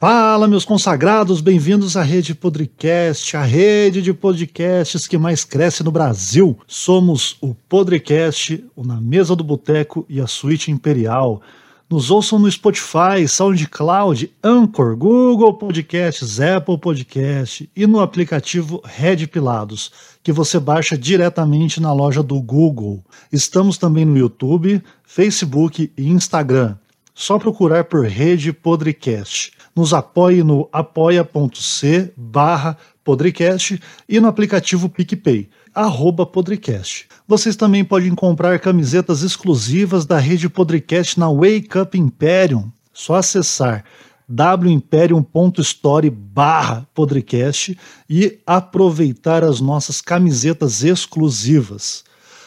Fala, 0.00 0.46
meus 0.46 0.64
consagrados, 0.64 1.40
bem-vindos 1.40 1.96
à 1.96 2.04
Rede 2.04 2.32
Podcast, 2.32 3.36
a 3.36 3.42
rede 3.42 4.00
de 4.00 4.14
podcasts 4.14 5.08
que 5.08 5.18
mais 5.18 5.44
cresce 5.44 5.82
no 5.82 5.90
Brasil. 5.90 6.56
Somos 6.68 7.36
o 7.40 7.52
Podcast, 7.52 8.64
o 8.76 8.84
Na 8.84 9.00
Mesa 9.00 9.34
do 9.34 9.42
Boteco 9.42 10.06
e 10.08 10.20
a 10.20 10.28
Suíte 10.28 10.70
Imperial. 10.70 11.42
Nos 11.90 12.12
ouçam 12.12 12.38
no 12.38 12.48
Spotify, 12.48 13.26
SoundCloud, 13.26 14.32
Anchor, 14.40 14.96
Google 14.96 15.54
Podcasts, 15.54 16.38
Apple 16.40 16.78
Podcast 16.78 17.68
e 17.74 17.84
no 17.84 17.98
aplicativo 17.98 18.80
Red 18.84 19.26
Pilados, 19.26 19.90
que 20.22 20.30
você 20.30 20.60
baixa 20.60 20.96
diretamente 20.96 21.80
na 21.80 21.92
loja 21.92 22.22
do 22.22 22.40
Google. 22.40 23.02
Estamos 23.32 23.76
também 23.76 24.04
no 24.04 24.16
YouTube, 24.16 24.80
Facebook 25.02 25.90
e 25.98 26.08
Instagram. 26.08 26.76
Só 27.12 27.36
procurar 27.36 27.82
por 27.82 28.06
Rede 28.06 28.52
Podcast. 28.52 29.57
Nos 29.78 29.94
apoie 29.94 30.42
no 30.42 30.68
apoia.c 30.72 32.12
barra 32.16 32.76
Podrecast 33.04 33.80
e 34.08 34.18
no 34.18 34.26
aplicativo 34.26 34.88
PicPay, 34.88 35.48
arroba 35.72 36.26
Podrecast. 36.26 37.06
Vocês 37.28 37.54
também 37.54 37.84
podem 37.84 38.12
comprar 38.12 38.58
camisetas 38.58 39.22
exclusivas 39.22 40.04
da 40.04 40.18
rede 40.18 40.48
Podrecast 40.48 41.20
na 41.20 41.30
Wake 41.30 41.78
Up 41.80 41.96
Imperium. 41.96 42.72
Só 42.92 43.14
acessar 43.14 43.84
wimperium.store 44.28 46.10
barra 46.10 46.84
Podrecast 46.92 47.78
e 48.10 48.40
aproveitar 48.44 49.44
as 49.44 49.60
nossas 49.60 50.00
camisetas 50.00 50.82
exclusivas. 50.82 52.02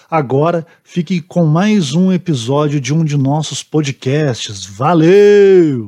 Agora 0.09 0.67
fique 0.83 1.21
com 1.21 1.45
mais 1.45 1.93
um 1.93 2.11
episódio 2.11 2.81
de 2.81 2.93
um 2.93 3.05
de 3.05 3.17
nossos 3.17 3.63
podcasts. 3.63 4.65
Valeu! 4.65 5.87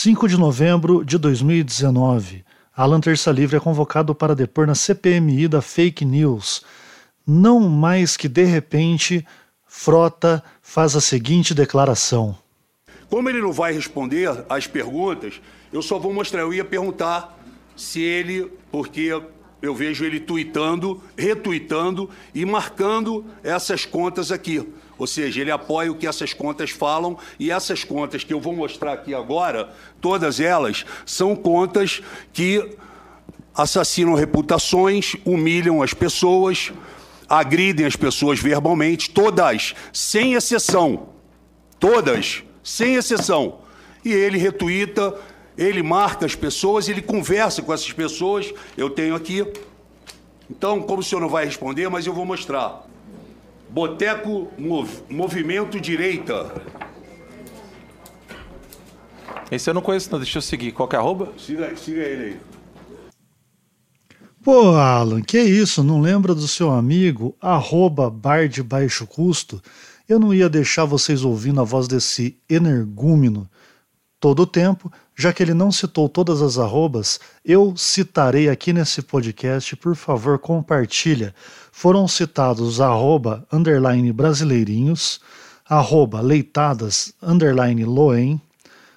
Cinco 0.00 0.28
de 0.28 0.38
novembro 0.38 1.04
de 1.04 1.18
2019. 1.18 2.44
Alan 2.72 3.00
Terça 3.00 3.32
Livre 3.32 3.56
é 3.56 3.60
convocado 3.60 4.14
para 4.14 4.32
depor 4.32 4.64
na 4.64 4.74
CPMI 4.76 5.48
da 5.48 5.60
fake 5.60 6.04
news. 6.04 6.64
Não 7.26 7.58
mais 7.68 8.16
que 8.16 8.28
de 8.28 8.44
repente, 8.44 9.26
Frota 9.66 10.40
faz 10.62 10.94
a 10.94 11.00
seguinte 11.00 11.52
declaração. 11.52 12.38
Como 13.10 13.28
ele 13.28 13.40
não 13.40 13.52
vai 13.52 13.72
responder 13.72 14.30
às 14.48 14.68
perguntas, 14.68 15.40
eu 15.72 15.82
só 15.82 15.98
vou 15.98 16.14
mostrar, 16.14 16.42
eu 16.42 16.54
ia 16.54 16.64
perguntar 16.64 17.36
se 17.74 18.00
ele, 18.00 18.52
porque 18.70 19.20
eu 19.60 19.74
vejo 19.74 20.04
ele 20.04 20.20
tweetando, 20.20 21.02
retuitando 21.16 22.08
e 22.32 22.44
marcando 22.44 23.24
essas 23.42 23.84
contas 23.84 24.30
aqui. 24.30 24.64
Ou 24.98 25.06
seja, 25.06 25.40
ele 25.40 25.50
apoia 25.50 25.90
o 25.90 25.94
que 25.94 26.06
essas 26.06 26.34
contas 26.34 26.70
falam 26.70 27.16
e 27.38 27.50
essas 27.50 27.84
contas 27.84 28.24
que 28.24 28.34
eu 28.34 28.40
vou 28.40 28.54
mostrar 28.54 28.92
aqui 28.92 29.14
agora, 29.14 29.72
todas 30.00 30.40
elas 30.40 30.84
são 31.06 31.36
contas 31.36 32.02
que 32.32 32.76
assassinam 33.54 34.14
reputações, 34.14 35.14
humilham 35.24 35.82
as 35.82 35.94
pessoas, 35.94 36.72
agridem 37.28 37.86
as 37.86 37.96
pessoas 37.96 38.38
verbalmente, 38.40 39.10
todas, 39.10 39.74
sem 39.92 40.34
exceção. 40.34 41.10
Todas, 41.78 42.42
sem 42.62 42.96
exceção. 42.96 43.60
E 44.04 44.12
ele 44.12 44.38
retuita 44.38 45.14
ele 45.58 45.82
marca 45.82 46.24
as 46.24 46.36
pessoas, 46.36 46.88
ele 46.88 47.02
conversa 47.02 47.60
com 47.60 47.74
essas 47.74 47.92
pessoas. 47.92 48.54
Eu 48.76 48.88
tenho 48.88 49.16
aqui. 49.16 49.44
Então, 50.48 50.80
como 50.80 51.00
o 51.00 51.02
senhor 51.02 51.20
não 51.20 51.28
vai 51.28 51.44
responder, 51.44 51.88
mas 51.88 52.06
eu 52.06 52.14
vou 52.14 52.24
mostrar. 52.24 52.86
Boteco 53.70 54.48
Mov 54.58 54.88
Movimento 55.08 55.80
Direita. 55.80 56.62
Esse 59.50 59.70
eu 59.70 59.74
não 59.74 59.82
conheço, 59.82 60.10
não. 60.10 60.18
Deixa 60.18 60.38
eu 60.38 60.42
seguir. 60.42 60.72
Qual 60.72 60.88
que 60.88 60.96
é 60.96 60.98
arroba? 60.98 61.32
Siga, 61.38 61.74
siga 61.76 62.02
ele 62.02 62.24
aí. 62.24 62.36
Pô, 64.42 64.76
Alan, 64.76 65.20
que 65.20 65.38
isso? 65.38 65.82
Não 65.82 66.00
lembra 66.00 66.34
do 66.34 66.48
seu 66.48 66.70
amigo, 66.70 67.36
arroba 67.40 68.08
bar 68.08 68.48
de 68.48 68.62
baixo 68.62 69.06
custo? 69.06 69.60
Eu 70.08 70.18
não 70.18 70.32
ia 70.32 70.48
deixar 70.48 70.86
vocês 70.86 71.22
ouvindo 71.22 71.60
a 71.60 71.64
voz 71.64 71.86
desse 71.86 72.38
energúmeno 72.48 73.48
todo 74.20 74.42
o 74.42 74.46
tempo, 74.46 74.92
já 75.16 75.32
que 75.32 75.42
ele 75.42 75.54
não 75.54 75.72
citou 75.72 76.08
todas 76.08 76.42
as 76.42 76.58
arrobas, 76.58 77.20
eu 77.44 77.76
citarei 77.76 78.48
aqui 78.48 78.72
nesse 78.72 79.02
podcast, 79.02 79.76
por 79.76 79.94
favor, 79.94 80.38
compartilha. 80.38 81.34
Foram 81.70 82.08
citados 82.08 82.80
arroba, 82.80 83.46
underline 83.52 84.10
brasileirinhos, 84.12 85.20
arroba 85.68 86.20
leitadas, 86.20 87.12
underline 87.22 87.84
loen, 87.84 88.40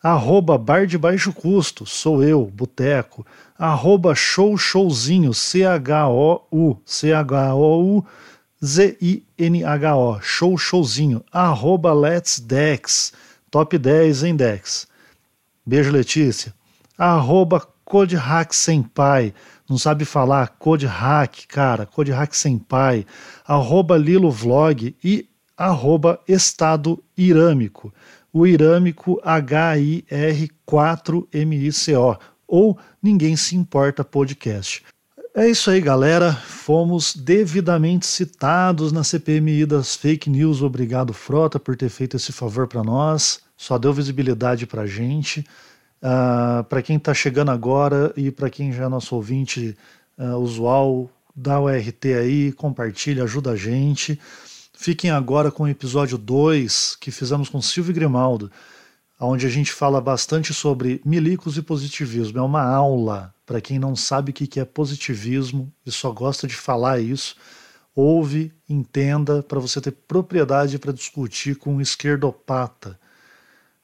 arroba 0.02 0.56
Bar 0.56 0.86
de 0.86 0.96
Baixo 0.96 1.32
Custo, 1.32 1.84
sou 1.84 2.22
eu, 2.22 2.46
Boteco, 2.46 3.26
arroba 3.58 4.14
Show 4.14 4.56
Showzinho, 4.56 5.34
C-H-O-U, 5.34 6.80
C-H-O-U, 6.84 8.06
Z-I-N-H-O, 8.64 10.20
Show 10.20 10.56
Showzinho, 10.56 11.24
arroba 11.32 11.92
Let's 11.92 12.38
Dex, 12.38 13.12
top 13.50 13.76
10 13.76 14.22
em 14.22 14.36
Dex. 14.36 14.86
Beijo, 15.66 15.90
Letícia. 15.90 16.54
Arroba 16.96 17.60
Code 17.84 18.16
Hack 18.16 18.54
Senpai, 18.54 19.34
não 19.68 19.78
sabe 19.78 20.04
falar, 20.04 20.48
Code 20.58 20.86
Hack, 20.86 21.46
cara, 21.48 21.86
Code 21.86 22.12
Hack 22.12 22.34
Senpai, 22.34 23.06
arroba 23.46 23.96
Lilo 23.96 24.30
Vlog 24.30 24.94
e 25.02 25.26
arroba 25.56 26.20
Estado 26.28 27.02
Irâmico, 27.16 27.92
o 28.32 28.46
Irâmico 28.46 29.20
H-I-R-4-M-I-C-O, 29.24 32.16
ou 32.46 32.78
Ninguém 33.02 33.34
Se 33.34 33.56
Importa 33.56 34.04
Podcast. 34.04 34.84
É 35.34 35.50
isso 35.50 35.70
aí, 35.70 35.80
galera. 35.82 36.32
Fomos 36.32 37.14
devidamente 37.14 38.06
citados 38.06 38.90
na 38.90 39.04
CPMI 39.04 39.66
das 39.66 39.94
fake 39.94 40.30
news. 40.30 40.62
Obrigado, 40.62 41.12
Frota, 41.12 41.60
por 41.60 41.76
ter 41.76 41.90
feito 41.90 42.16
esse 42.16 42.32
favor 42.32 42.66
para 42.66 42.82
nós. 42.82 43.40
Só 43.54 43.76
deu 43.76 43.92
visibilidade 43.92 44.66
para 44.66 44.86
gente. 44.86 45.44
Uh, 46.06 46.08
ah, 46.08 46.66
para 46.68 46.82
quem 46.82 46.98
está 46.98 47.12
chegando 47.12 47.50
agora 47.50 48.12
e 48.16 48.30
para 48.30 48.48
quem 48.48 48.72
já 48.72 48.84
é 48.84 48.88
nosso 48.88 49.16
ouvinte 49.16 49.76
uh, 50.16 50.36
usual, 50.36 51.10
dá 51.34 51.58
o 51.58 51.68
RT 51.68 52.04
aí, 52.16 52.52
compartilha, 52.52 53.24
ajuda 53.24 53.50
a 53.50 53.56
gente. 53.56 54.16
Fiquem 54.72 55.10
agora 55.10 55.50
com 55.50 55.64
o 55.64 55.68
episódio 55.68 56.16
2 56.16 56.96
que 57.00 57.10
fizemos 57.10 57.48
com 57.48 57.60
Silvio 57.60 57.92
Grimaldo, 57.92 58.52
onde 59.18 59.46
a 59.46 59.48
gente 59.48 59.72
fala 59.72 60.00
bastante 60.00 60.54
sobre 60.54 61.00
milicos 61.04 61.58
e 61.58 61.62
positivismo. 61.62 62.38
É 62.38 62.42
uma 62.42 62.62
aula 62.62 63.34
para 63.44 63.60
quem 63.60 63.76
não 63.76 63.96
sabe 63.96 64.30
o 64.30 64.34
que 64.34 64.60
é 64.60 64.64
positivismo 64.64 65.72
e 65.84 65.90
só 65.90 66.12
gosta 66.12 66.46
de 66.46 66.54
falar 66.54 67.00
isso. 67.00 67.34
Ouve, 67.96 68.52
entenda, 68.68 69.42
para 69.42 69.58
você 69.58 69.80
ter 69.80 69.90
propriedade 69.90 70.78
para 70.78 70.92
discutir 70.92 71.56
com 71.56 71.74
um 71.74 71.80
esquerdopata 71.80 72.96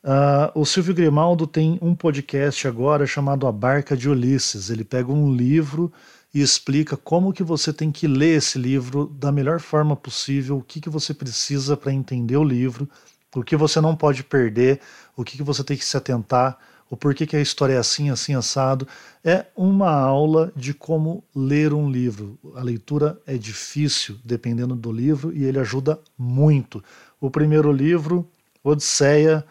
Uh, 0.04 0.50
o 0.58 0.66
Silvio 0.66 0.92
Grimaldo 0.92 1.46
tem 1.46 1.78
um 1.80 1.94
podcast 1.94 2.66
agora 2.66 3.06
chamado 3.06 3.46
A 3.46 3.52
Barca 3.52 3.96
de 3.96 4.08
Ulisses. 4.08 4.69
Ele 4.69 4.82
pega 4.82 5.12
um 5.12 5.32
livro 5.32 5.93
e 6.34 6.40
explica 6.40 6.96
como 6.96 7.32
que 7.32 7.43
você 7.43 7.72
tem 7.72 7.93
que 7.93 8.08
ler 8.08 8.38
esse 8.38 8.58
livro 8.58 9.06
da 9.06 9.31
melhor 9.31 9.60
forma 9.60 9.94
possível, 9.94 10.58
o 10.58 10.62
que, 10.62 10.81
que 10.81 10.90
você 10.90 11.14
precisa 11.14 11.76
para 11.76 11.93
entender 11.93 12.37
o 12.37 12.43
livro, 12.43 12.88
o 13.34 13.44
que 13.44 13.56
você 13.56 13.81
não 13.81 13.94
pode 13.94 14.25
perder, 14.25 14.81
o 15.16 15.22
que, 15.22 15.37
que 15.37 15.43
você 15.43 15.62
tem 15.62 15.76
que 15.76 15.84
se 15.84 15.96
atentar, 15.96 16.58
o 16.90 16.96
porquê 16.96 17.25
que 17.25 17.37
a 17.37 17.40
história 17.40 17.75
é 17.75 17.78
assim, 17.78 18.10
assim, 18.10 18.34
assado. 18.34 18.88
É 19.25 19.46
uma 19.56 19.90
aula 19.90 20.52
de 20.56 20.75
como 20.75 21.22
ler 21.34 21.72
um 21.72 21.88
livro. 21.88 22.38
A 22.56 22.62
leitura 22.62 23.19
é 23.26 23.37
difícil, 23.38 24.19
dependendo 24.25 24.75
do 24.75 24.90
livro, 24.90 25.32
e 25.32 25.44
ele 25.44 25.58
ajuda 25.58 25.98
muito. 26.19 26.82
O 27.20 27.31
primeiro 27.31 27.70
livro, 27.70 28.28
Odisseia, 28.64 29.44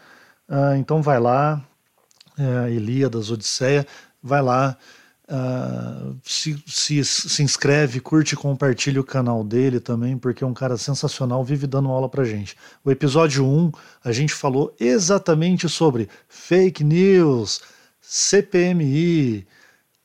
ah, 0.48 0.78
então 0.78 1.02
vai 1.02 1.20
lá, 1.20 1.62
é, 2.38 2.72
Ilíadas, 2.72 3.32
Odisseia, 3.32 3.86
vai 4.22 4.42
lá, 4.42 4.78
Uh, 5.32 6.18
se, 6.26 6.62
se, 6.68 7.06
se 7.06 7.42
inscreve, 7.42 8.02
curte 8.02 8.34
e 8.34 8.38
compartilha 8.38 9.00
o 9.00 9.04
canal 9.04 9.46
dele 9.46 9.80
também, 9.80 10.18
porque 10.18 10.44
é 10.44 10.48
um 10.48 10.54
cara 10.54 10.76
sensacional, 10.76 11.42
vive 11.42 11.66
dando 11.66 11.88
aula 11.88 12.10
pra 12.10 12.26
gente. 12.26 12.58
O 12.84 12.92
episódio 12.92 13.46
1, 13.46 13.72
a 14.04 14.12
gente 14.12 14.34
falou 14.34 14.76
exatamente 14.78 15.70
sobre 15.70 16.10
fake 16.28 16.84
news, 16.84 17.62
CPMI, 18.02 19.48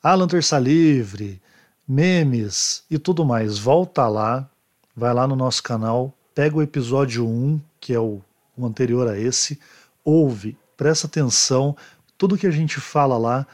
Alan 0.01 0.29
Terça 0.29 0.61
Livre, 0.61 1.43
memes 1.89 2.85
e 2.89 2.97
tudo 2.97 3.25
mais. 3.25 3.59
Volta 3.59 4.07
lá, 4.07 4.49
vai 4.95 5.13
lá 5.13 5.27
no 5.27 5.35
nosso 5.35 5.61
canal, 5.61 6.17
pega 6.37 6.57
o 6.57 6.63
episódio 6.63 7.27
1, 7.27 7.61
que 7.81 7.93
é 7.93 7.99
o, 7.99 8.21
o 8.57 8.65
anterior 8.65 9.09
a 9.09 9.19
esse, 9.19 9.59
ouve, 10.07 10.57
presta 10.77 11.09
atenção, 11.09 11.77
tudo 12.17 12.39
que 12.39 12.47
a 12.47 12.51
gente 12.51 12.79
fala 12.81 13.19
lá 13.19 13.45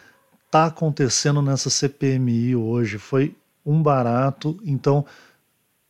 está 0.45 0.67
acontecendo 0.67 1.41
nessa 1.41 1.71
CPMI 1.71 2.55
hoje. 2.55 2.99
Foi 2.99 3.35
um 3.65 3.83
barato. 3.83 4.61
Então, 4.63 5.07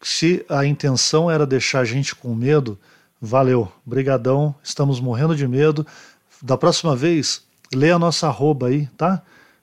se 0.01 0.47
a 0.49 0.65
intenção 0.65 1.29
era 1.29 1.45
deixar 1.45 1.81
a 1.81 1.85
gente 1.85 2.15
com 2.15 2.33
medo, 2.33 2.79
valeu. 3.21 3.71
Brigadão. 3.85 4.55
Estamos 4.63 5.01
morrendo 5.01 5.35
de 5.35 5.49
medo. 5.49 5.85
Da 6.41 6.57
próxima 6.57 6.95
vez, 6.95 7.45
lê 7.75 7.91
a 7.91 7.99
nossa 7.99 8.29
arroba 8.29 8.69
aí, 8.69 8.87
tá? 8.97 9.21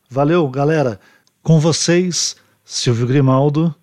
Valeu, 0.10 0.48
galera. 0.50 1.00
Com 1.42 1.60
vocês, 1.60 2.36
Silvio 2.66 3.08
Grimaldo, 3.08 3.74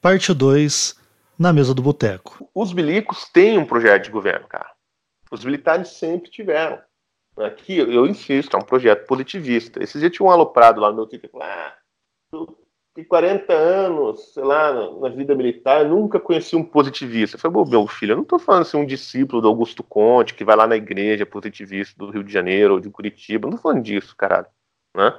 parte 0.00 0.32
2, 0.32 0.96
na 1.38 1.52
mesa 1.52 1.74
do 1.74 1.82
boteco. 1.82 2.48
Os 2.54 2.72
milicos 2.72 3.26
têm 3.32 3.58
um 3.58 3.66
projeto 3.66 4.04
de 4.04 4.10
governo, 4.10 4.46
cara. 4.48 4.71
Os 5.32 5.42
militares 5.46 5.88
sempre 5.88 6.30
tiveram. 6.30 6.78
Aqui, 7.38 7.78
eu 7.78 8.06
insisto, 8.06 8.54
é 8.54 8.60
um 8.60 8.64
projeto 8.64 9.06
positivista. 9.06 9.82
Esses 9.82 9.98
dias 9.98 10.12
tinha 10.12 10.26
um 10.26 10.30
aloprado 10.30 10.78
lá 10.78 10.90
no 10.90 10.96
meu 10.96 11.06
Twitter, 11.06 11.30
ah, 11.40 11.74
eu 12.30 12.58
tenho 12.94 13.08
40 13.08 13.50
anos, 13.50 14.34
sei 14.34 14.44
lá, 14.44 14.90
na 15.00 15.08
vida 15.08 15.34
militar, 15.34 15.86
nunca 15.86 16.20
conheci 16.20 16.54
um 16.54 16.62
positivista. 16.62 17.36
Eu 17.36 17.40
falei, 17.40 17.70
meu 17.70 17.86
filho, 17.86 18.12
eu 18.12 18.16
não 18.16 18.24
estou 18.24 18.38
falando 18.38 18.62
assim 18.62 18.76
um 18.76 18.84
discípulo 18.84 19.40
do 19.40 19.48
Augusto 19.48 19.82
Conte, 19.82 20.34
que 20.34 20.44
vai 20.44 20.54
lá 20.54 20.66
na 20.66 20.76
igreja 20.76 21.24
positivista 21.24 21.98
do 21.98 22.10
Rio 22.10 22.22
de 22.22 22.30
Janeiro 22.30 22.74
ou 22.74 22.80
de 22.80 22.90
Curitiba. 22.90 23.46
Eu 23.46 23.50
não 23.50 23.56
estou 23.56 23.72
falando 23.72 23.84
disso, 23.84 24.14
caralho. 24.14 24.48
Né? 24.94 25.18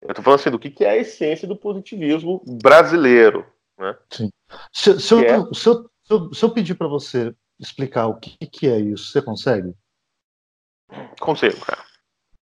Eu 0.00 0.12
estou 0.12 0.24
falando 0.24 0.40
assim 0.40 0.50
do 0.50 0.58
que, 0.58 0.70
que 0.70 0.82
é 0.82 0.90
a 0.90 0.96
essência 0.96 1.46
do 1.46 1.56
positivismo 1.56 2.42
brasileiro. 2.62 3.44
Né? 3.78 3.94
Sim. 4.10 4.30
Se, 4.72 4.98
se, 4.98 5.12
eu, 5.12 5.20
é... 5.20 5.36
eu, 5.36 5.52
se, 5.52 5.68
eu, 5.68 6.32
se 6.32 6.42
eu 6.42 6.50
pedir 6.50 6.74
para 6.74 6.88
você 6.88 7.34
explicar 7.58 8.06
o 8.06 8.18
que, 8.18 8.36
que 8.46 8.68
é 8.68 8.78
isso, 8.78 9.10
você 9.10 9.22
consegue? 9.22 9.74
Conselho, 11.20 11.60
cara. 11.60 11.84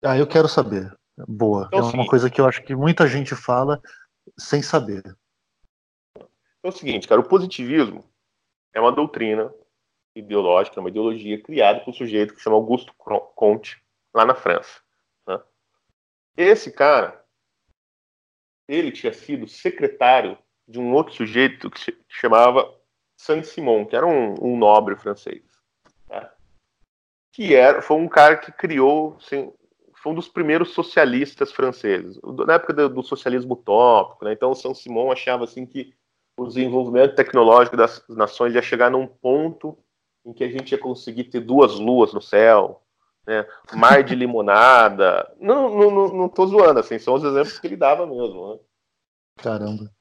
Ah, 0.03 0.17
eu 0.17 0.27
quero 0.27 0.47
saber. 0.47 0.95
Boa. 1.27 1.67
Então, 1.67 1.89
é 1.89 1.93
uma 1.93 2.07
coisa 2.07 2.29
que 2.29 2.41
eu 2.41 2.45
acho 2.45 2.61
que 2.63 2.75
muita 2.75 3.07
gente 3.07 3.35
fala 3.35 3.81
sem 4.37 4.61
saber. 4.61 5.03
É 6.63 6.67
o 6.67 6.71
seguinte, 6.71 7.07
cara, 7.07 7.21
o 7.21 7.27
positivismo 7.27 8.03
é 8.73 8.81
uma 8.81 8.91
doutrina 8.91 9.53
ideológica, 10.15 10.79
uma 10.79 10.89
ideologia 10.89 11.41
criada 11.41 11.81
por 11.81 11.91
um 11.91 11.93
sujeito 11.93 12.33
que 12.33 12.41
chama 12.41 12.55
Augusto 12.55 12.93
Comte, 12.95 13.81
lá 14.13 14.25
na 14.25 14.33
França. 14.33 14.81
Né? 15.27 15.41
Esse 16.37 16.71
cara, 16.71 17.23
ele 18.67 18.91
tinha 18.91 19.13
sido 19.13 19.47
secretário 19.47 20.37
de 20.67 20.79
um 20.79 20.93
outro 20.93 21.13
sujeito 21.13 21.69
que 21.69 21.79
se 21.79 21.97
chamava 22.09 22.73
Saint-Simon, 23.25 23.85
que 23.85 23.95
era 23.95 24.05
um, 24.05 24.35
um 24.41 24.57
nobre 24.57 24.95
francês 24.95 25.43
que 27.35 27.53
era, 27.53 27.81
foi 27.81 27.97
um 27.97 28.07
cara 28.07 28.37
que 28.37 28.49
criou, 28.49 29.17
assim, 29.19 29.51
foi 30.01 30.13
um 30.13 30.15
dos 30.15 30.29
primeiros 30.29 30.69
socialistas 30.69 31.51
franceses, 31.51 32.17
na 32.47 32.53
época 32.53 32.71
do, 32.73 32.87
do 32.87 33.03
socialismo 33.03 33.55
utópico, 33.55 34.23
né? 34.23 34.31
Então 34.31 34.51
o 34.51 34.73
Simão 34.73 35.11
achava 35.11 35.43
assim 35.43 35.65
que 35.65 35.93
o 36.39 36.47
desenvolvimento 36.47 37.13
tecnológico 37.13 37.75
das 37.75 38.01
nações 38.07 38.55
ia 38.55 38.61
chegar 38.61 38.89
num 38.89 39.05
ponto 39.05 39.77
em 40.25 40.31
que 40.31 40.45
a 40.45 40.49
gente 40.49 40.71
ia 40.71 40.77
conseguir 40.77 41.25
ter 41.25 41.41
duas 41.41 41.77
luas 41.77 42.13
no 42.13 42.21
céu, 42.21 42.81
né? 43.27 43.45
Mar 43.73 44.01
de 44.01 44.15
limonada. 44.15 45.29
não, 45.37 45.77
não, 45.77 45.91
não, 45.91 46.07
não 46.13 46.29
tô 46.29 46.47
zoando, 46.47 46.79
assim, 46.79 46.97
são 46.97 47.15
os 47.15 47.23
exemplos 47.25 47.59
que 47.59 47.67
ele 47.67 47.75
dava 47.75 48.07
mesmo, 48.07 48.53
né? 48.53 48.59
Caramba 49.43 49.94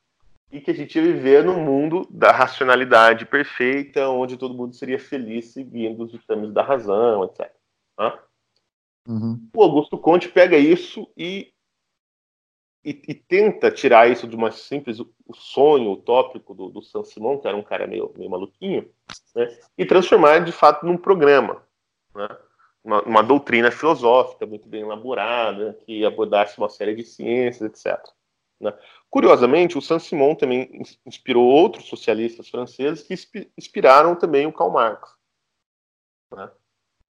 e 0.54 0.60
que 0.60 0.70
a 0.70 0.74
gente 0.74 0.96
ia 0.96 1.02
viver 1.02 1.44
no 1.44 1.54
mundo 1.54 2.06
da 2.08 2.30
racionalidade 2.30 3.26
perfeita, 3.26 4.08
onde 4.08 4.36
todo 4.36 4.54
mundo 4.54 4.72
seria 4.72 5.00
feliz 5.00 5.46
seguindo 5.46 6.04
os 6.04 6.12
ditames 6.12 6.52
da 6.52 6.62
razão, 6.62 7.24
etc. 7.24 7.52
Uhum. 9.08 9.48
O 9.52 9.62
Augusto 9.64 9.98
Conte 9.98 10.28
pega 10.28 10.56
isso 10.56 11.10
e, 11.16 11.52
e, 12.84 12.90
e, 13.08 13.14
tenta 13.14 13.68
tirar 13.68 14.08
isso 14.08 14.28
de 14.28 14.36
uma 14.36 14.52
simples 14.52 15.00
o 15.00 15.12
sonho 15.34 15.90
utópico 15.90 16.54
do, 16.54 16.68
do 16.68 16.82
Saint-Simon, 16.82 17.40
que 17.40 17.48
era 17.48 17.56
um 17.56 17.62
cara 17.62 17.88
meio, 17.88 18.14
meio 18.16 18.30
maluquinho, 18.30 18.88
né, 19.34 19.58
e 19.76 19.84
transformar 19.84 20.38
de 20.38 20.52
fato 20.52 20.86
num 20.86 20.96
programa, 20.96 21.66
né, 22.14 22.28
uma, 22.84 23.02
uma 23.02 23.22
doutrina 23.22 23.72
filosófica 23.72 24.46
muito 24.46 24.68
bem 24.68 24.82
elaborada, 24.82 25.76
que 25.84 26.04
abordasse 26.04 26.58
uma 26.58 26.68
série 26.68 26.94
de 26.94 27.02
ciências, 27.02 27.62
etc. 27.62 28.00
Né? 28.60 28.72
Curiosamente, 29.14 29.78
o 29.78 29.80
Saint-Simon 29.80 30.34
também 30.34 30.82
inspirou 31.06 31.46
outros 31.46 31.84
socialistas 31.84 32.48
franceses 32.48 33.04
que 33.04 33.48
inspiraram 33.56 34.16
também 34.16 34.44
o 34.44 34.52
Karl 34.52 34.72
Marx. 34.72 35.08
Né? 36.32 36.50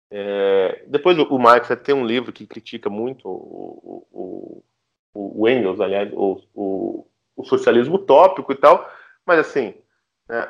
É, 0.09 0.85
depois 0.87 1.19
o, 1.19 1.37
Marx 1.37 1.67
tem 1.83 1.93
um 1.93 2.05
livro 2.05 2.31
que 2.31 2.47
critica 2.47 2.89
muito 2.89 3.27
o, 3.27 4.07
o, 4.13 4.63
o, 5.13 5.41
o 5.41 5.49
Engels, 5.49 5.81
aliás, 5.81 6.09
o, 6.13 7.05
socialismo 7.43 7.95
utópico 7.95 8.53
e 8.53 8.55
tal, 8.55 8.89
mas 9.25 9.39
assim, 9.39 9.75
né, 10.29 10.49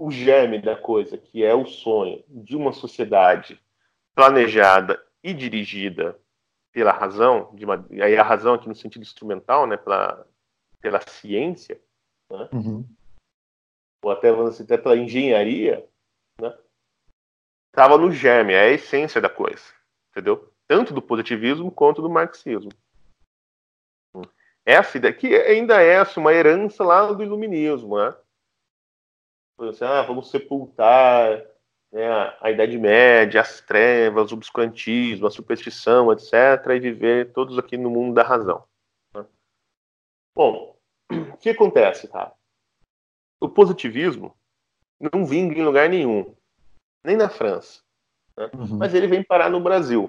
o 0.00 0.10
germe 0.10 0.60
da 0.60 0.74
coisa, 0.74 1.16
que 1.16 1.44
é 1.44 1.54
o 1.54 1.64
sonho 1.64 2.24
de 2.26 2.56
uma 2.56 2.72
sociedade 2.72 3.62
planejada 4.16 5.00
e 5.22 5.32
dirigida 5.32 6.18
pela 6.72 6.90
razão, 6.90 7.54
de 7.54 7.64
uma, 7.64 7.86
aí 8.02 8.16
a 8.16 8.24
razão 8.24 8.54
aqui 8.54 8.68
no 8.68 8.74
sentido 8.74 9.02
instrumental, 9.02 9.64
né, 9.64 9.76
pela, 9.76 10.26
pela 10.80 11.00
ciência, 11.00 11.80
né? 12.30 12.48
Uhum. 12.52 12.84
ou 14.02 14.10
até, 14.10 14.32
vamos 14.32 14.60
até 14.60 14.76
pela 14.76 14.96
engenharia, 14.96 15.86
né? 16.40 16.56
Estava 17.68 17.96
no 17.96 18.10
germe, 18.10 18.52
é 18.52 18.62
a 18.62 18.70
essência 18.70 19.20
da 19.20 19.28
coisa, 19.28 19.62
entendeu? 20.10 20.52
Tanto 20.66 20.92
do 20.92 21.02
positivismo 21.02 21.70
quanto 21.70 22.02
do 22.02 22.10
marxismo. 22.10 22.70
Essa 24.64 25.00
daqui 25.00 25.34
ainda 25.34 25.80
é 25.80 25.98
assim, 25.98 26.20
uma 26.20 26.32
herança 26.32 26.84
lá 26.84 27.12
do 27.12 27.22
iluminismo, 27.22 27.96
né? 27.96 28.14
Assim, 29.68 29.84
ah, 29.84 30.02
vamos 30.02 30.30
sepultar 30.30 31.44
né, 31.92 32.08
a 32.40 32.50
Idade 32.50 32.78
Média, 32.78 33.40
as 33.40 33.60
trevas, 33.60 34.30
o 34.30 34.34
obscurantismo, 34.34 35.26
a 35.26 35.30
superstição, 35.30 36.12
etc., 36.12 36.32
e 36.76 36.80
viver 36.80 37.32
todos 37.32 37.58
aqui 37.58 37.76
no 37.76 37.90
mundo 37.90 38.14
da 38.14 38.22
razão. 38.22 38.64
Bom, 40.34 40.76
o 41.10 41.36
que 41.36 41.50
acontece, 41.50 42.08
tá? 42.08 42.32
O 43.40 43.48
positivismo 43.48 44.36
não 45.12 45.24
vinga 45.24 45.58
em 45.58 45.64
lugar 45.64 45.88
nenhum, 45.88 46.34
nem 47.02 47.16
na 47.16 47.28
França. 47.28 47.80
Né? 48.36 48.50
Uhum. 48.54 48.78
Mas 48.78 48.94
ele 48.94 49.06
vem 49.06 49.22
parar 49.22 49.50
no 49.50 49.60
Brasil. 49.60 50.08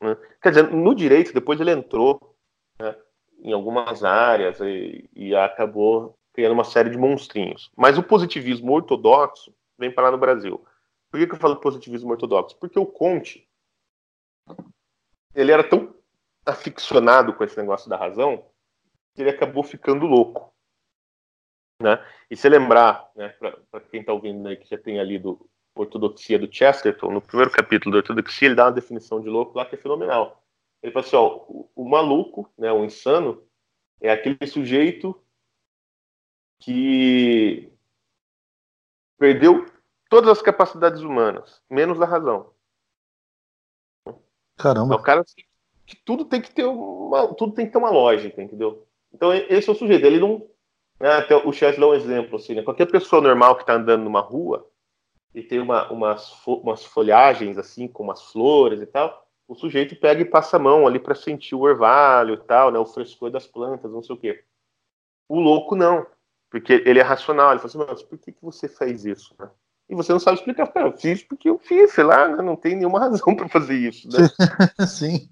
Né? 0.00 0.16
Quer 0.42 0.50
dizer, 0.50 0.70
no 0.70 0.94
direito, 0.94 1.32
depois 1.32 1.60
ele 1.60 1.70
entrou 1.70 2.36
né, 2.78 2.96
em 3.40 3.52
algumas 3.52 4.02
áreas 4.02 4.58
e, 4.60 5.08
e, 5.14 5.34
acabou 5.34 6.18
criando 6.32 6.52
uma 6.52 6.64
série 6.64 6.90
de 6.90 6.96
monstrinhos. 6.96 7.70
Mas 7.76 7.98
o 7.98 8.02
positivismo 8.02 8.72
ortodoxo 8.72 9.54
vem 9.78 9.92
parar 9.92 10.10
no 10.10 10.18
Brasil. 10.18 10.64
Por 11.10 11.20
que, 11.20 11.26
que 11.26 11.34
eu 11.34 11.38
falo 11.38 11.56
positivismo 11.56 12.10
ortodoxo? 12.10 12.58
Porque 12.58 12.78
o 12.78 12.86
Conte 12.86 13.46
ele 15.34 15.52
era 15.52 15.62
tão 15.62 15.94
aficionado 16.46 17.32
com 17.34 17.44
esse 17.44 17.56
negócio 17.56 17.88
da 17.88 17.96
razão 17.96 18.44
ele 19.22 19.30
acabou 19.30 19.62
ficando 19.62 20.06
louco. 20.06 20.52
Né? 21.80 22.04
E 22.30 22.36
se 22.36 22.48
lembrar, 22.48 23.10
né, 23.16 23.28
para 23.70 23.80
quem 23.90 24.00
está 24.00 24.12
ouvindo 24.12 24.48
aí 24.48 24.56
que 24.56 24.68
já 24.68 24.78
tem 24.78 25.02
lido 25.02 25.48
Ortodoxia 25.76 26.38
do 26.38 26.52
Chesterton, 26.52 27.10
no 27.10 27.20
primeiro 27.20 27.50
capítulo 27.50 27.92
da 27.92 27.98
Ortodoxia, 27.98 28.46
ele 28.46 28.54
dá 28.54 28.66
uma 28.66 28.72
definição 28.72 29.20
de 29.20 29.28
louco 29.28 29.56
lá 29.58 29.66
que 29.66 29.74
é 29.74 29.78
fenomenal. 29.78 30.42
Ele 30.82 30.92
fala 30.92 31.04
assim: 31.04 31.16
ó, 31.16 31.44
o, 31.48 31.70
o 31.74 31.88
maluco, 31.88 32.52
né, 32.56 32.70
o 32.70 32.84
insano, 32.84 33.44
é 34.00 34.10
aquele 34.10 34.46
sujeito 34.46 35.20
que 36.60 37.72
perdeu 39.18 39.66
todas 40.08 40.30
as 40.30 40.42
capacidades 40.42 41.00
humanas, 41.00 41.60
menos 41.68 42.00
a 42.00 42.06
razão. 42.06 42.54
Caramba. 44.56 44.94
É 44.94 44.96
o 44.96 45.02
cara 45.02 45.24
que 45.86 45.96
tudo 45.96 46.24
tem 46.24 46.40
que 46.40 46.52
ter 46.52 46.64
uma, 46.64 47.34
tudo 47.34 47.52
tem 47.52 47.66
que 47.66 47.72
ter 47.72 47.78
uma 47.78 47.90
lógica, 47.90 48.40
entendeu? 48.40 48.86
Então, 49.14 49.32
esse 49.32 49.68
é 49.68 49.72
o 49.72 49.76
sujeito. 49.76 50.04
Ele 50.04 50.18
não. 50.18 50.46
Né, 51.00 51.08
até 51.08 51.36
o 51.36 51.52
Chess 51.52 51.78
dá 51.78 51.86
um 51.86 51.94
exemplo. 51.94 52.36
Assim, 52.36 52.54
né? 52.54 52.62
Qualquer 52.62 52.86
pessoa 52.90 53.22
normal 53.22 53.54
que 53.54 53.62
está 53.62 53.74
andando 53.74 54.02
numa 54.02 54.20
rua 54.20 54.68
e 55.34 55.42
tem 55.42 55.58
uma, 55.58 55.90
umas, 55.90 56.32
umas 56.46 56.84
folhagens, 56.84 57.58
assim, 57.58 57.88
com 57.88 58.04
umas 58.04 58.22
flores 58.30 58.80
e 58.80 58.86
tal, 58.86 59.26
o 59.48 59.54
sujeito 59.54 59.96
pega 59.96 60.22
e 60.22 60.24
passa 60.24 60.56
a 60.56 60.60
mão 60.60 60.86
ali 60.86 60.98
para 60.98 61.14
sentir 61.14 61.54
o 61.54 61.62
orvalho 61.62 62.34
e 62.34 62.38
tal, 62.38 62.70
né, 62.70 62.78
o 62.78 62.86
frescor 62.86 63.30
das 63.30 63.46
plantas, 63.46 63.90
não 63.90 64.02
sei 64.02 64.14
o 64.14 64.18
quê. 64.18 64.44
O 65.28 65.40
louco 65.40 65.74
não, 65.74 66.06
porque 66.50 66.84
ele 66.86 67.00
é 67.00 67.02
racional, 67.02 67.50
ele 67.50 67.58
fala 67.58 67.66
assim, 67.68 67.78
mas 67.78 68.02
por 68.02 68.18
que, 68.18 68.32
que 68.32 68.42
você 68.42 68.68
faz 68.68 69.04
isso? 69.04 69.34
Né? 69.38 69.50
E 69.88 69.94
você 69.94 70.12
não 70.12 70.20
sabe 70.20 70.38
explicar, 70.38 70.70
eu 70.76 70.96
fiz 70.96 71.22
porque 71.24 71.50
eu 71.50 71.58
fiz, 71.58 71.92
sei 71.92 72.04
lá, 72.04 72.28
né? 72.28 72.42
não 72.42 72.56
tem 72.56 72.76
nenhuma 72.76 73.00
razão 73.00 73.34
para 73.34 73.48
fazer 73.48 73.76
isso. 73.76 74.08
Né? 74.08 74.28
Sim. 74.86 75.28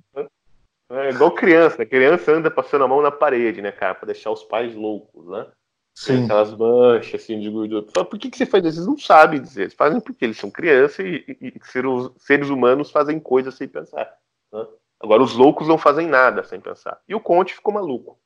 É 0.92 1.10
igual 1.10 1.30
criança, 1.30 1.78
né? 1.78 1.86
criança 1.86 2.32
anda 2.32 2.50
passando 2.50 2.84
a 2.84 2.88
mão 2.88 3.00
na 3.00 3.10
parede, 3.10 3.62
né, 3.62 3.72
cara, 3.72 3.94
para 3.94 4.06
deixar 4.06 4.30
os 4.30 4.44
pais 4.44 4.74
loucos, 4.74 5.26
né? 5.26 5.46
Sim. 5.94 6.24
Aquelas 6.24 6.54
manchas 6.54 7.22
assim 7.22 7.40
de 7.40 7.48
gordura. 7.50 7.86
Fala, 7.92 8.06
por 8.06 8.18
que, 8.18 8.30
que 8.30 8.36
você 8.36 8.46
faz 8.46 8.64
isso? 8.64 8.78
Eles 8.78 8.86
não 8.86 8.98
sabem 8.98 9.40
dizer. 9.40 9.62
Eles 9.62 9.74
fazem 9.74 10.00
porque 10.00 10.24
eles 10.24 10.38
são 10.38 10.50
crianças 10.50 11.04
e, 11.04 11.24
e, 11.40 11.48
e 11.54 11.60
seres, 11.64 12.10
seres 12.16 12.48
humanos 12.48 12.90
fazem 12.90 13.20
coisas 13.20 13.54
sem 13.54 13.68
pensar. 13.68 14.10
Né? 14.52 14.66
Agora, 15.00 15.22
os 15.22 15.34
loucos 15.34 15.68
não 15.68 15.76
fazem 15.76 16.06
nada 16.06 16.44
sem 16.44 16.60
pensar. 16.60 17.00
E 17.06 17.14
o 17.14 17.20
Conte 17.20 17.54
ficou 17.54 17.74
maluco. 17.74 18.18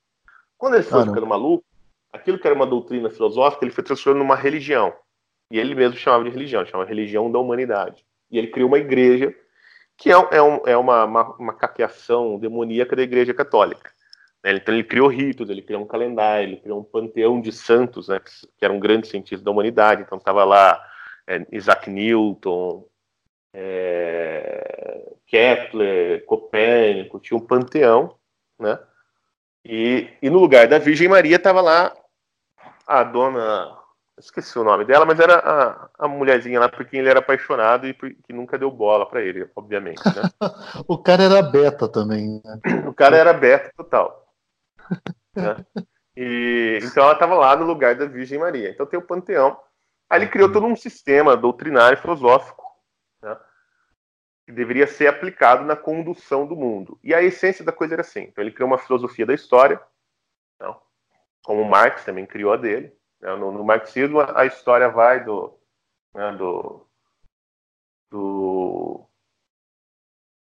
Quando 0.56 0.74
ele 0.74 0.84
foi 0.84 1.04
ficando 1.04 1.26
maluco, 1.26 1.64
aquilo 2.12 2.38
que 2.38 2.46
era 2.46 2.54
uma 2.54 2.66
doutrina 2.66 3.10
filosófica, 3.10 3.64
ele 3.64 3.74
foi 3.74 3.82
transformando 3.82 4.22
numa 4.22 4.36
religião. 4.36 4.94
E 5.50 5.58
ele 5.58 5.74
mesmo 5.74 5.96
chamava 5.96 6.24
de 6.24 6.30
religião, 6.30 6.64
chamava 6.64 6.88
religião 6.88 7.30
da 7.30 7.38
humanidade. 7.38 8.04
E 8.30 8.38
ele 8.38 8.48
criou 8.48 8.68
uma 8.68 8.78
igreja 8.78 9.34
que 9.96 10.10
é, 10.10 10.14
é, 10.32 10.42
um, 10.42 10.60
é 10.66 10.76
uma, 10.76 11.04
uma, 11.04 11.22
uma 11.36 12.38
demoníaca 12.38 12.94
da 12.94 13.02
igreja 13.02 13.32
católica. 13.32 13.90
Né? 14.44 14.52
Então 14.52 14.74
ele 14.74 14.84
criou 14.84 15.08
ritos, 15.08 15.48
ele 15.48 15.62
criou 15.62 15.82
um 15.82 15.86
calendário, 15.86 16.48
ele 16.48 16.56
criou 16.56 16.80
um 16.80 16.84
panteão 16.84 17.40
de 17.40 17.50
santos, 17.52 18.08
né, 18.08 18.20
que 18.20 18.64
eram 18.64 18.78
grandes 18.78 19.10
cientistas 19.10 19.42
da 19.42 19.50
humanidade. 19.50 20.02
Então 20.02 20.18
estava 20.18 20.44
lá 20.44 20.80
é, 21.26 21.46
Isaac 21.50 21.90
Newton, 21.90 22.86
é, 23.52 25.12
Kepler, 25.26 26.24
Copérnico, 26.26 27.18
tinha 27.18 27.36
um 27.36 27.44
panteão, 27.44 28.14
né? 28.58 28.78
E, 29.64 30.08
e 30.22 30.30
no 30.30 30.38
lugar 30.38 30.68
da 30.68 30.78
Virgem 30.78 31.08
Maria 31.08 31.36
estava 31.36 31.60
lá 31.60 31.92
a 32.86 33.02
dona, 33.02 33.76
esqueci 34.18 34.58
o 34.58 34.64
nome 34.64 34.84
dela, 34.84 35.04
mas 35.04 35.20
era 35.20 35.38
a, 35.38 35.90
a 35.98 36.08
mulherzinha 36.08 36.58
lá 36.58 36.68
por 36.68 36.84
quem 36.86 37.00
ele 37.00 37.08
era 37.08 37.18
apaixonado 37.18 37.86
e 37.86 37.94
que 37.94 38.32
nunca 38.32 38.58
deu 38.58 38.70
bola 38.70 39.06
para 39.06 39.22
ele, 39.22 39.48
obviamente. 39.54 40.02
Né? 40.04 40.22
o 40.88 40.98
cara 40.98 41.24
era 41.24 41.42
beta 41.42 41.88
também. 41.88 42.40
Né? 42.44 42.60
O 42.86 42.94
cara 42.94 43.16
era 43.16 43.32
beta 43.32 43.70
total. 43.76 44.32
né? 45.36 45.56
E, 46.16 46.80
então 46.82 47.04
ela 47.04 47.12
estava 47.12 47.34
lá 47.34 47.54
no 47.54 47.66
lugar 47.66 47.94
da 47.94 48.06
Virgem 48.06 48.38
Maria. 48.38 48.70
Então 48.70 48.86
tem 48.86 48.98
o 48.98 49.06
panteão. 49.06 49.60
Aí 50.08 50.20
ele 50.20 50.30
criou 50.30 50.50
todo 50.50 50.66
um 50.66 50.76
sistema 50.76 51.36
doutrinário 51.36 51.98
filosófico 51.98 52.64
né? 53.22 53.36
que 54.46 54.52
deveria 54.52 54.86
ser 54.86 55.08
aplicado 55.08 55.64
na 55.64 55.76
condução 55.76 56.46
do 56.46 56.56
mundo. 56.56 56.98
E 57.02 57.12
a 57.12 57.22
essência 57.22 57.64
da 57.64 57.72
coisa 57.72 57.94
era 57.94 58.00
assim. 58.00 58.22
Então 58.22 58.42
ele 58.42 58.52
criou 58.52 58.68
uma 58.68 58.78
filosofia 58.78 59.26
da 59.26 59.34
história, 59.34 59.80
não? 60.58 60.80
como 61.44 61.64
Marx 61.64 62.04
também 62.04 62.24
criou 62.24 62.52
a 62.52 62.56
dele. 62.56 62.96
Né? 63.20 63.34
No, 63.36 63.52
no, 63.52 63.64
marxismo 63.64 64.20
a 64.20 64.46
história 64.46 64.88
vai 64.88 65.24
do, 65.24 65.58
né, 66.14 66.32
do, 66.32 66.86
do, 68.10 69.06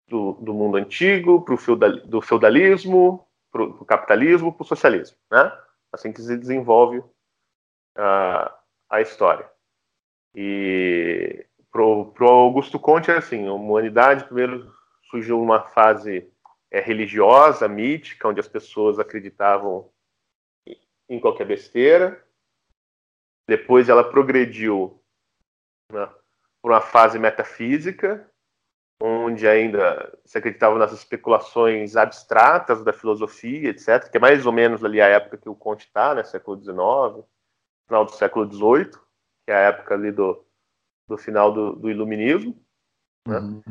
do, 0.09 0.33
do 0.33 0.55
mundo 0.55 0.77
antigo 0.77 1.45
para 1.45 1.55
o 1.55 1.59
feudal, 1.59 1.93
do 2.07 2.21
feudalismo 2.21 3.27
para 3.55 3.63
o 3.63 3.85
capitalismo, 3.85 4.53
para 4.53 4.65
o 4.65 4.67
socialismo, 4.67 5.17
né? 5.31 5.57
Assim 5.93 6.13
que 6.13 6.21
se 6.21 6.37
desenvolve 6.37 6.99
uh, 6.99 8.51
a 8.91 9.01
história. 9.01 9.49
E 10.35 11.47
para 11.71 12.27
Augusto 12.27 12.81
Conte 12.81 13.13
é 13.13 13.17
assim, 13.17 13.47
a 13.47 13.53
humanidade 13.53 14.25
primeiro 14.25 14.75
surgiu 15.09 15.41
uma 15.41 15.61
fase 15.61 16.29
é, 16.69 16.81
religiosa, 16.81 17.69
mítica, 17.69 18.27
onde 18.27 18.41
as 18.41 18.49
pessoas 18.49 18.99
acreditavam 18.99 19.89
em 21.09 21.21
qualquer 21.21 21.47
besteira. 21.47 22.24
Depois 23.47 23.89
ela 23.89 24.05
progrediu 24.05 25.01
né, 25.93 26.07
para 26.63 26.73
uma 26.73 26.81
fase 26.81 27.19
metafísica, 27.19 28.29
onde 29.03 29.47
ainda 29.47 30.17
se 30.25 30.39
acreditava 30.39 30.79
nas 30.79 30.93
especulações 30.93 31.97
abstratas 31.97 32.83
da 32.83 32.93
filosofia, 32.93 33.71
etc., 33.71 34.11
que 34.11 34.17
é 34.17 34.21
mais 34.21 34.47
ou 34.47 34.53
menos 34.53 34.85
ali 34.85 35.01
a 35.01 35.09
época 35.09 35.37
que 35.37 35.49
o 35.49 35.55
Conte 35.55 35.87
está, 35.87 36.15
né, 36.15 36.25
século 36.25 36.57
XIX, 36.57 37.27
final 37.87 38.05
do 38.05 38.13
século 38.13 38.51
XVIII, 38.51 38.91
que 39.45 39.53
é 39.53 39.55
a 39.55 39.69
época 39.69 39.95
ali 39.95 40.11
do, 40.11 40.45
do 41.09 41.19
final 41.19 41.53
do, 41.53 41.77
do 41.77 41.91
iluminismo, 41.91 42.59
né? 43.27 43.39
Uhum. 43.39 43.63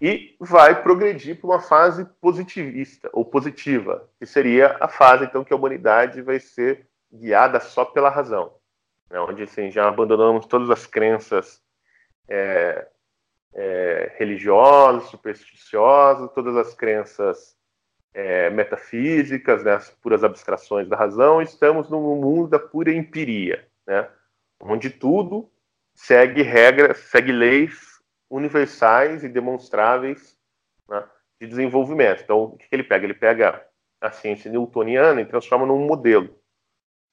e 0.00 0.36
vai 0.40 0.82
progredir 0.82 1.40
para 1.40 1.50
uma 1.50 1.60
fase 1.60 2.04
positivista 2.20 3.08
ou 3.12 3.24
positiva, 3.24 4.08
que 4.18 4.26
seria 4.26 4.76
a 4.80 4.88
fase 4.88 5.24
então 5.24 5.44
que 5.44 5.52
a 5.52 5.56
humanidade 5.56 6.22
vai 6.22 6.38
ser 6.38 6.88
guiada 7.12 7.60
só 7.60 7.84
pela 7.84 8.10
razão, 8.10 8.55
né? 9.10 9.20
onde 9.20 9.44
assim, 9.44 9.70
já 9.70 9.88
abandonamos 9.88 10.46
todas 10.46 10.70
as 10.70 10.86
crenças 10.86 11.62
é, 12.28 12.86
é, 13.54 14.12
religiosas, 14.18 15.08
supersticiosas, 15.08 16.32
todas 16.32 16.56
as 16.56 16.74
crenças 16.74 17.56
é, 18.12 18.50
metafísicas, 18.50 19.62
né, 19.62 19.74
as 19.74 19.90
puras 19.90 20.24
abstrações 20.24 20.88
da 20.88 20.96
razão, 20.96 21.42
estamos 21.42 21.88
no 21.90 22.00
mundo 22.00 22.48
da 22.48 22.58
pura 22.58 22.92
empiria, 22.92 23.66
né, 23.86 24.08
onde 24.60 24.90
tudo 24.90 25.50
segue 25.94 26.42
regras, 26.42 26.98
segue 26.98 27.32
leis 27.32 27.96
universais 28.30 29.24
e 29.24 29.28
demonstráveis 29.28 30.36
né, 30.88 31.04
de 31.40 31.46
desenvolvimento. 31.46 32.22
Então, 32.22 32.44
o 32.44 32.56
que 32.56 32.66
ele 32.70 32.84
pega? 32.84 33.04
Ele 33.04 33.14
pega 33.14 33.66
a 34.00 34.10
ciência 34.10 34.50
newtoniana 34.50 35.20
e 35.20 35.26
transforma 35.26 35.66
num 35.66 35.86
modelo. 35.86 36.38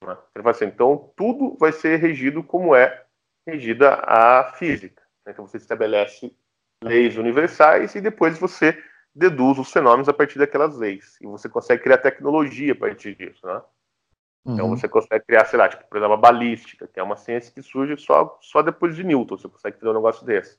Né? 0.04 0.16
Ele 0.34 0.42
fala 0.42 0.50
assim, 0.50 0.66
então 0.66 1.12
tudo 1.16 1.56
vai 1.58 1.72
ser 1.72 1.96
regido 1.96 2.42
como 2.42 2.74
é 2.74 3.04
regida 3.46 3.94
a 4.04 4.52
física. 4.54 5.02
Então 5.26 5.46
você 5.46 5.56
estabelece 5.56 6.34
leis 6.82 7.16
universais 7.16 7.94
e 7.94 8.00
depois 8.00 8.38
você 8.38 8.82
deduz 9.14 9.58
os 9.58 9.70
fenômenos 9.70 10.08
a 10.08 10.12
partir 10.12 10.38
daquelas 10.38 10.76
leis. 10.76 11.16
E 11.20 11.26
você 11.26 11.48
consegue 11.48 11.82
criar 11.82 11.98
tecnologia 11.98 12.72
a 12.72 12.76
partir 12.76 13.14
disso, 13.14 13.46
né? 13.46 13.62
Então 14.46 14.66
uhum. 14.66 14.76
você 14.76 14.86
consegue 14.86 15.24
criar, 15.24 15.46
sei 15.46 15.58
lá, 15.58 15.68
tipo, 15.68 15.84
por 15.88 15.96
exemplo, 15.96 16.14
a 16.14 16.18
balística, 16.18 16.86
que 16.86 17.00
é 17.00 17.02
uma 17.02 17.16
ciência 17.16 17.52
que 17.52 17.62
surge 17.62 17.96
só, 17.96 18.38
só 18.42 18.60
depois 18.60 18.94
de 18.94 19.02
Newton, 19.02 19.38
você 19.38 19.48
consegue 19.48 19.78
fazer 19.78 19.90
um 19.90 19.94
negócio 19.94 20.26
desse. 20.26 20.58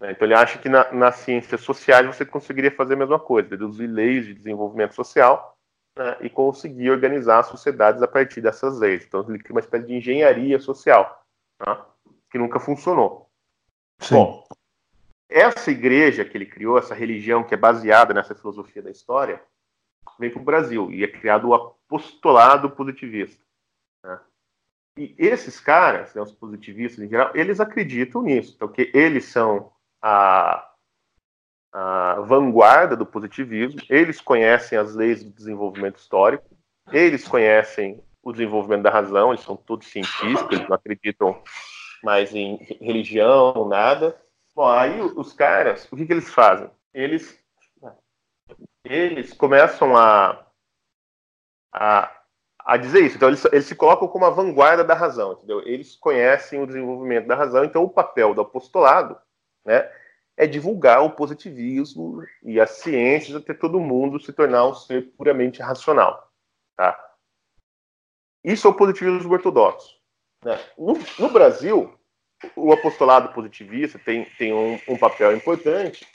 Né? 0.00 0.10
Então 0.10 0.26
ele 0.26 0.34
acha 0.34 0.58
que 0.58 0.68
na, 0.68 0.90
nas 0.92 1.16
ciências 1.16 1.60
sociais 1.60 2.04
você 2.04 2.26
conseguiria 2.26 2.72
fazer 2.72 2.94
a 2.94 2.96
mesma 2.96 3.20
coisa, 3.20 3.50
deduzir 3.50 3.88
leis 3.88 4.26
de 4.26 4.34
desenvolvimento 4.34 4.94
social 4.94 5.51
né, 5.96 6.16
e 6.20 6.30
conseguir 6.30 6.90
organizar 6.90 7.42
sociedades 7.44 8.02
a 8.02 8.08
partir 8.08 8.40
dessas 8.40 8.78
leis. 8.78 9.04
Então 9.04 9.24
ele 9.28 9.38
cria 9.38 9.54
uma 9.54 9.60
espécie 9.60 9.86
de 9.86 9.94
engenharia 9.94 10.58
social, 10.58 11.24
né, 11.66 11.84
que 12.30 12.38
nunca 12.38 12.58
funcionou. 12.58 13.28
Sim. 14.00 14.14
Bom, 14.14 14.44
essa 15.28 15.70
igreja 15.70 16.24
que 16.24 16.36
ele 16.36 16.46
criou, 16.46 16.78
essa 16.78 16.94
religião 16.94 17.44
que 17.44 17.54
é 17.54 17.56
baseada 17.56 18.12
nessa 18.12 18.34
filosofia 18.34 18.82
da 18.82 18.90
história, 18.90 19.42
vem 20.18 20.30
para 20.30 20.42
o 20.42 20.44
Brasil 20.44 20.90
e 20.90 21.04
é 21.04 21.08
criado 21.08 21.48
o 21.48 21.54
apostolado 21.54 22.70
positivista. 22.70 23.42
Né? 24.04 24.20
E 24.98 25.14
esses 25.18 25.58
caras, 25.58 26.14
né, 26.14 26.20
os 26.20 26.32
positivistas 26.32 27.04
em 27.04 27.08
geral, 27.08 27.30
eles 27.34 27.60
acreditam 27.60 28.22
nisso, 28.22 28.52
então 28.54 28.68
que 28.68 28.90
eles 28.92 29.24
são 29.26 29.72
a, 30.02 30.71
a 31.72 32.20
vanguarda 32.20 32.94
do 32.94 33.06
positivismo, 33.06 33.80
eles 33.88 34.20
conhecem 34.20 34.76
as 34.76 34.94
leis 34.94 35.24
do 35.24 35.30
desenvolvimento 35.30 35.96
histórico, 35.96 36.44
eles 36.92 37.26
conhecem 37.26 38.02
o 38.22 38.32
desenvolvimento 38.32 38.82
da 38.82 38.90
razão, 38.90 39.32
eles 39.32 39.44
são 39.44 39.56
todos 39.56 39.88
cientistas, 39.88 40.46
eles 40.52 40.68
não 40.68 40.76
acreditam 40.76 41.42
mais 42.02 42.34
em 42.34 42.56
religião, 42.80 43.66
nada. 43.68 44.20
Bom, 44.54 44.68
aí 44.68 45.00
os 45.00 45.32
caras, 45.32 45.88
o 45.90 45.96
que, 45.96 46.04
que 46.04 46.12
eles 46.12 46.30
fazem? 46.30 46.70
Eles, 46.92 47.42
eles 48.84 49.32
começam 49.32 49.96
a, 49.96 50.44
a, 51.72 52.22
a 52.60 52.76
dizer 52.76 53.00
isso. 53.00 53.16
Então, 53.16 53.28
eles, 53.28 53.44
eles 53.46 53.64
se 53.64 53.74
colocam 53.74 54.06
como 54.08 54.26
a 54.26 54.30
vanguarda 54.30 54.84
da 54.84 54.94
razão, 54.94 55.32
entendeu? 55.32 55.62
Eles 55.66 55.96
conhecem 55.96 56.60
o 56.60 56.66
desenvolvimento 56.66 57.26
da 57.26 57.34
razão, 57.34 57.64
então 57.64 57.82
o 57.82 57.90
papel 57.90 58.34
do 58.34 58.42
apostolado 58.42 59.18
né, 59.64 59.90
é 60.36 60.46
divulgar 60.46 61.02
o 61.02 61.10
positivismo 61.10 62.22
e 62.42 62.60
as 62.60 62.70
ciências 62.70 63.36
até 63.36 63.52
todo 63.52 63.80
mundo 63.80 64.20
se 64.20 64.32
tornar 64.32 64.66
um 64.66 64.74
ser 64.74 65.12
puramente 65.16 65.60
racional. 65.60 66.30
Tá? 66.76 66.98
Isso 68.42 68.66
é 68.66 68.70
o 68.70 68.74
positivismo 68.74 69.32
ortodoxo. 69.32 69.94
Né? 70.44 70.58
No, 70.76 70.94
no, 71.18 71.30
Brasil, 71.30 71.96
o 72.56 72.72
apostolado 72.72 73.32
positivista 73.32 73.98
tem, 73.98 74.24
tem 74.36 74.52
um, 74.52 74.80
um, 74.88 74.98
papel 74.98 75.36
importante, 75.36 76.06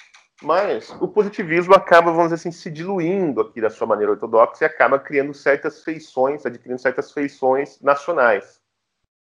mas 0.42 0.90
o 1.00 1.08
positivismo 1.08 1.74
acaba, 1.74 2.12
vamos 2.12 2.32
dizer 2.32 2.36
assim, 2.36 2.52
se 2.52 2.70
diluindo 2.70 3.42
aqui 3.42 3.62
da 3.62 3.70
sua 3.70 3.88
maneira 3.88 4.12
ortodoxa 4.12 4.64
e 4.64 4.68
acaba 4.68 5.00
criando 5.00 5.34
certas 5.34 5.84
feições, 5.84 6.46
adquirindo 6.46 6.82
certas 6.82 7.12
feições 7.12 7.80
nacionais. 7.82 8.60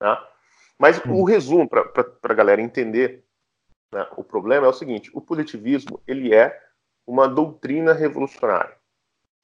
Tá? 0.01 0.29
Mas 0.79 1.01
o 1.05 1.25
resumo, 1.25 1.69
para 1.69 1.85
a 2.23 2.35
galera 2.35 2.63
entender 2.63 3.28
né, 3.93 4.07
o 4.17 4.25
problema, 4.25 4.67
é 4.67 4.71
o 4.71 4.75
seguinte: 4.75 5.11
o 5.15 5.21
positivismo 5.21 6.01
ele 6.07 6.35
é 6.35 6.61
uma 7.07 7.27
doutrina 7.27 7.93
revolucionária. 7.93 8.77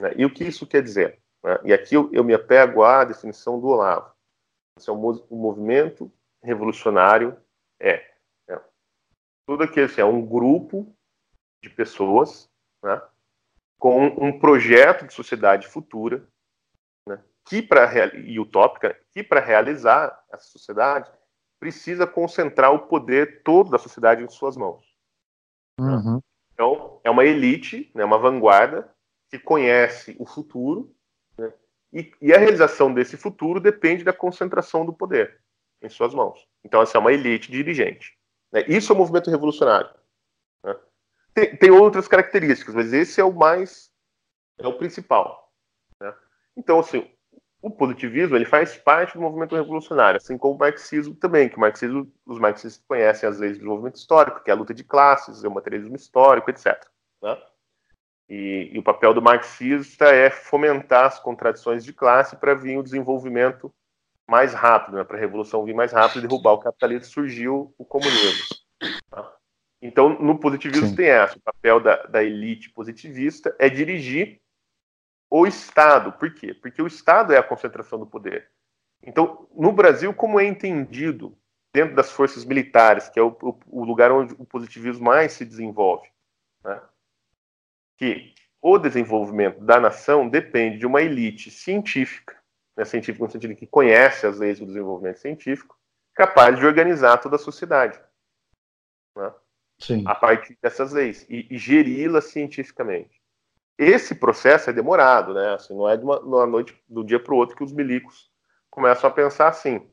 Né? 0.01 0.13
E 0.17 0.25
o 0.25 0.33
que 0.33 0.45
isso 0.45 0.67
quer 0.67 0.83
dizer? 0.83 1.21
Né? 1.43 1.59
E 1.65 1.73
aqui 1.73 1.95
eu, 1.95 2.11
eu, 2.13 2.23
me 2.23 2.35
apego 2.35 2.83
à 2.83 3.05
definição 3.05 3.61
do 3.61 3.69
Olavo. 3.69 4.13
Esse 4.79 4.91
é 4.91 4.93
um, 4.93 5.11
um 5.31 5.37
movimento 5.37 6.13
revolucionário 6.43 7.37
é 7.81 8.05
né? 8.49 8.61
tudo 9.47 9.65
aquilo 9.65 9.87
assim, 9.87 10.01
é 10.01 10.05
um 10.05 10.25
grupo 10.25 10.95
de 11.63 11.71
pessoas 11.71 12.51
né? 12.83 13.01
com 13.79 14.07
um 14.07 14.39
projeto 14.39 15.07
de 15.07 15.15
sociedade 15.15 15.67
futura 15.67 16.29
né? 17.09 17.23
que 17.47 17.63
para 17.63 18.17
e 18.17 18.39
utópica 18.39 18.99
que 19.13 19.23
para 19.23 19.41
realizar 19.41 20.23
essa 20.31 20.45
sociedade 20.45 21.11
precisa 21.65 22.07
concentrar 22.07 22.75
o 22.75 22.81
poder 22.81 23.43
todo 23.43 23.71
da 23.71 23.79
sociedade 23.79 24.23
em 24.23 24.29
suas 24.29 24.55
mãos. 24.55 24.85
Uhum. 25.81 26.21
Então, 26.53 27.01
é 27.03 27.09
uma 27.09 27.25
elite, 27.25 27.91
né, 27.95 28.05
uma 28.05 28.19
vanguarda, 28.19 28.95
que 29.31 29.39
conhece 29.39 30.15
o 30.19 30.27
futuro, 30.27 30.95
né, 31.39 31.51
e, 31.91 32.13
e, 32.21 32.35
a 32.35 32.39
realização 32.39 32.93
desse 32.93 33.17
futuro 33.17 33.61
depende 33.61 34.05
da 34.05 34.13
concentração 34.13 34.85
do 34.85 34.93
poder 34.93 35.41
em 35.81 35.89
suas 35.89 36.13
mãos. 36.13 36.47
Então, 36.63 36.83
essa 36.83 36.99
é 36.99 37.01
uma 37.01 37.15
elite 37.15 37.51
dirigente. 37.51 38.15
Né, 38.53 38.63
isso 38.69 38.93
é 38.93 38.95
o 38.95 38.99
movimento 38.99 39.31
revolucionário. 39.31 39.89
Né. 40.63 40.77
Tem, 41.33 41.57
tem, 41.57 41.71
outras 41.71 42.07
características, 42.07 42.75
mas 42.75 42.93
esse 42.93 43.23
é 43.23 43.25
o 43.25 43.33
mais, 43.33 43.91
é 44.59 44.69
o 44.69 44.77
principal. 44.77 45.51
Né. 45.99 46.15
Então, 46.59 46.79
assim, 46.79 47.11
o 47.65 47.71
positivismo 47.71 48.37
ele 48.37 48.45
faz 48.45 48.77
parte 48.77 49.15
do 49.15 49.23
movimento 49.23 49.57
revolucionário, 49.57 50.19
assim 50.19 50.37
como 50.37 50.55
o 50.55 50.59
marxismo 50.59 51.15
também, 51.15 51.49
que 51.49 51.57
o 51.57 51.61
marxismo, 51.61 52.13
os 52.27 52.39
marxistas 52.39 52.85
conhecem 52.87 53.27
as 53.27 53.39
leis 53.39 53.53
do 53.53 53.61
desenvolvimento 53.61 53.97
histórico, 53.97 54.45
que 54.45 54.51
é 54.51 54.53
a 54.53 54.57
luta 54.57 54.75
de 54.75 54.85
classes, 54.85 55.43
é 55.43 55.49
o 55.49 55.55
materialismo 55.55 55.97
histórico, 55.97 56.51
etc. 56.51 56.79
Né? 57.23 57.39
E, 58.29 58.71
e, 58.75 58.79
o 58.79 58.83
papel 58.83 59.15
do 59.15 59.23
marxista 59.23 60.05
é 60.05 60.29
fomentar 60.29 61.07
as 61.07 61.19
contradições 61.19 61.83
de 61.83 61.95
classe 61.95 62.37
para 62.37 62.55
vir 62.55 62.77
o 62.77 62.83
desenvolvimento 62.83 63.75
mais 64.29 64.53
rápido, 64.53 64.99
né? 64.99 65.05
para 65.05 65.17
a 65.17 65.21
revolução 65.21 65.65
vir 65.65 65.75
mais 65.75 65.91
rápido 65.91 66.19
e 66.19 66.29
derrubar 66.29 66.53
o 66.53 66.59
capitalismo, 66.59 67.07
surgiu 67.07 67.75
o 67.79 67.85
comunismo. 67.87 68.45
Tá? 69.09 69.33
Então, 69.81 70.11
no 70.21 70.39
positivismo 70.39 70.89
Sim. 70.89 70.97
tem 70.97 71.07
essa, 71.07 71.39
o 71.39 71.43
papel 71.43 71.81
da, 71.81 71.97
da 72.05 72.23
elite 72.23 72.69
positivista 72.69 73.57
é 73.59 73.71
dirigir 73.71 74.43
o 75.31 75.47
Estado. 75.47 76.13
Por 76.13 76.33
quê? 76.35 76.55
Porque 76.55 76.81
o 76.81 76.87
Estado 76.87 77.33
é 77.33 77.39
a 77.39 77.43
concentração 77.43 77.99
do 77.99 78.07
poder. 78.07 78.51
Então, 79.03 79.49
no 79.55 79.73
Brasil, 79.73 80.15
como 80.15 80.41
é 80.41 80.45
entendido 80.45 81.37
dentro 81.75 81.95
das 81.95 82.11
forças 82.11 82.45
militares, 82.45 83.09
que 83.09 83.19
é 83.19 83.23
o, 83.23 83.37
o, 83.43 83.59
o 83.67 83.85
lugar 83.85 84.13
onde 84.13 84.33
o 84.35 84.45
positivismo 84.45 85.05
mais 85.05 85.33
se 85.33 85.45
desenvolve, 85.45 86.09
né? 86.65 86.81
que 87.97 88.35
o 88.63 88.79
desenvolvimento 88.79 89.61
da 89.61 89.79
nação 89.79 90.29
depende 90.29 90.79
de 90.79 90.87
uma 90.87 91.03
elite 91.03 91.51
científica, 91.51 92.41
né, 92.77 92.85
científica 92.85 93.25
no 93.25 93.31
sentido 93.31 93.55
que 93.55 93.67
conhece 93.67 94.27
as 94.27 94.39
leis 94.39 94.59
do 94.59 94.67
desenvolvimento 94.67 95.19
científico, 95.19 95.77
capaz 96.15 96.59
de 96.59 96.65
organizar 96.65 97.19
toda 97.19 97.37
a 97.37 97.39
sociedade. 97.39 98.01
Né? 99.17 99.33
a 100.07 100.15
partir 100.15 100.57
dessas 100.63 100.93
leis 100.93 101.27
e, 101.29 101.49
e 101.51 101.59
geri-las 101.59 102.27
cientificamente. 102.27 103.21
Esse 103.77 104.15
processo 104.15 104.71
é 104.71 104.73
demorado, 104.73 105.35
né? 105.35 105.55
Assim, 105.55 105.75
não 105.75 105.89
é 105.89 105.97
de 105.97 106.05
uma, 106.05 106.21
uma 106.21 106.47
noite, 106.47 106.81
do 106.89 107.03
dia 107.03 107.19
para 107.19 107.35
o 107.35 107.37
outro 107.37 107.57
que 107.57 107.65
os 107.65 107.73
milicos 107.73 108.31
começam 108.71 109.09
a 109.09 109.13
pensar 109.13 109.49
assim. 109.49 109.87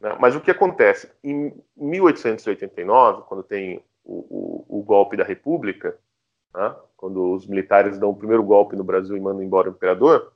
Né? 0.00 0.16
Mas 0.20 0.36
o 0.36 0.40
que 0.40 0.50
acontece? 0.50 1.10
Em 1.22 1.52
1889, 1.76 3.22
quando 3.22 3.42
tem 3.42 3.84
o, 4.04 4.64
o, 4.68 4.80
o 4.80 4.82
golpe 4.82 5.16
da 5.16 5.24
República, 5.24 5.98
né? 6.54 6.76
quando 6.96 7.32
os 7.32 7.46
militares 7.46 7.98
dão 7.98 8.10
o 8.10 8.16
primeiro 8.16 8.42
golpe 8.42 8.76
no 8.76 8.84
Brasil 8.84 9.16
e 9.16 9.20
mandam 9.20 9.42
embora 9.42 9.68
o 9.68 9.72
imperador, 9.72 10.32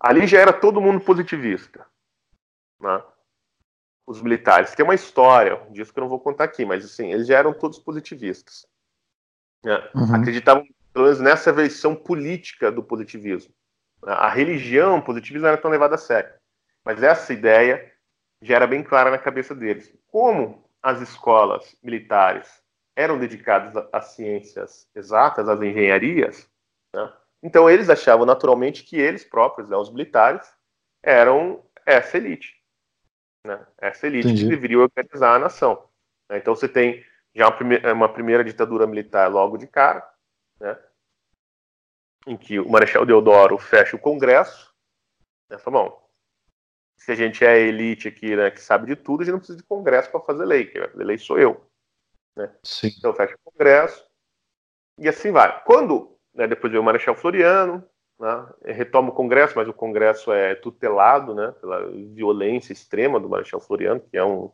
ali 0.00 0.26
já 0.26 0.40
era 0.40 0.52
todo 0.52 0.80
mundo 0.80 1.04
positivista. 1.04 1.86
Né? 2.80 3.02
Os 4.06 4.20
militares. 4.20 4.74
Tem 4.74 4.84
uma 4.84 4.94
história 4.94 5.60
disso 5.70 5.92
que 5.92 5.98
eu 5.98 6.02
não 6.02 6.08
vou 6.08 6.20
contar 6.20 6.44
aqui, 6.44 6.64
mas 6.64 6.84
assim, 6.84 7.12
eles 7.12 7.26
já 7.26 7.38
eram 7.38 7.52
todos 7.52 7.78
positivistas. 7.78 8.66
Né? 9.64 9.76
Uhum. 9.94 10.14
Acreditavam 10.14 10.66
pelo 10.96 11.04
menos 11.04 11.20
nessa 11.20 11.52
versão 11.52 11.94
política 11.94 12.72
do 12.72 12.82
positivismo. 12.82 13.52
A 14.02 14.30
religião, 14.30 14.96
o 14.96 15.02
positivismo 15.02 15.42
não 15.42 15.50
era 15.50 15.60
tão 15.60 15.70
levada 15.70 15.94
a 15.94 15.98
sério. 15.98 16.32
Mas 16.82 17.02
essa 17.02 17.34
ideia 17.34 17.92
já 18.40 18.56
era 18.56 18.66
bem 18.66 18.82
clara 18.82 19.10
na 19.10 19.18
cabeça 19.18 19.54
deles. 19.54 19.94
Como 20.06 20.66
as 20.82 21.02
escolas 21.02 21.76
militares 21.82 22.62
eram 22.96 23.18
dedicadas 23.18 23.74
às 23.92 24.14
ciências 24.14 24.88
exatas, 24.94 25.50
às 25.50 25.60
engenharias, 25.60 26.48
né? 26.94 27.12
então 27.42 27.68
eles 27.68 27.90
achavam 27.90 28.24
naturalmente 28.24 28.82
que 28.82 28.96
eles 28.96 29.22
próprios, 29.22 29.68
né, 29.68 29.76
os 29.76 29.90
militares, 29.90 30.50
eram 31.02 31.62
essa 31.84 32.16
elite. 32.16 32.54
Né? 33.44 33.66
Essa 33.76 34.06
elite 34.06 34.28
Entendi. 34.28 34.44
que 34.44 34.48
deveria 34.48 34.78
organizar 34.78 35.34
a 35.34 35.38
nação. 35.38 35.86
Então 36.32 36.56
você 36.56 36.66
tem 36.66 37.04
já 37.34 37.44
uma, 37.44 37.52
primeira, 37.54 37.92
uma 37.92 38.08
primeira 38.10 38.42
ditadura 38.42 38.86
militar 38.86 39.30
logo 39.30 39.58
de 39.58 39.66
cara, 39.66 40.02
né? 40.58 40.78
Em 42.26 42.36
que 42.36 42.58
o 42.58 42.68
Marechal 42.68 43.06
Deodoro 43.06 43.56
fecha 43.56 43.94
o 43.94 44.00
Congresso, 44.00 44.74
né, 45.48 45.56
fala, 45.58 45.78
bom, 45.78 46.10
se 46.96 47.12
a 47.12 47.14
gente 47.14 47.44
é 47.44 47.48
a 47.48 47.58
elite 47.58 48.08
aqui, 48.08 48.34
né, 48.34 48.50
que 48.50 48.60
sabe 48.60 48.86
de 48.86 48.96
tudo, 48.96 49.20
a 49.20 49.24
gente 49.24 49.32
não 49.32 49.38
precisa 49.38 49.58
de 49.58 49.64
Congresso 49.64 50.10
para 50.10 50.20
fazer 50.20 50.44
lei, 50.44 50.66
quem 50.66 50.80
vai 50.80 50.90
fazer 50.90 51.04
lei 51.04 51.18
sou 51.18 51.38
eu. 51.38 51.64
Né? 52.34 52.52
Então 52.98 53.14
fecha 53.14 53.34
o 53.34 53.50
Congresso, 53.52 54.04
e 54.98 55.08
assim 55.08 55.30
vai. 55.30 55.62
Quando, 55.64 56.18
né, 56.34 56.48
depois 56.48 56.70
veio 56.70 56.82
o 56.82 56.84
Marechal 56.84 57.14
Floriano, 57.14 57.84
né, 58.18 58.48
retoma 58.64 59.10
o 59.10 59.14
Congresso, 59.14 59.54
mas 59.56 59.68
o 59.68 59.74
Congresso 59.74 60.32
é 60.32 60.54
tutelado 60.56 61.32
né, 61.32 61.52
pela 61.60 61.88
violência 62.12 62.72
extrema 62.72 63.20
do 63.20 63.28
Marechal 63.28 63.60
Floriano, 63.60 64.00
que 64.00 64.16
é 64.16 64.24
um, 64.24 64.50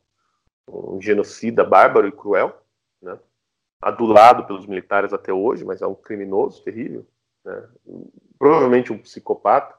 um 0.68 1.00
genocida 1.00 1.64
bárbaro 1.64 2.06
e 2.06 2.12
cruel, 2.12 2.60
né, 3.00 3.18
adulado 3.80 4.46
pelos 4.46 4.66
militares 4.66 5.12
até 5.12 5.32
hoje, 5.32 5.64
mas 5.64 5.80
é 5.80 5.86
um 5.86 5.94
criminoso 5.94 6.62
terrível 6.62 7.06
né? 7.44 7.68
provavelmente 8.38 8.92
um 8.92 8.98
psicopata. 8.98 9.76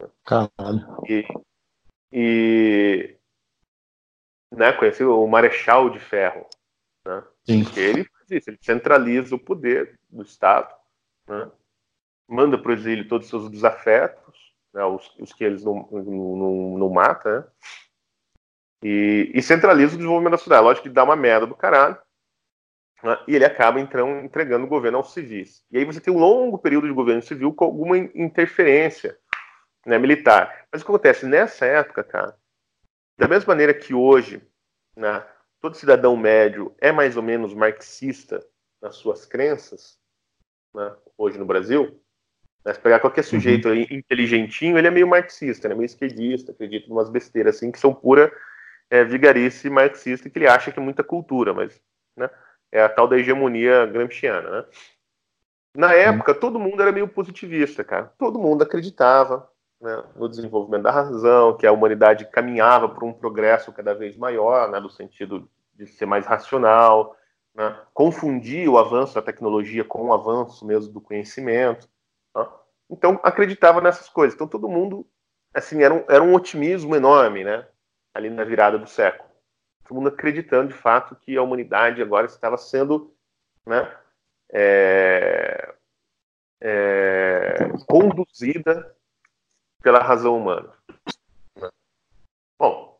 Né? 0.00 0.08
Caralho. 0.24 1.02
E, 1.08 1.26
e 2.12 3.16
né, 4.50 4.72
conheci 4.72 5.04
o 5.04 5.26
Marechal 5.26 5.90
de 5.90 5.98
Ferro. 5.98 6.46
Né? 7.06 7.24
Sim. 7.44 7.64
Porque 7.64 7.80
ele 7.80 8.04
faz 8.04 8.30
isso, 8.30 8.50
ele 8.50 8.58
centraliza 8.60 9.34
o 9.34 9.38
poder 9.38 9.98
do 10.10 10.22
Estado, 10.22 10.74
né? 11.26 11.50
manda 12.28 12.56
para 12.56 12.70
o 12.70 12.74
exílio 12.74 13.08
todos 13.08 13.26
os 13.26 13.30
seus 13.30 13.50
desafetos, 13.50 14.54
né? 14.72 14.84
os, 14.84 15.12
os, 15.18 15.32
que 15.32 15.44
eles 15.44 15.64
não, 15.64 15.88
não, 15.90 16.78
não, 16.78 16.88
matam, 16.90 17.40
né? 17.40 17.44
e, 18.82 19.32
e, 19.34 19.42
centraliza 19.42 19.94
o 19.94 19.96
desenvolvimento 19.96 20.32
da 20.32 20.38
cidade. 20.38 20.64
Lógico 20.64 20.84
que 20.84 20.94
dá 20.94 21.04
uma 21.04 21.16
merda 21.16 21.46
do 21.46 21.54
caralho, 21.54 21.98
né, 23.02 23.18
e 23.26 23.34
ele 23.34 23.44
acaba 23.44 23.80
então 23.80 24.20
entregando 24.20 24.64
o 24.64 24.68
governo 24.68 24.98
aos 24.98 25.12
civis. 25.12 25.64
E 25.70 25.78
aí 25.78 25.84
você 25.84 26.00
tem 26.00 26.12
um 26.12 26.18
longo 26.18 26.58
período 26.58 26.86
de 26.86 26.92
governo 26.92 27.22
civil 27.22 27.52
com 27.52 27.64
alguma 27.64 27.98
interferência 27.98 29.18
né, 29.84 29.98
militar. 29.98 30.66
Mas 30.70 30.82
o 30.82 30.84
que 30.84 30.90
acontece 30.90 31.26
nessa 31.26 31.66
época, 31.66 32.04
cara, 32.04 32.36
da 33.18 33.28
mesma 33.28 33.52
maneira 33.52 33.74
que 33.74 33.92
hoje, 33.92 34.42
né, 34.96 35.24
todo 35.60 35.76
cidadão 35.76 36.16
médio 36.16 36.74
é 36.80 36.92
mais 36.92 37.16
ou 37.16 37.22
menos 37.22 37.54
marxista 37.54 38.44
nas 38.80 38.96
suas 38.96 39.26
crenças, 39.26 39.98
né, 40.74 40.94
hoje 41.16 41.38
no 41.38 41.44
Brasil, 41.44 42.00
né, 42.64 42.72
se 42.72 42.80
pegar 42.80 43.00
qualquer 43.00 43.22
sujeito 43.24 43.68
uhum. 43.68 43.86
inteligentinho, 43.90 44.78
ele 44.78 44.86
é 44.86 44.90
meio 44.90 45.06
marxista, 45.06 45.68
né, 45.68 45.74
meio 45.74 45.86
esquerdista, 45.86 46.52
acredita 46.52 46.88
em 46.88 46.92
umas 46.92 47.10
besteiras 47.10 47.56
assim 47.56 47.72
que 47.72 47.78
são 47.78 47.92
pura 47.92 48.32
é, 48.88 49.04
vigarice 49.04 49.68
marxista 49.68 50.28
que 50.28 50.38
ele 50.38 50.46
acha 50.46 50.70
que 50.70 50.78
é 50.78 50.82
muita 50.82 51.02
cultura, 51.02 51.52
mas 51.52 51.80
né, 52.16 52.28
é 52.72 52.82
a 52.82 52.88
tal 52.88 53.06
da 53.06 53.18
hegemonia 53.18 53.84
gramsciana, 53.84 54.50
né? 54.50 54.64
Na 55.74 55.94
época, 55.94 56.34
todo 56.34 56.58
mundo 56.58 56.82
era 56.82 56.92
meio 56.92 57.08
positivista, 57.08 57.82
cara. 57.82 58.12
Todo 58.18 58.38
mundo 58.38 58.62
acreditava 58.62 59.48
né, 59.80 60.04
no 60.16 60.28
desenvolvimento 60.28 60.82
da 60.82 60.90
razão, 60.90 61.56
que 61.56 61.66
a 61.66 61.72
humanidade 61.72 62.26
caminhava 62.26 62.88
para 62.88 63.04
um 63.04 63.12
progresso 63.12 63.72
cada 63.72 63.94
vez 63.94 64.16
maior, 64.16 64.70
né, 64.70 64.78
no 64.78 64.90
sentido 64.90 65.48
de 65.74 65.86
ser 65.86 66.04
mais 66.04 66.26
racional, 66.26 67.16
né, 67.54 67.74
confundir 67.94 68.68
o 68.68 68.78
avanço 68.78 69.14
da 69.14 69.22
tecnologia 69.22 69.82
com 69.82 70.08
o 70.08 70.12
avanço 70.12 70.66
mesmo 70.66 70.92
do 70.92 71.00
conhecimento. 71.00 71.88
Né? 72.36 72.46
Então, 72.90 73.18
acreditava 73.22 73.80
nessas 73.80 74.10
coisas. 74.10 74.34
Então, 74.34 74.46
todo 74.46 74.68
mundo, 74.68 75.06
assim, 75.54 75.82
era 75.82 75.94
um, 75.94 76.04
era 76.06 76.22
um 76.22 76.34
otimismo 76.34 76.94
enorme, 76.94 77.44
né, 77.44 77.66
ali 78.14 78.28
na 78.28 78.44
virada 78.44 78.78
do 78.78 78.86
século 78.86 79.31
todo 79.92 79.94
mundo 79.94 80.08
acreditando 80.08 80.68
de 80.68 80.74
fato 80.74 81.14
que 81.14 81.36
a 81.36 81.42
humanidade 81.42 82.00
agora 82.00 82.26
estava 82.26 82.56
sendo 82.56 83.14
né, 83.66 83.94
é, 84.50 85.74
é, 86.60 87.68
conduzida 87.86 88.96
pela 89.82 90.02
razão 90.02 90.38
humana. 90.38 90.72
Bom, 92.58 92.98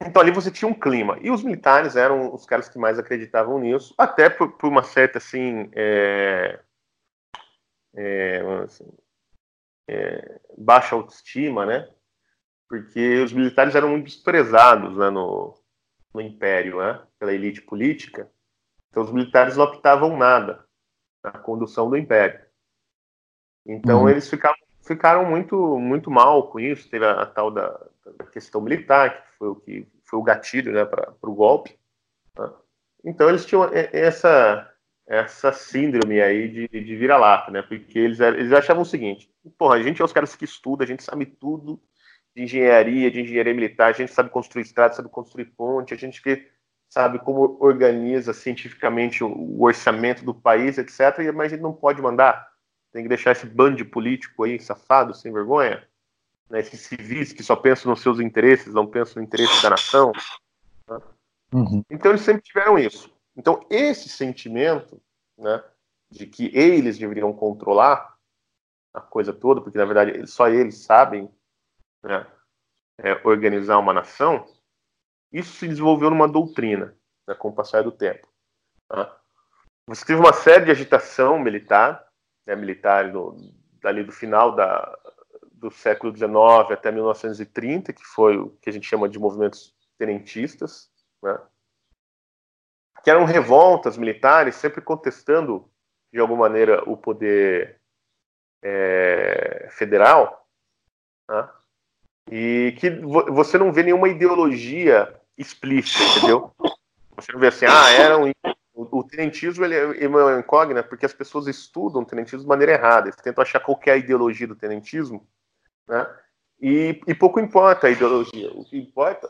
então 0.00 0.22
ali 0.22 0.30
você 0.30 0.50
tinha 0.50 0.70
um 0.70 0.78
clima. 0.78 1.18
E 1.20 1.30
os 1.30 1.42
militares 1.42 1.96
eram 1.96 2.32
os 2.32 2.46
caras 2.46 2.68
que 2.68 2.78
mais 2.78 2.98
acreditavam 2.98 3.58
nisso, 3.58 3.92
até 3.98 4.30
por, 4.30 4.52
por 4.52 4.68
uma 4.68 4.84
certa 4.84 5.18
assim. 5.18 5.70
É, 5.74 6.60
é, 7.94 8.40
assim, 8.64 8.86
é, 9.88 10.40
baixa 10.56 10.94
autoestima, 10.94 11.66
né? 11.66 11.90
Porque 12.68 13.20
os 13.20 13.32
militares 13.32 13.74
eram 13.74 13.88
muito 13.90 14.04
desprezados 14.04 14.96
né, 14.96 15.10
no, 15.10 15.61
no 16.12 16.20
Império, 16.20 16.78
né? 16.78 17.00
Pela 17.18 17.32
elite 17.32 17.62
política. 17.62 18.30
Então, 18.90 19.02
os 19.02 19.12
militares 19.12 19.56
não 19.56 19.64
optavam 19.64 20.16
nada 20.16 20.64
na 21.24 21.32
condução 21.32 21.88
do 21.88 21.96
Império. 21.96 22.40
Então, 23.66 24.02
uhum. 24.02 24.08
eles 24.08 24.28
ficavam, 24.28 24.58
ficaram 24.82 25.24
muito, 25.24 25.78
muito 25.78 26.10
mal 26.10 26.48
com 26.48 26.60
isso. 26.60 26.90
Teve 26.90 27.06
a, 27.06 27.22
a 27.22 27.26
tal 27.26 27.50
da, 27.50 27.68
da, 28.18 28.26
questão 28.26 28.60
militar, 28.60 29.22
que 29.22 29.38
foi 29.38 29.48
o 29.48 29.54
que 29.54 29.88
foi 30.04 30.18
o 30.18 30.22
gatilho 30.22 30.72
né, 30.72 30.84
para 30.84 31.14
o 31.22 31.34
golpe. 31.34 31.78
Né? 32.38 32.50
Então, 33.04 33.28
eles 33.28 33.46
tinham 33.46 33.70
essa, 33.72 34.70
essa 35.06 35.52
síndrome 35.52 36.20
aí 36.20 36.48
de, 36.48 36.68
de 36.68 36.96
vira-lata, 36.96 37.50
né? 37.50 37.62
Porque 37.62 37.98
eles, 37.98 38.20
eles 38.20 38.52
achavam 38.52 38.82
o 38.82 38.86
seguinte: 38.86 39.32
porra, 39.56 39.76
a 39.76 39.82
gente 39.82 40.02
é 40.02 40.04
os 40.04 40.12
caras 40.12 40.36
que 40.36 40.44
estudam, 40.44 40.84
a 40.84 40.88
gente 40.88 41.02
sabe 41.02 41.24
tudo 41.24 41.80
de 42.34 42.42
engenharia, 42.42 43.10
de 43.10 43.20
engenharia 43.20 43.54
militar, 43.54 43.90
a 43.90 43.92
gente 43.92 44.12
sabe 44.12 44.30
construir 44.30 44.62
estradas, 44.62 44.96
sabe 44.96 45.08
construir 45.08 45.46
ponte, 45.46 45.92
a 45.92 45.96
gente 45.96 46.22
que 46.22 46.48
sabe 46.88 47.18
como 47.18 47.56
organiza 47.60 48.32
cientificamente 48.32 49.24
o, 49.24 49.62
orçamento 49.62 50.24
do 50.24 50.34
país, 50.34 50.76
etc. 50.78 51.32
Mas 51.34 51.46
a 51.46 51.56
gente 51.56 51.62
não 51.62 51.72
pode 51.72 52.02
mandar, 52.02 52.52
tem 52.92 53.02
que 53.02 53.08
deixar 53.08 53.32
esse 53.32 53.46
bando 53.46 53.76
de 53.76 53.84
político 53.84 54.44
aí, 54.44 54.60
safado, 54.60 55.14
sem 55.14 55.32
vergonha, 55.32 55.86
né? 56.50 56.60
esses 56.60 56.80
civis 56.80 57.32
que 57.32 57.42
só 57.42 57.56
pensam 57.56 57.90
nos 57.90 58.02
seus 58.02 58.20
interesses, 58.20 58.74
não 58.74 58.86
pensam 58.86 59.20
no 59.20 59.26
interesse 59.26 59.62
da 59.62 59.70
nação. 59.70 60.12
Né? 60.88 60.98
Uhum. 61.54 61.84
Então 61.90 62.10
eles 62.10 62.22
sempre 62.22 62.42
tiveram 62.42 62.78
isso. 62.78 63.10
Então, 63.36 63.64
esse 63.70 64.08
sentimento 64.10 65.00
né, 65.38 65.62
de 66.10 66.26
que 66.26 66.50
eles 66.54 66.98
deveriam 66.98 67.32
controlar 67.32 68.16
a 68.92 69.00
coisa 69.00 69.32
toda, 69.32 69.62
porque 69.62 69.78
na 69.78 69.86
verdade 69.86 70.26
só 70.26 70.48
eles 70.48 70.76
sabem 70.76 71.30
né, 72.02 72.26
é, 72.98 73.20
organizar 73.26 73.78
uma 73.78 73.92
nação, 73.92 74.46
isso 75.32 75.52
se 75.56 75.68
desenvolveu 75.68 76.10
numa 76.10 76.28
doutrina 76.28 76.96
né, 77.26 77.34
com 77.34 77.48
o 77.48 77.54
passar 77.54 77.82
do 77.82 77.92
tempo. 77.92 78.28
Tá? 78.88 79.16
Você 79.88 80.04
teve 80.04 80.20
uma 80.20 80.32
série 80.32 80.66
de 80.66 80.70
agitação 80.70 81.38
militar, 81.38 82.06
né, 82.46 82.54
militar 82.54 83.10
do, 83.10 83.36
dali 83.80 84.04
do 84.04 84.12
final 84.12 84.54
da, 84.54 84.98
do 85.52 85.70
século 85.70 86.14
XIX 86.14 86.70
até 86.70 86.90
1930, 86.90 87.92
que 87.92 88.04
foi 88.04 88.36
o 88.36 88.50
que 88.60 88.68
a 88.68 88.72
gente 88.72 88.86
chama 88.86 89.08
de 89.08 89.18
movimentos 89.18 89.74
tenentistas, 89.98 90.90
né? 91.22 91.38
que 93.02 93.10
eram 93.10 93.24
revoltas 93.24 93.96
militares, 93.96 94.54
sempre 94.54 94.80
contestando, 94.80 95.68
de 96.12 96.20
alguma 96.20 96.48
maneira, 96.48 96.88
o 96.88 96.96
poder 96.96 97.80
é, 98.62 99.68
federal, 99.70 100.46
né? 101.28 101.48
E 102.30 102.74
que 102.78 102.90
você 102.90 103.58
não 103.58 103.72
vê 103.72 103.82
nenhuma 103.82 104.08
ideologia 104.08 105.12
explícita, 105.36 106.02
entendeu? 106.04 106.52
Você 107.16 107.32
não 107.32 107.40
vê 107.40 107.48
assim, 107.48 107.66
ah, 107.66 107.90
eram 107.90 108.30
o, 108.74 108.98
o 108.98 109.04
tenentismo 109.04 109.64
ele 109.64 109.74
é 109.74 110.08
uma 110.08 110.38
incógnita 110.38 110.82
porque 110.82 111.06
as 111.06 111.12
pessoas 111.12 111.46
estudam 111.46 112.02
o 112.02 112.06
tenentismo 112.06 112.40
de 112.40 112.46
maneira 112.46 112.72
errada, 112.72 113.08
eles 113.08 113.20
tentam 113.20 113.42
achar 113.42 113.60
qual 113.60 113.78
é 113.86 113.90
a 113.90 113.96
ideologia 113.96 114.46
do 114.46 114.56
tenentismo, 114.56 115.26
né? 115.86 116.08
E, 116.60 117.00
e 117.08 117.14
pouco 117.14 117.40
importa 117.40 117.88
a 117.88 117.90
ideologia, 117.90 118.50
o 118.52 118.64
que 118.64 118.78
importa 118.78 119.28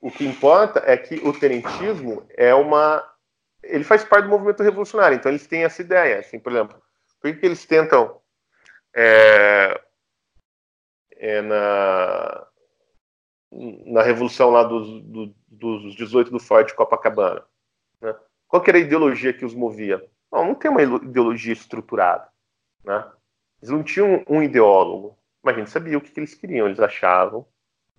o 0.00 0.10
que 0.10 0.26
importa 0.26 0.82
é 0.86 0.96
que 0.96 1.16
o 1.16 1.32
tenentismo 1.32 2.26
é 2.30 2.54
uma. 2.54 3.06
Ele 3.62 3.84
faz 3.84 4.02
parte 4.02 4.24
do 4.24 4.30
movimento 4.30 4.62
revolucionário, 4.62 5.14
então 5.14 5.30
eles 5.30 5.46
têm 5.46 5.64
essa 5.64 5.82
ideia. 5.82 6.18
Assim, 6.18 6.38
por 6.38 6.52
exemplo, 6.52 6.80
por 7.20 7.36
que, 7.36 7.44
eles 7.44 7.66
tentam. 7.66 8.18
É, 8.96 9.78
é 11.20 11.42
na, 11.42 12.46
na 13.86 14.02
revolução 14.02 14.50
lá 14.50 14.64
dos, 14.64 15.02
do, 15.02 15.34
dos 15.46 15.94
18 15.94 16.30
do 16.30 16.40
Forte 16.40 16.74
Copacabana. 16.74 17.44
Né? 18.00 18.14
Qual 18.48 18.64
era 18.66 18.78
a 18.78 18.80
ideologia 18.80 19.32
que 19.32 19.44
os 19.44 19.54
movia? 19.54 20.02
Não, 20.32 20.46
não 20.46 20.54
tem 20.54 20.70
uma 20.70 20.82
ideologia 20.82 21.52
estruturada. 21.52 22.26
Né? 22.82 23.06
Eles 23.60 23.70
não 23.70 23.82
tinham 23.82 24.24
um 24.26 24.42
ideólogo, 24.42 25.18
mas 25.42 25.54
a 25.54 25.58
gente 25.58 25.70
sabia 25.70 25.98
o 25.98 26.00
que, 26.00 26.10
que 26.10 26.18
eles 26.18 26.34
queriam. 26.34 26.66
Eles 26.66 26.80
achavam 26.80 27.46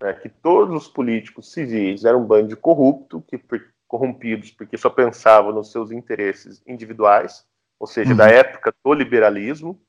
né, 0.02 0.14
que 0.14 0.28
todos 0.28 0.76
os 0.76 0.88
políticos 0.88 1.52
civis 1.52 2.04
eram 2.04 2.22
um 2.22 2.26
bando 2.26 2.48
de 2.48 2.56
corrupto, 2.56 3.22
que, 3.22 3.40
corrompidos 3.88 4.50
porque 4.50 4.78
só 4.78 4.90
pensavam 4.90 5.52
nos 5.52 5.72
seus 5.72 5.92
interesses 5.92 6.64
individuais, 6.66 7.46
ou 7.80 7.86
seja, 7.86 8.12
uhum. 8.12 8.18
da 8.18 8.28
época 8.28 8.74
do 8.84 8.94
liberalismo, 8.94 9.80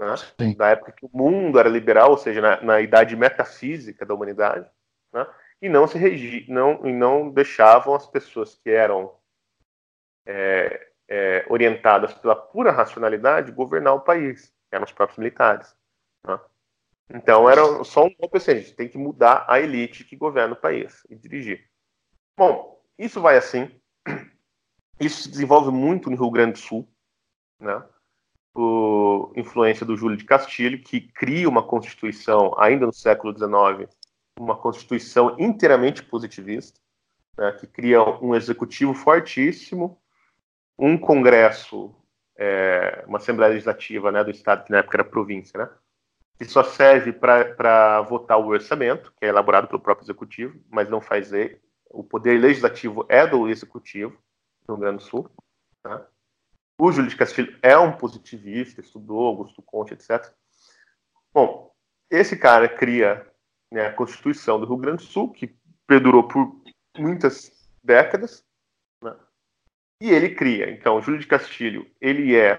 né, 0.00 0.54
da 0.56 0.68
época 0.68 0.92
que 0.92 1.04
o 1.04 1.10
mundo 1.12 1.58
era 1.58 1.68
liberal, 1.68 2.10
ou 2.10 2.18
seja, 2.18 2.40
na, 2.40 2.60
na 2.62 2.80
idade 2.80 3.14
metafísica 3.14 4.06
da 4.06 4.14
humanidade, 4.14 4.68
né, 5.12 5.26
e 5.60 5.68
não 5.68 5.86
se 5.86 5.98
regi, 5.98 6.46
não, 6.48 6.86
e 6.86 6.92
não 6.92 7.30
deixavam 7.30 7.94
as 7.94 8.06
pessoas 8.06 8.54
que 8.54 8.70
eram 8.70 9.14
é, 10.26 10.88
é, 11.06 11.46
orientadas 11.48 12.14
pela 12.14 12.34
pura 12.34 12.72
racionalidade 12.72 13.52
governar 13.52 13.94
o 13.94 14.00
país, 14.00 14.52
eram 14.72 14.84
os 14.84 14.92
próprios 14.92 15.18
militares. 15.18 15.76
Né. 16.26 16.40
Então 17.12 17.50
era 17.50 17.84
só 17.84 18.04
um 18.04 18.14
golpe 18.14 18.38
assim, 18.38 18.52
a 18.52 18.54
gente 18.54 18.74
tem 18.74 18.88
que 18.88 18.96
mudar 18.96 19.44
a 19.48 19.60
elite 19.60 20.04
que 20.04 20.16
governa 20.16 20.54
o 20.54 20.60
país 20.60 21.04
e 21.10 21.16
dirigir. 21.16 21.68
Bom, 22.38 22.80
isso 22.98 23.20
vai 23.20 23.36
assim. 23.36 23.70
Isso 24.98 25.22
se 25.22 25.30
desenvolve 25.30 25.70
muito 25.70 26.10
no 26.10 26.16
Rio 26.16 26.30
Grande 26.30 26.52
do 26.52 26.58
Sul, 26.58 26.88
né? 27.58 27.82
Por 28.52 29.32
influência 29.36 29.86
do 29.86 29.96
Júlio 29.96 30.16
de 30.16 30.24
Castilho, 30.24 30.82
que 30.82 31.00
cria 31.00 31.48
uma 31.48 31.62
constituição 31.62 32.54
ainda 32.58 32.86
no 32.86 32.92
século 32.92 33.32
XIX, 33.32 33.88
uma 34.38 34.56
constituição 34.56 35.36
inteiramente 35.38 36.02
positivista, 36.02 36.80
né? 37.38 37.52
que 37.52 37.66
cria 37.66 38.02
um 38.02 38.34
executivo 38.34 38.94
fortíssimo, 38.94 40.00
um 40.78 40.96
congresso, 40.98 41.94
é, 42.36 43.04
uma 43.06 43.18
assembleia 43.18 43.52
legislativa, 43.52 44.10
né, 44.10 44.24
do 44.24 44.30
estado 44.30 44.64
que 44.64 44.72
na 44.72 44.78
época 44.78 44.96
era 44.96 45.04
província, 45.04 45.58
né? 45.58 45.70
que 46.40 46.46
só 46.46 46.64
serve 46.64 47.12
para 47.12 48.00
votar 48.00 48.38
o 48.38 48.46
orçamento, 48.46 49.12
que 49.18 49.26
é 49.26 49.28
elaborado 49.28 49.68
pelo 49.68 49.78
próprio 49.78 50.06
executivo, 50.06 50.58
mas 50.70 50.88
não 50.88 51.00
faz 51.00 51.30
lei. 51.30 51.60
O 51.90 52.02
poder 52.02 52.40
legislativo 52.40 53.04
é 53.10 53.26
do 53.26 53.46
executivo 53.46 54.16
no 54.66 54.74
Rio 54.74 54.80
Grande 54.80 54.96
do 54.98 55.02
Sul. 55.02 55.30
Tá? 55.82 56.06
O 56.82 56.90
Júlio 56.90 57.10
de 57.10 57.16
Castilho 57.16 57.54
é 57.62 57.76
um 57.76 57.92
positivista, 57.92 58.80
estudou 58.80 59.26
Augusto 59.26 59.60
Conte, 59.60 59.92
etc. 59.92 60.32
Bom, 61.30 61.70
esse 62.10 62.38
cara 62.38 62.66
cria 62.70 63.30
né, 63.70 63.88
a 63.88 63.92
Constituição 63.92 64.58
do 64.58 64.64
Rio 64.64 64.78
Grande 64.78 65.04
do 65.04 65.10
Sul, 65.10 65.30
que 65.30 65.54
perdurou 65.86 66.26
por 66.26 66.58
muitas 66.96 67.52
décadas, 67.84 68.42
né? 69.04 69.14
e 70.00 70.08
ele 70.10 70.34
cria. 70.34 70.70
Então, 70.70 71.02
Júlio 71.02 71.20
de 71.20 71.26
Castilho, 71.26 71.86
ele 72.00 72.34
é 72.34 72.58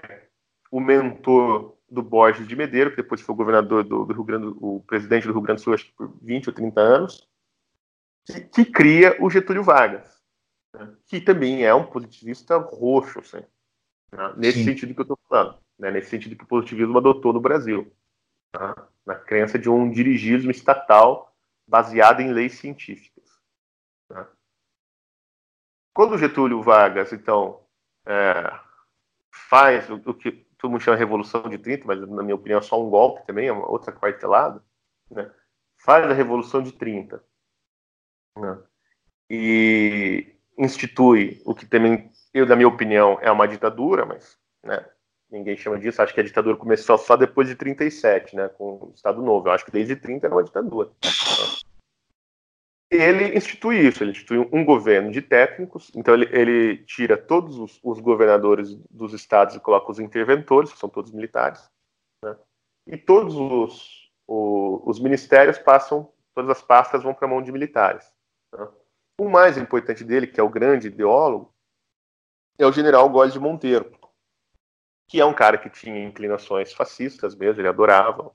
o 0.70 0.78
mentor 0.78 1.76
do 1.90 2.00
Borges 2.00 2.46
de 2.46 2.54
Medeiros, 2.54 2.94
que 2.94 3.02
depois 3.02 3.20
foi 3.20 3.34
governador 3.34 3.82
do, 3.82 4.04
do, 4.04 4.14
Rio 4.14 4.22
Grande, 4.22 4.56
o 4.60 4.84
presidente 4.86 5.26
do 5.26 5.32
Rio 5.32 5.42
Grande 5.42 5.60
do 5.62 5.64
Sul, 5.64 5.74
acho 5.74 5.86
que 5.86 5.94
por 5.94 6.16
20 6.22 6.46
ou 6.46 6.54
30 6.54 6.80
anos, 6.80 7.28
que, 8.24 8.40
que 8.40 8.64
cria 8.66 9.16
o 9.20 9.28
Getúlio 9.28 9.64
Vargas, 9.64 10.22
né, 10.72 10.94
que 11.06 11.20
também 11.20 11.64
é 11.64 11.74
um 11.74 11.84
positivista 11.84 12.56
roxo, 12.56 13.18
assim, 13.18 13.44
né, 14.12 14.34
nesse 14.36 14.58
Sim. 14.58 14.64
sentido 14.64 14.94
que 14.94 15.00
eu 15.00 15.04
estou 15.04 15.18
falando, 15.28 15.58
né, 15.78 15.90
nesse 15.90 16.10
sentido 16.10 16.36
que 16.36 16.44
o 16.44 16.48
positivismo 16.48 16.98
adotou 16.98 17.32
no 17.32 17.40
Brasil, 17.40 17.92
tá, 18.52 18.88
na 19.04 19.14
crença 19.14 19.58
de 19.58 19.68
um 19.68 19.90
dirigismo 19.90 20.50
estatal 20.50 21.34
baseado 21.66 22.20
em 22.20 22.32
leis 22.32 22.54
científicas. 22.54 23.24
Tá. 24.08 24.30
Quando 25.94 26.18
Getúlio 26.18 26.62
Vargas, 26.62 27.12
então, 27.12 27.64
é, 28.06 28.58
faz 29.30 29.88
o, 29.88 29.94
o 29.94 30.14
que 30.14 30.46
todo 30.58 30.70
mundo 30.70 30.80
chama 30.82 30.96
Revolução 30.96 31.48
de 31.48 31.58
30, 31.58 31.86
mas 31.86 32.00
na 32.08 32.22
minha 32.22 32.36
opinião 32.36 32.58
é 32.58 32.62
só 32.62 32.80
um 32.80 32.88
golpe 32.88 33.26
também, 33.26 33.48
é 33.48 33.52
uma 33.52 33.68
outra 33.68 33.92
quartelada, 33.92 34.62
né? 35.10 35.32
faz 35.78 36.04
a 36.04 36.12
Revolução 36.12 36.62
de 36.62 36.72
30 36.72 37.22
né? 38.38 38.62
e 39.28 40.36
institui 40.56 41.42
o 41.44 41.54
que 41.54 41.66
também, 41.66 42.11
eu, 42.34 42.46
na 42.46 42.56
minha 42.56 42.68
opinião, 42.68 43.18
é 43.20 43.30
uma 43.30 43.46
ditadura, 43.46 44.06
mas 44.06 44.38
né, 44.64 44.84
ninguém 45.30 45.56
chama 45.56 45.78
disso, 45.78 46.00
acho 46.00 46.14
que 46.14 46.20
a 46.20 46.24
ditadura 46.24 46.56
começou 46.56 46.96
só 46.96 47.16
depois 47.16 47.48
de 47.48 47.54
37, 47.54 48.36
né, 48.36 48.48
com 48.48 48.74
o 48.74 48.92
Estado 48.94 49.22
Novo, 49.22 49.48
eu 49.48 49.52
acho 49.52 49.64
que 49.64 49.70
desde 49.70 49.96
30 49.96 50.26
era 50.26 50.34
uma 50.34 50.44
ditadura. 50.44 50.90
Ele 52.90 53.36
institui 53.36 53.86
isso, 53.86 54.02
ele 54.02 54.10
institui 54.10 54.38
um 54.52 54.64
governo 54.64 55.10
de 55.10 55.22
técnicos, 55.22 55.90
então 55.94 56.12
ele, 56.12 56.28
ele 56.30 56.84
tira 56.84 57.16
todos 57.16 57.58
os, 57.58 57.80
os, 57.82 57.98
governadores 58.00 58.74
dos 58.90 59.14
estados 59.14 59.56
e 59.56 59.60
coloca 59.60 59.90
os 59.90 59.98
interventores, 59.98 60.70
que 60.70 60.78
são 60.78 60.90
todos 60.90 61.10
militares, 61.10 61.70
né? 62.22 62.36
e 62.86 62.98
todos 62.98 63.34
os, 63.34 64.10
os 64.28 65.00
ministérios 65.00 65.58
passam, 65.58 66.12
todas 66.34 66.50
as 66.50 66.62
pastas 66.62 67.02
vão 67.02 67.14
para 67.14 67.26
a 67.26 67.30
mão 67.30 67.40
de 67.40 67.50
militares. 67.50 68.12
Né? 68.52 68.68
O 69.18 69.28
mais 69.28 69.56
importante 69.56 70.04
dele, 70.04 70.26
que 70.26 70.38
é 70.38 70.42
o 70.42 70.50
grande 70.50 70.88
ideólogo, 70.88 71.51
é 72.58 72.66
o 72.66 72.72
general 72.72 73.08
Góes 73.08 73.32
de 73.32 73.40
Monteiro, 73.40 73.90
que 75.08 75.20
é 75.20 75.24
um 75.24 75.34
cara 75.34 75.58
que 75.58 75.70
tinha 75.70 76.04
inclinações 76.04 76.72
fascistas 76.72 77.34
mesmo, 77.34 77.60
ele 77.60 77.68
adorava. 77.68 78.34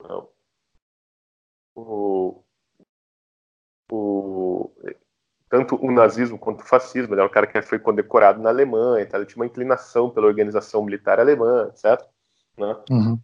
Não. 0.00 0.28
O, 1.76 2.44
o, 3.90 4.72
tanto 5.48 5.76
o 5.76 5.92
nazismo 5.92 6.36
quanto 6.38 6.62
o 6.62 6.66
fascismo. 6.66 7.14
Ele 7.14 7.20
é 7.20 7.24
um 7.24 7.28
cara 7.28 7.46
que 7.46 7.62
foi 7.62 7.78
condecorado 7.78 8.42
na 8.42 8.48
Alemanha, 8.48 9.04
então 9.04 9.20
ele 9.20 9.26
tinha 9.26 9.40
uma 9.40 9.46
inclinação 9.46 10.10
pela 10.10 10.26
organização 10.26 10.84
militar 10.84 11.20
alemã, 11.20 11.70
certo? 11.74 12.08
Né? 12.56 12.76
Uhum. 12.90 13.20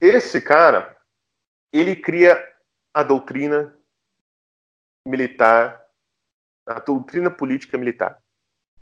Esse 0.00 0.40
cara, 0.40 0.96
ele 1.72 1.96
cria 1.96 2.42
a 2.94 3.02
doutrina 3.02 3.76
militar, 5.06 5.84
a 6.66 6.80
doutrina 6.80 7.30
política 7.30 7.76
militar. 7.76 8.22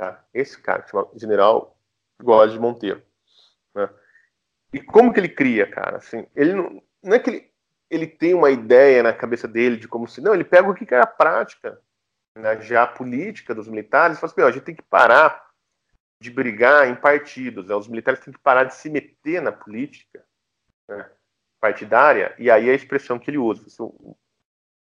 Tá? 0.02 0.20
Esse 0.34 0.60
cara, 0.60 0.84
chama 0.84 1.08
General 1.14 1.78
Góes 2.20 2.52
de 2.52 2.58
Monteiro. 2.58 3.00
Né? 3.72 3.88
E 4.72 4.80
como 4.80 5.12
que 5.12 5.20
ele 5.20 5.28
cria, 5.28 5.64
cara? 5.64 5.98
Assim, 5.98 6.26
ele 6.34 6.54
não, 6.54 6.82
não 7.00 7.14
é 7.14 7.20
que 7.20 7.30
ele, 7.30 7.52
ele 7.88 8.06
tem 8.08 8.34
uma 8.34 8.50
ideia 8.50 9.00
na 9.00 9.12
cabeça 9.12 9.46
dele 9.46 9.76
de 9.76 9.86
como 9.86 10.08
se. 10.08 10.20
Não, 10.20 10.34
ele 10.34 10.42
pega 10.42 10.68
o 10.68 10.74
que 10.74 10.92
é 10.92 10.98
a 10.98 11.06
prática, 11.06 11.80
né, 12.36 12.60
já 12.62 12.82
a 12.82 12.86
política 12.88 13.54
dos 13.54 13.68
militares, 13.68 14.18
e 14.18 14.20
fala 14.20 14.32
assim: 14.32 14.42
a 14.42 14.50
gente 14.50 14.64
tem 14.64 14.74
que 14.74 14.82
parar 14.82 15.48
de 16.20 16.32
brigar 16.32 16.88
em 16.88 16.96
partidos. 16.96 17.68
Né? 17.68 17.74
Os 17.76 17.86
militares 17.86 18.18
têm 18.18 18.32
que 18.32 18.40
parar 18.40 18.64
de 18.64 18.74
se 18.74 18.90
meter 18.90 19.40
na 19.40 19.52
política 19.52 20.24
né, 20.88 21.08
partidária, 21.60 22.34
e 22.40 22.50
aí 22.50 22.68
a 22.68 22.74
expressão 22.74 23.20
que 23.20 23.30
ele 23.30 23.38
usa. 23.38 23.64
Assim, 23.68 23.84
o, 23.84 24.16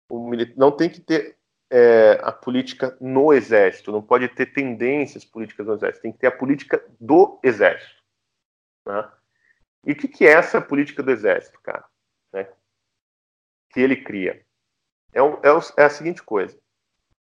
o, 0.09 0.31
não 0.57 0.73
tem 0.73 0.89
que 0.89 1.03
ter 1.03 1.37
é, 1.71 2.19
a 2.23 2.33
política 2.33 2.97
no 3.01 3.33
exército, 3.33 3.93
não 3.93 4.03
pode 4.03 4.29
ter 4.29 4.47
tendências 4.47 5.25
políticas 5.25 5.67
no 5.67 5.75
exército, 5.75 6.03
tem 6.03 6.13
que 6.13 6.19
ter 6.19 6.27
a 6.27 6.37
política 6.37 6.85
do 6.99 7.39
exército. 7.43 8.03
Né? 8.85 9.11
E 9.87 9.93
o 9.93 9.97
que, 9.97 10.09
que, 10.09 10.27
é 10.27 10.33
essa 10.33 10.61
política 10.61 11.03
do 11.03 11.11
exército, 11.11 11.59
cara? 11.61 11.85
Né? 12.33 12.49
Que 13.71 13.81
ele 13.81 13.97
cria. 13.97 14.45
É, 15.13 15.19
é, 15.19 15.23
o, 15.23 15.61
é 15.77 15.85
a 15.85 15.91
seguinte 15.91 16.23
coisa: 16.23 16.59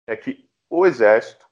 é 0.07 0.15
que 0.15 0.49
o 0.69 0.87
exército 0.87 1.47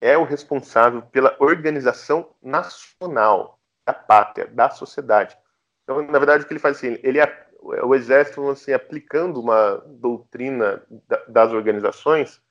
é 0.00 0.16
o 0.16 0.24
responsável 0.24 1.02
pela 1.02 1.36
organização 1.38 2.34
nacional 2.42 3.60
da 3.86 3.92
pátria, 3.92 4.46
da 4.46 4.70
sociedade. 4.70 5.36
Então, 5.82 6.02
na 6.02 6.18
verdade, 6.18 6.44
o 6.44 6.46
que 6.46 6.52
ele 6.52 6.60
faz 6.60 6.76
assim, 6.76 6.98
ele 7.02 7.18
é 7.18 7.43
o 7.64 7.94
exército 7.94 8.46
assim, 8.50 8.72
aplicando 8.72 9.40
uma 9.40 9.76
doutrina 9.86 10.84
das 11.26 11.50
organizações 11.52 12.42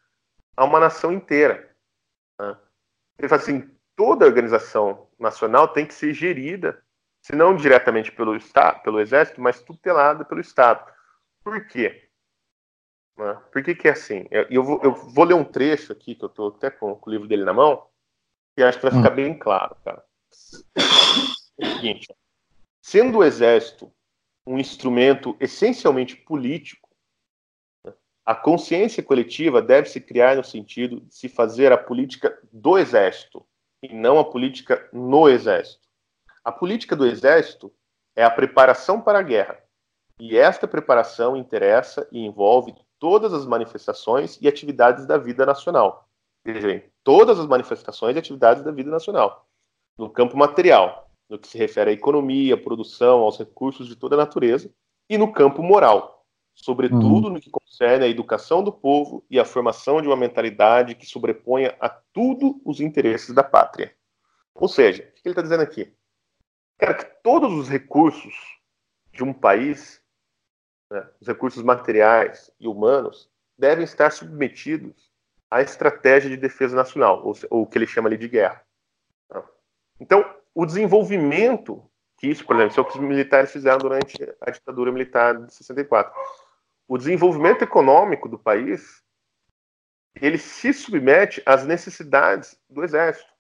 a 0.58 0.66
uma 0.66 0.80
nação 0.80 1.12
inteira. 1.12 1.70
Né? 2.40 2.58
Ele 3.20 3.28
fala 3.28 3.42
assim, 3.42 3.70
toda 3.96 4.26
organização 4.26 5.08
nacional 5.20 5.68
tem 5.68 5.86
que 5.86 5.94
ser 5.94 6.14
gerida, 6.14 6.84
se 7.22 7.36
não 7.36 7.56
diretamente 7.56 8.12
pelo 8.12 8.36
Estado, 8.36 8.82
pelo 8.82 9.00
exército, 9.00 9.40
mas 9.40 9.62
tutelada 9.62 10.26
pelo 10.26 10.42
Estado. 10.42 10.92
Por 11.44 11.66
quê? 11.68 12.10
Né? 13.16 13.40
Por 13.52 13.64
que, 13.64 13.76
que 13.76 13.88
é 13.88 13.92
assim? 13.92 14.26
Eu, 14.32 14.48
eu, 14.50 14.64
vou, 14.64 14.82
eu, 14.84 14.94
vou, 14.94 15.26
ler 15.26 15.36
um 15.36 15.46
trecho 15.46 15.94
aqui, 15.94 16.16
que 16.16 16.24
eu 16.24 16.30
estou 16.30 16.50
até 16.50 16.72
com, 16.72 16.96
com, 16.96 17.10
o 17.10 17.14
livro 17.14 17.28
dele 17.28 17.46
na 17.46 17.54
mão, 17.54 17.88
e 18.58 18.64
acho 18.64 18.80
que 18.80 18.90
vai 18.90 19.00
ficar 19.00 19.12
hum. 19.12 19.16
bem 19.16 19.38
claro, 19.38 19.76
cara. 19.86 20.04
É 21.60 21.68
o 21.68 21.76
seguinte, 21.76 22.08
sendo 22.82 23.20
o 23.20 23.24
exército 23.24 23.94
um 24.46 24.58
instrumento 24.58 25.36
essencialmente 25.40 26.16
político, 26.16 26.90
né, 27.86 27.94
a 28.26 28.36
consciência 28.36 29.02
coletiva 29.02 29.62
deve 29.62 29.90
se 29.90 30.02
criar 30.02 30.36
no 30.36 30.44
sentido 30.44 31.02
de 31.02 31.14
se 31.16 31.30
fazer 31.30 31.72
a 31.72 31.78
política 31.78 32.38
do 32.52 32.78
exército 32.78 33.46
e 33.82 33.94
não 33.94 34.20
a 34.20 34.26
política 34.26 34.90
no 34.94 35.28
exército. 35.28 35.88
A 36.44 36.52
política 36.52 36.96
do 36.96 37.06
exército 37.06 37.74
é 38.16 38.24
a 38.24 38.32
preparação 38.32 39.02
para 39.02 39.20
a 39.20 39.24
guerra, 39.24 39.64
e 40.20 40.38
esta 40.38 40.68
preparação 40.68 41.36
interessa 41.36 42.08
e 42.12 42.20
envolve 42.20 42.74
todas 43.00 43.34
as 43.34 43.46
manifestações 43.46 44.40
e 44.42 44.48
atividades 44.48 45.06
da 45.06 45.18
vida 45.18 45.46
nacional. 45.46 46.08
Todas 47.04 47.40
as 47.40 47.48
manifestações 47.48 48.16
e 48.16 48.20
atividades 48.20 48.64
da 48.64 48.72
vida 48.72 48.90
nacional. 48.90 49.48
No 49.98 50.10
campo 50.10 50.38
material, 50.38 51.03
no 51.30 51.40
que 51.40 51.48
se 51.48 51.58
refere 51.58 51.92
à 51.92 51.94
economia, 51.94 52.56
à 52.56 52.58
produção, 52.58 53.20
aos 53.20 53.38
recursos 53.38 53.88
de 53.88 53.96
toda 53.96 54.16
a 54.16 54.18
natureza, 54.18 54.70
e 55.10 55.18
no 55.18 55.32
campo 55.32 55.62
moral, 55.62 56.26
sobretudo 56.54 57.28
uhum. 57.28 57.34
no 57.34 57.42
que 57.42 57.50
concerne 57.50 58.06
à 58.06 58.08
educação 58.08 58.64
do 58.64 58.72
povo 58.72 59.26
e 59.30 59.40
à 59.40 59.46
formação 59.46 60.02
de 60.02 60.08
uma 60.08 60.16
mentalidade 60.16 60.96
que 60.96 61.06
sobreponha 61.06 61.76
a 61.80 61.90
tudo 61.90 62.62
os 62.64 62.80
interesses 62.80 63.34
da 63.34 63.44
pátria. 63.44 63.96
Ou 64.54 64.68
seja, 64.68 65.04
o 65.04 65.06
que 65.22 65.22
ele 65.26 65.32
está 65.32 65.42
dizendo 65.42 65.64
aqui? 65.64 65.92
Cara, 66.78 66.94
que 66.94 67.06
todos 67.24 67.52
os 67.54 67.68
recursos 67.70 68.34
de 69.12 69.24
um 69.24 69.34
país, 69.34 70.02
né, 70.92 71.08
os 71.20 71.28
recursos 71.28 71.64
materiais 71.64 72.52
e 72.60 72.68
humanos, 72.68 73.30
devem 73.58 73.84
estar 73.84 74.12
submetidos 74.12 75.12
à 75.50 75.62
estratégia 75.62 76.30
de 76.30 76.38
defesa 76.38 76.76
nacional, 76.76 77.26
ou, 77.26 77.34
ou 77.50 77.62
o 77.64 77.68
que 77.68 77.78
ele 77.78 77.88
chama 77.88 78.10
ali 78.10 78.18
de 78.18 78.28
guerra. 78.28 78.66
Tá? 79.28 79.44
Então, 80.00 80.24
o 80.56 80.66
desenvolvimento, 80.66 81.84
que 82.18 82.28
isso, 82.28 82.46
por 82.46 82.56
exemplo, 82.56 82.72
isso 82.72 82.80
é 82.80 82.84
o 82.84 82.86
que 82.86 82.98
os 82.98 83.04
militares 83.04 83.52
fizeram 83.52 83.80
durante 83.80 84.16
a 84.42 84.52
ditadura 84.52 84.92
militar 84.92 85.38
de 85.38 85.54
64. 85.54 86.14
O 86.88 86.98
desenvolvimento 86.98 87.64
econômico 87.64 88.30
do 88.30 88.38
país, 88.38 89.02
ele 90.22 90.38
se 90.38 90.72
submete 90.74 91.42
às 91.46 91.66
necessidades 91.66 92.60
do 92.70 92.84
exército, 92.84 93.32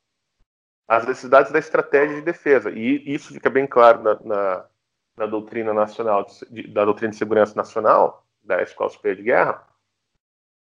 às 0.87 1.05
necessidades 1.05 1.51
da 1.51 1.59
estratégia 1.59 2.15
de 2.15 2.21
defesa. 2.21 2.71
E 2.71 3.13
isso 3.13 3.33
fica 3.33 3.49
bem 3.49 3.67
claro 3.67 4.01
na, 4.01 4.19
na, 4.23 4.65
na 5.17 5.25
doutrina 5.25 5.73
nacional, 5.73 6.25
de, 6.49 6.67
da 6.67 6.83
doutrina 6.83 7.11
de 7.11 7.17
segurança 7.17 7.55
nacional, 7.55 8.25
da 8.41 8.61
Escola 8.61 8.89
Superior 8.89 9.17
de 9.17 9.23
Guerra, 9.23 9.67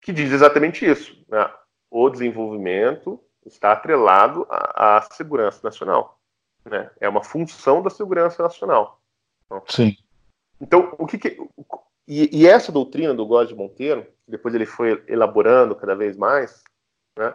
que 0.00 0.12
diz 0.12 0.32
exatamente 0.32 0.86
isso. 0.86 1.24
Né? 1.28 1.50
O 1.90 2.08
desenvolvimento 2.08 3.20
está 3.44 3.72
atrelado 3.72 4.46
à, 4.48 4.98
à 4.98 5.02
segurança 5.02 5.60
nacional. 5.62 6.16
Né? 6.68 6.90
É 7.00 7.08
uma 7.08 7.22
função 7.22 7.80
da 7.82 7.90
segurança 7.90 8.42
nacional. 8.42 9.00
Então, 9.46 9.62
Sim. 9.68 9.96
Então, 10.60 10.94
o 10.98 11.06
que, 11.06 11.18
que 11.18 11.38
e, 12.08 12.42
e, 12.42 12.46
essa 12.46 12.72
doutrina 12.72 13.14
do 13.14 13.26
Góes 13.26 13.48
de 13.48 13.54
Monteiro, 13.54 14.06
depois 14.26 14.54
ele 14.54 14.66
foi 14.66 15.02
elaborando 15.08 15.74
cada 15.74 15.94
vez 15.94 16.16
mais, 16.16 16.62
né? 17.18 17.34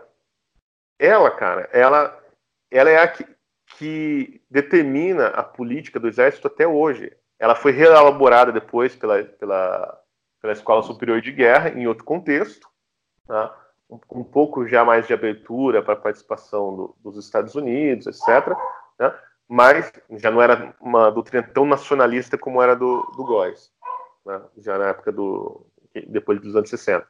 Ela, 1.00 1.32
cara, 1.32 1.70
ela, 1.74 2.18
ela 2.70 2.90
é 2.90 2.98
a 2.98 3.08
que, 3.08 3.26
que 3.78 4.42
determina 4.50 5.28
a 5.28 5.44
política 5.44 6.00
do 6.00 6.08
Exército 6.08 6.48
até 6.48 6.68
hoje. 6.68 7.12
Ela 7.40 7.56
foi 7.56 7.72
reelaborada 7.72 8.52
depois 8.52 8.96
pela, 8.96 9.24
pela, 9.24 10.02
pela 10.40 10.54
Escola 10.54 10.84
Superior 10.84 11.22
de 11.22 11.32
Guerra 11.32 11.70
em 11.70 11.88
outro 11.88 12.06
contexto, 12.06 12.68
tá? 13.28 13.58
um, 13.90 14.00
um 14.12 14.24
pouco 14.24 14.68
já 14.68 14.86
mais 14.86 15.08
de 15.08 15.14
abertura 15.14 15.82
para 15.82 15.94
a 15.94 15.98
participação 15.98 16.76
do, 16.76 16.96
dos 17.00 17.18
Estados 17.18 17.56
Unidos, 17.56 18.08
etc 18.08 18.56
né? 19.02 19.14
mas 19.50 19.92
já 20.12 20.30
não 20.30 20.42
era 20.42 20.74
uma 20.80 21.10
doutrina 21.10 21.44
tão 21.44 21.66
nacionalista 21.66 22.38
como 22.38 22.62
era 22.62 22.76
do, 22.76 23.02
do 23.18 23.26
Góes, 23.26 23.72
né? 24.26 24.42
já 24.58 24.78
na 24.78 24.90
época 24.90 25.12
do 25.12 25.66
depois 26.08 26.40
dos 26.40 26.56
anos 26.56 26.70
60. 26.70 27.06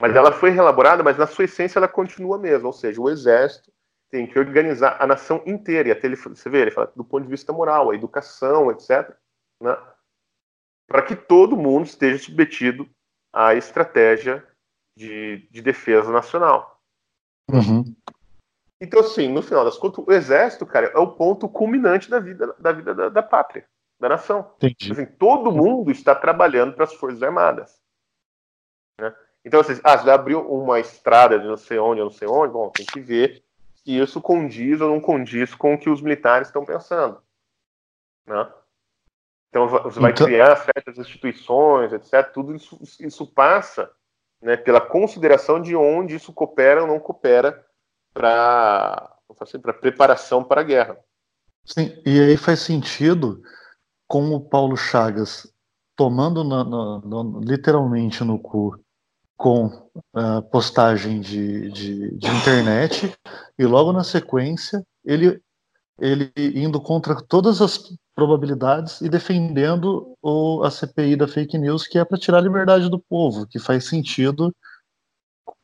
Mas 0.00 0.16
ela 0.16 0.32
foi 0.32 0.50
reelaborada, 0.50 1.04
mas 1.04 1.16
na 1.16 1.26
sua 1.26 1.44
essência 1.44 1.78
ela 1.78 1.86
continua 1.86 2.36
mesmo, 2.36 2.66
ou 2.66 2.72
seja, 2.72 3.00
o 3.00 3.08
exército 3.08 3.72
tem 4.10 4.26
que 4.26 4.38
organizar 4.38 4.96
a 5.00 5.06
nação 5.06 5.42
inteira, 5.46 5.88
e 5.88 5.92
até 5.92 6.06
ele, 6.06 6.16
você 6.16 6.48
vê, 6.48 6.62
ele 6.62 6.70
fala 6.70 6.92
do 6.96 7.04
ponto 7.04 7.24
de 7.24 7.30
vista 7.30 7.52
moral, 7.52 7.90
a 7.90 7.94
educação, 7.94 8.70
etc., 8.72 9.14
né? 9.60 9.76
para 10.88 11.02
que 11.02 11.14
todo 11.14 11.56
mundo 11.56 11.86
esteja 11.86 12.18
submetido 12.18 12.88
à 13.32 13.54
estratégia 13.54 14.44
de, 14.96 15.48
de 15.50 15.62
defesa 15.62 16.10
nacional. 16.10 16.80
Uhum. 17.50 17.84
Então, 18.84 19.00
assim, 19.00 19.28
no 19.28 19.42
final 19.42 19.64
das 19.64 19.78
contas, 19.78 20.04
o 20.06 20.12
exército, 20.12 20.66
cara, 20.66 20.88
é 20.88 20.98
o 20.98 21.12
ponto 21.12 21.48
culminante 21.48 22.10
da 22.10 22.20
vida 22.20 22.54
da, 22.58 22.70
vida 22.70 22.94
da, 22.94 23.08
da 23.08 23.22
pátria, 23.22 23.66
da 23.98 24.10
nação. 24.10 24.52
Entendi. 24.56 24.92
Assim, 24.92 25.06
todo 25.06 25.50
mundo 25.50 25.90
está 25.90 26.14
trabalhando 26.14 26.74
para 26.74 26.84
as 26.84 26.92
Forças 26.94 27.22
Armadas. 27.22 27.80
Né? 29.00 29.14
Então, 29.42 29.60
assim, 29.60 29.80
ah, 29.82 29.96
você 29.96 30.10
abriu 30.10 30.40
uma 30.40 30.78
estrada 30.78 31.38
de 31.38 31.46
não 31.46 31.56
sei 31.56 31.78
onde, 31.78 32.02
não 32.02 32.10
sei 32.10 32.28
onde, 32.28 32.52
bom, 32.52 32.68
tem 32.68 32.84
que 32.84 33.00
ver 33.00 33.42
se 33.74 33.98
isso 33.98 34.20
condiz 34.20 34.80
ou 34.82 34.90
não 34.90 35.00
condiz 35.00 35.54
com 35.54 35.74
o 35.74 35.78
que 35.78 35.88
os 35.88 36.02
militares 36.02 36.48
estão 36.48 36.64
pensando. 36.64 37.22
Né? 38.26 38.52
Então, 39.48 39.66
você 39.66 39.98
vai 39.98 40.10
então... 40.10 40.26
criar 40.26 40.56
certas 40.56 40.98
instituições, 40.98 41.92
etc. 41.92 42.30
Tudo 42.32 42.54
isso, 42.54 42.78
isso 43.00 43.26
passa 43.26 43.90
né, 44.42 44.58
pela 44.58 44.80
consideração 44.80 45.60
de 45.60 45.74
onde 45.74 46.16
isso 46.16 46.32
coopera 46.34 46.82
ou 46.82 46.86
não 46.86 47.00
coopera 47.00 47.64
para 48.14 49.10
assim, 49.40 49.58
para 49.58 49.74
preparação 49.74 50.44
para 50.44 50.60
a 50.60 50.64
guerra. 50.64 50.96
Sim, 51.66 51.92
e 52.06 52.20
aí 52.20 52.36
faz 52.36 52.60
sentido 52.60 53.42
com 54.06 54.30
o 54.30 54.40
Paulo 54.40 54.76
Chagas 54.76 55.52
tomando 55.96 56.44
na, 56.44 56.64
na, 56.64 57.00
na, 57.00 57.40
literalmente 57.40 58.22
no 58.22 58.38
cu 58.38 58.78
com 59.36 59.66
uh, 59.66 60.42
postagem 60.50 61.20
de, 61.20 61.70
de, 61.70 62.16
de, 62.16 62.28
internet 62.28 63.12
e 63.58 63.64
logo 63.64 63.92
na 63.92 64.04
sequência 64.04 64.84
ele 65.04 65.40
ele 66.00 66.32
indo 66.36 66.80
contra 66.80 67.14
todas 67.22 67.60
as 67.60 67.92
probabilidades 68.14 69.00
e 69.00 69.08
defendendo 69.08 70.16
o, 70.20 70.62
a 70.64 70.70
CPI 70.70 71.16
da 71.16 71.28
fake 71.28 71.56
news, 71.56 71.86
que 71.86 71.98
é 71.98 72.04
para 72.04 72.18
tirar 72.18 72.38
a 72.38 72.40
liberdade 72.40 72.88
do 72.88 72.98
povo, 72.98 73.46
que 73.46 73.60
faz 73.60 73.84
sentido 73.84 74.52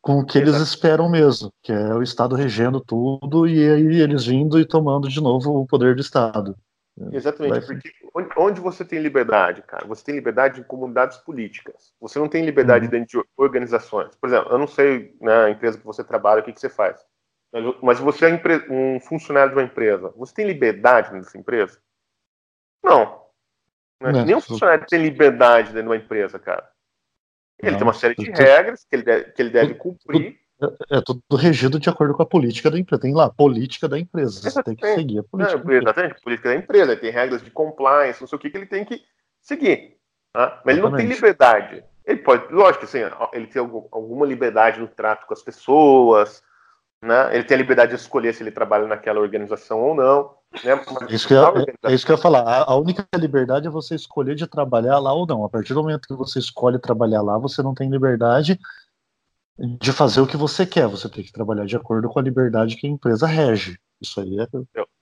com 0.01 0.21
o 0.21 0.25
que 0.25 0.39
eles 0.39 0.57
esperam 0.57 1.09
mesmo, 1.09 1.53
que 1.63 1.73
é 1.73 1.95
o 1.95 2.03
Estado 2.03 2.35
regendo 2.35 2.81
tudo 2.81 3.47
e 3.47 3.71
aí 3.71 4.01
eles 4.01 4.25
vindo 4.25 4.59
e 4.59 4.65
tomando 4.65 5.09
de 5.09 5.21
novo 5.21 5.61
o 5.61 5.67
poder 5.67 5.95
do 5.95 6.01
Estado. 6.01 6.57
Exatamente, 7.13 7.67
Vai... 7.67 7.79
porque 7.79 7.93
onde 8.37 8.61
você 8.61 8.85
tem 8.85 8.99
liberdade, 8.99 9.63
cara? 9.63 9.87
Você 9.87 10.05
tem 10.05 10.15
liberdade 10.15 10.61
em 10.61 10.65
comunidades 10.65 11.17
políticas. 11.19 11.95
Você 12.01 12.19
não 12.19 12.29
tem 12.29 12.45
liberdade 12.45 12.87
uhum. 12.87 12.91
dentro 12.91 13.23
de 13.23 13.29
organizações. 13.37 14.15
Por 14.17 14.29
exemplo, 14.29 14.53
eu 14.53 14.59
não 14.59 14.67
sei 14.67 15.17
na 15.21 15.45
né, 15.45 15.51
empresa 15.51 15.79
que 15.79 15.87
você 15.87 16.05
trabalha 16.05 16.41
o 16.41 16.45
que, 16.45 16.53
que 16.53 16.61
você 16.61 16.69
faz, 16.69 17.05
mas 17.83 17.99
você 17.99 18.27
é 18.27 18.43
um 18.71 19.01
funcionário 19.01 19.53
de 19.53 19.59
uma 19.59 19.65
empresa. 19.65 20.13
Você 20.17 20.35
tem 20.35 20.47
liberdade 20.47 21.13
nessa 21.13 21.39
empresa? 21.39 21.79
Não. 22.83 23.25
Né? 24.01 24.13
Não. 24.13 24.25
Nenhum 24.25 24.41
funcionário 24.41 24.87
tem 24.87 25.03
liberdade 25.03 25.69
dentro 25.69 25.83
de 25.83 25.89
uma 25.89 25.97
empresa, 25.97 26.39
cara. 26.39 26.70
Ele 27.63 27.73
não, 27.73 27.79
tem 27.79 27.87
uma 27.87 27.93
série 27.93 28.15
de 28.15 28.31
regras 28.31 28.85
que 28.85 28.97
ele 28.97 29.03
deve, 29.03 29.25
que 29.33 29.43
ele 29.43 29.51
deve 29.51 29.75
cumprir. 29.75 30.39
É, 30.63 30.99
é 30.99 31.01
tudo 31.01 31.23
regido 31.37 31.79
de 31.79 31.89
acordo 31.89 32.15
com 32.15 32.23
a 32.23 32.27
política 32.27 32.71
da 32.71 32.79
empresa. 32.79 33.01
Tem 33.01 33.15
lá 33.15 33.27
a 33.27 33.31
política 33.31 33.89
da 33.89 33.99
empresa. 33.99 34.51
Você 34.51 34.63
tem 34.63 34.75
que 34.75 34.95
seguir 34.95 35.19
a 35.19 35.23
política. 35.23 35.73
É, 35.73 35.77
exatamente, 35.79 36.13
a 36.13 36.23
política 36.23 36.49
da 36.49 36.55
empresa. 36.57 36.97
Tem 36.97 37.11
regras 37.11 37.43
de 37.43 37.51
compliance, 37.51 38.21
não 38.21 38.29
sei 38.29 38.37
o 38.37 38.39
que, 38.41 38.51
que 38.51 38.57
ele 38.57 38.67
tem 38.67 38.85
que 38.85 39.03
seguir. 39.41 39.97
Tá? 40.33 40.61
Mas 40.65 40.77
exatamente. 40.77 40.79
ele 40.79 40.83
não 40.83 40.97
tem 40.97 41.07
liberdade. 41.07 41.85
Ele 42.05 42.19
pode, 42.21 42.53
lógico, 42.53 42.85
assim, 42.85 42.99
ele 43.33 43.47
tem 43.47 43.61
alguma 43.61 44.27
liberdade 44.27 44.81
no 44.81 44.89
trato 44.89 45.27
com 45.27 45.35
as 45.35 45.43
pessoas, 45.43 46.43
né? 47.03 47.35
Ele 47.35 47.45
tem 47.45 47.55
a 47.55 47.59
liberdade 47.59 47.95
de 47.95 48.01
escolher 48.01 48.35
se 48.35 48.43
ele 48.43 48.51
trabalha 48.51 48.87
naquela 48.87 49.21
organização 49.21 49.81
ou 49.81 49.95
não. 49.95 50.35
Né? 50.65 50.81
Isso 51.09 51.27
que 51.27 51.35
eu, 51.35 51.45
é, 51.45 51.65
é, 51.85 51.95
isso 51.95 52.05
que 52.05 52.13
eu 52.13 52.17
ia 52.17 52.23
falar. 52.23 52.43
A, 52.43 52.73
a, 52.73 52.77
única 52.77 53.07
liberdade 53.17 53.67
é 53.67 53.71
você 53.71 53.95
escolher 53.95 54.35
de 54.35 54.47
trabalhar 54.47 54.99
lá 54.99 55.13
ou 55.13 55.27
não. 55.27 55.45
A 55.45 55.49
partir 55.49 55.73
do 55.73 55.83
momento 55.83 56.07
que 56.07 56.15
você 56.15 56.39
escolhe 56.39 56.79
trabalhar 56.79 57.23
lá, 57.23 57.39
você 57.39 57.63
não 57.63 57.75
tem 57.75 57.89
liberdade 57.89 58.59
de 59.59 59.93
fazer 59.93 60.21
o 60.21 60.27
que 60.27 60.37
você 60.37 60.67
quer. 60.67 60.87
Você 60.89 61.09
tem 61.09 61.25
que 61.25 61.33
trabalhar 61.33 61.65
de 61.65 61.77
acordo 61.77 62.09
com 62.09 62.19
a 62.19 62.23
liberdade 62.23 62.77
que 62.77 62.87
a 62.87 62.91
empresa 62.91 63.27
rege. 63.27 63.79
Isso 64.01 64.21
aí 64.21 64.39
é. 64.41 64.47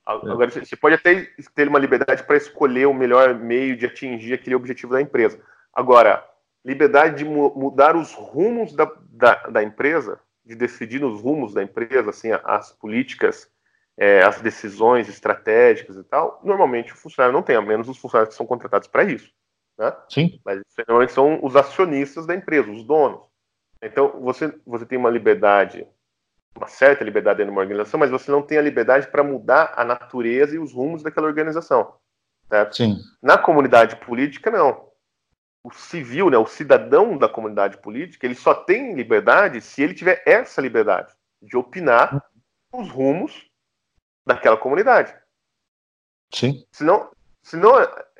Agora, 0.05 0.51
você 0.51 0.77
pode 0.77 0.95
até 0.95 1.29
ter 1.55 1.69
uma 1.69 1.79
liberdade 1.79 2.23
para 2.25 2.37
escolher 2.37 2.87
o 2.87 2.95
melhor 2.95 3.35
meio 3.35 3.77
de 3.77 3.87
atingir 3.87 4.35
aquele 4.35 4.57
objetivo 4.57 4.93
da 4.93 5.01
empresa. 5.01 5.41
Agora, 5.73 6.25
liberdade 6.65 7.19
de 7.19 7.25
mudar 7.25 7.97
os 7.97 8.13
rumos 8.15 8.73
da, 8.73 8.91
da, 9.11 9.35
da 9.49 9.63
empresa, 9.63 10.19
de 10.49 10.55
decidir 10.55 11.05
os 11.05 11.21
rumos 11.21 11.53
da 11.53 11.63
empresa, 11.63 12.09
assim, 12.09 12.31
as 12.43 12.73
políticas, 12.73 13.51
é, 13.99 14.23
as 14.23 14.41
decisões 14.41 15.07
estratégicas 15.07 15.97
e 15.97 16.03
tal, 16.03 16.41
normalmente 16.43 16.95
o 16.95 16.97
funcionário 16.97 17.35
não 17.35 17.43
tem, 17.43 17.55
a 17.55 17.61
menos 17.61 17.87
os 17.87 17.99
funcionários 17.99 18.35
que 18.35 18.39
são 18.39 18.47
contratados 18.47 18.89
para 18.89 19.05
isso. 19.05 19.31
Né? 19.79 19.95
Sim. 20.09 20.41
Mas 20.43 20.63
normalmente 20.79 21.13
são 21.13 21.39
os 21.45 21.55
acionistas 21.55 22.27
da 22.27 22.35
empresa, 22.35 22.71
os 22.71 22.83
donos. 22.83 23.21
Então 23.83 24.19
você, 24.23 24.53
você 24.67 24.87
tem 24.87 24.97
uma 24.97 25.11
liberdade, 25.11 25.87
uma 26.57 26.67
certa 26.67 27.05
liberdade 27.05 27.37
dentro 27.37 27.53
de 27.53 27.57
uma 27.57 27.63
organização, 27.63 28.01
mas 28.01 28.11
você 28.11 28.31
não 28.31 28.41
tem 28.41 28.57
a 28.57 28.63
liberdade 28.63 29.07
para 29.09 29.23
mudar 29.23 29.75
a 29.77 29.85
natureza 29.85 30.57
e 30.57 30.59
os 30.59 30.73
rumos 30.73 31.03
daquela 31.03 31.27
organização. 31.27 31.95
Certo? 32.49 32.75
Sim. 32.75 32.97
Na 33.23 33.37
comunidade 33.37 33.97
política, 33.97 34.51
não 34.51 34.88
o 35.69 35.75
civil, 35.75 36.31
né, 36.31 36.39
o 36.39 36.47
cidadão 36.47 37.17
da 37.17 37.29
comunidade 37.29 37.77
política, 37.79 38.27
ele 38.27 38.35
só 38.35 38.55
tem 38.55 38.95
liberdade 38.95 39.61
se 39.61 39.83
ele 39.83 39.95
tiver 39.95 40.23
essa 40.27 40.61
liberdade 40.61 41.13
de 41.43 41.57
opinar 41.57 42.25
os 42.73 42.89
rumos 42.91 43.47
daquela 44.27 44.57
comunidade. 44.57 45.15
Sim. 46.35 46.65
Senão, 46.73 47.11
senão, 47.43 47.75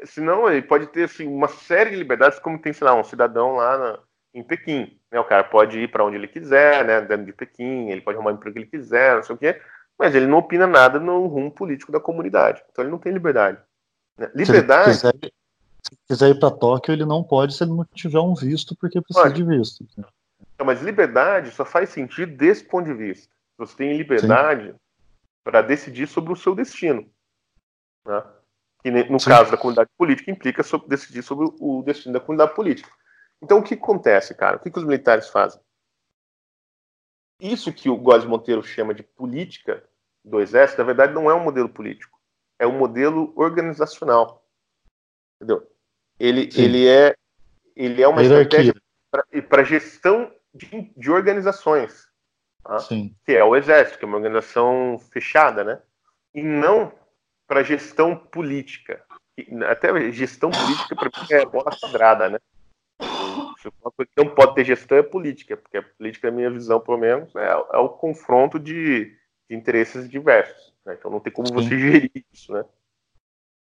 senão 0.05 0.51
ele 0.51 0.63
pode 0.63 0.87
ter 0.89 1.05
assim, 1.05 1.27
uma 1.27 1.49
série 1.49 1.91
de 1.91 1.97
liberdades, 1.97 2.39
como 2.39 2.61
tem, 2.61 2.73
sei 2.73 2.87
lá, 2.87 2.95
um 2.95 3.05
cidadão 3.05 3.57
lá 3.57 3.79
na, 3.79 3.99
em 4.35 4.43
Pequim. 4.43 4.99
Né? 5.11 5.19
O 5.19 5.25
cara 5.25 5.45
pode 5.45 5.79
ir 5.79 5.91
para 5.91 6.05
onde 6.05 6.17
ele 6.17 6.29
quiser, 6.29 6.85
né, 6.85 7.01
dentro 7.01 7.27
de 7.27 7.33
Pequim, 7.33 7.91
ele 7.91 8.03
pode 8.03 8.17
arrumar 8.17 8.33
o 8.33 8.35
emprego 8.35 8.55
que 8.55 8.61
ele 8.61 8.71
quiser, 8.71 9.17
não 9.17 9.23
sei 9.23 9.35
o 9.35 9.39
quê, 9.39 9.61
mas 9.99 10.15
ele 10.15 10.27
não 10.27 10.39
opina 10.39 10.67
nada 10.67 11.01
no 11.01 11.27
rumo 11.27 11.51
político 11.51 11.91
da 11.91 12.01
comunidade. 12.01 12.63
Então 12.71 12.85
ele 12.85 12.93
não 12.93 12.99
tem 12.99 13.13
liberdade. 13.13 13.59
Né? 14.19 14.31
Liberdade. 14.35 14.95
Se 14.95 15.07
ele 15.07 15.13
quiser, 15.19 15.33
se 15.83 15.97
quiser 16.07 16.31
ir 16.31 16.39
para 16.39 16.51
Tóquio, 16.51 16.93
ele 16.93 17.05
não 17.05 17.23
pode 17.23 17.55
se 17.55 17.65
ele 17.65 17.73
não 17.73 17.85
tiver 17.95 18.21
um 18.21 18.35
visto, 18.35 18.77
porque 18.77 19.01
precisa 19.01 19.27
pode. 19.27 19.35
de 19.35 19.45
visto. 19.45 19.87
Não, 20.59 20.67
mas 20.67 20.83
liberdade 20.83 21.51
só 21.51 21.65
faz 21.65 21.91
sentido 21.91 22.37
desse 22.37 22.65
ponto 22.65 22.87
de 22.87 22.95
vista. 22.95 23.33
Você 23.57 23.77
tem 23.77 23.97
liberdade 23.97 24.75
para 25.45 25.63
decidir 25.63 26.07
sobre 26.07 26.33
o 26.33 26.37
seu 26.37 26.55
destino. 26.55 27.09
Né? 28.05 28.23
Que 28.83 28.91
no 28.91 29.19
Sim. 29.19 29.31
caso 29.31 29.51
da 29.51 29.57
comunidade 29.57 29.91
política 29.97 30.31
implica 30.31 30.63
sobre, 30.63 30.89
decidir 30.89 31.23
sobre 31.23 31.51
o 31.61 31.83
destino 31.83 32.13
da 32.13 32.21
comunidade 32.21 32.55
política. 32.55 32.91
Então 33.43 33.59
o 33.59 33.63
que 33.63 33.75
acontece, 33.75 34.35
cara? 34.35 34.57
O 34.57 34.61
que, 34.61 34.71
que 34.71 34.79
os 34.79 34.85
militares 34.85 35.29
fazem? 35.29 35.61
Isso 37.41 37.73
que 37.73 37.89
o 37.89 37.97
Góes 37.97 38.25
Monteiro 38.25 38.63
chama 38.63 38.93
de 38.93 39.03
política 39.03 39.85
do 40.25 40.41
exército, 40.41 40.81
na 40.81 40.87
verdade, 40.87 41.15
não 41.15 41.31
é 41.31 41.35
um 41.35 41.43
modelo 41.43 41.69
político. 41.69 42.19
É 42.59 42.67
um 42.67 42.77
modelo 42.77 43.33
organizacional. 43.37 44.45
Entendeu? 45.41 45.67
Ele, 46.19 46.49
ele, 46.57 46.89
é, 46.89 47.15
ele 47.77 48.03
é 48.03 48.09
uma 48.09 48.23
estratégia 48.23 48.75
para 49.49 49.63
gestão 49.63 50.31
de, 50.53 50.93
de 50.97 51.11
organizações. 51.11 52.09
Tá? 52.63 52.77
Que 53.25 53.33
é 53.33 53.45
o 53.45 53.57
Exército, 53.57 53.99
que 53.99 54.05
é 54.05 54.09
uma 54.09 54.17
organização 54.17 54.99
fechada, 55.11 55.63
né? 55.63 55.81
E 56.35 56.43
não 56.43 56.93
para 57.47 57.63
gestão 57.63 58.17
política. 58.17 59.03
Até 59.69 60.11
gestão 60.11 60.51
política, 60.51 60.97
para 60.97 61.11
mim, 61.23 61.27
é 61.31 61.47
bola 61.47 61.71
quadrada, 61.81 62.29
né? 62.29 62.39
Uma 63.81 63.91
coisa 63.91 64.11
que 64.15 64.25
não 64.25 64.35
pode 64.35 64.55
ter 64.55 64.65
gestão 64.65 64.99
é 64.99 65.03
política, 65.03 65.57
porque 65.57 65.79
a 65.79 65.83
política, 65.83 66.31
na 66.31 66.37
minha 66.37 66.51
visão, 66.51 66.81
pelo 66.81 66.99
menos, 66.99 67.35
é, 67.37 67.47
é 67.47 67.79
o 67.79 67.89
confronto 67.89 68.59
de, 68.59 69.17
de 69.49 69.57
interesses 69.57 70.09
diversos. 70.09 70.75
Né? 70.85 70.97
Então 70.99 71.11
não 71.11 71.21
tem 71.21 71.33
como 71.33 71.49
Sim. 71.49 71.55
você 71.55 71.79
gerir 71.79 72.11
isso, 72.33 72.53
né? 72.53 72.65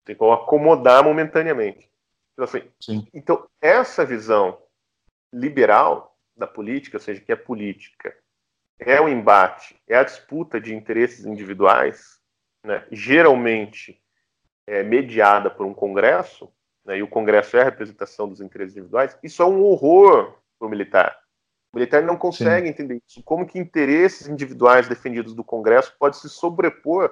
Tem 0.06 0.16
como 0.16 0.34
acomodar 0.34 1.04
momentaneamente. 1.04 1.90
Então, 2.34 2.46
assim, 2.46 3.08
então, 3.14 3.48
essa 3.62 4.06
visão 4.06 4.62
liberal 5.32 6.18
da 6.36 6.48
política, 6.48 6.98
ou 6.98 7.02
seja, 7.02 7.22
que 7.22 7.32
é 7.32 7.36
política, 7.36 8.16
é 8.80 9.00
o 9.00 9.08
embate, 9.08 9.80
é 9.88 9.96
a 9.96 10.04
disputa 10.04 10.60
de 10.60 10.74
interesses 10.74 11.26
individuais, 11.26 12.20
né, 12.64 12.86
geralmente 12.92 14.02
é, 14.66 14.84
mediada 14.84 15.50
por 15.50 15.66
um 15.66 15.74
Congresso, 15.74 16.52
né, 16.84 16.98
e 16.98 17.04
o 17.04 17.08
Congresso 17.08 17.56
é 17.56 17.62
a 17.62 17.66
representação 17.66 18.28
dos 18.28 18.42
interesses 18.42 18.76
individuais, 18.76 19.18
isso 19.24 19.42
é 19.42 19.46
um 19.46 19.64
horror 19.64 20.36
para 20.58 20.68
o 20.68 20.70
militar. 20.70 21.18
O 21.72 21.78
militar 21.78 22.04
não 22.04 22.18
consegue 22.18 22.68
Sim. 22.68 22.72
entender 22.72 23.02
isso. 23.08 23.24
Como 23.24 23.48
que 23.48 23.58
interesses 23.58 24.28
individuais 24.28 24.88
defendidos 24.88 25.34
do 25.34 25.44
Congresso 25.44 25.96
pode 25.98 26.18
se 26.18 26.30
sobrepor 26.30 27.12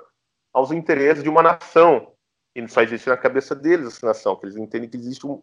aos 0.53 0.71
interesses 0.71 1.23
de 1.23 1.29
uma 1.29 1.41
nação, 1.41 2.10
e 2.55 2.67
só 2.67 2.81
existe 2.81 3.09
na 3.09 3.17
cabeça 3.17 3.55
deles 3.55 3.87
essa 3.87 4.05
nação, 4.05 4.35
que 4.35 4.45
eles 4.45 4.57
entendem 4.57 4.89
que 4.89 4.97
existe 4.97 5.25
um, 5.25 5.41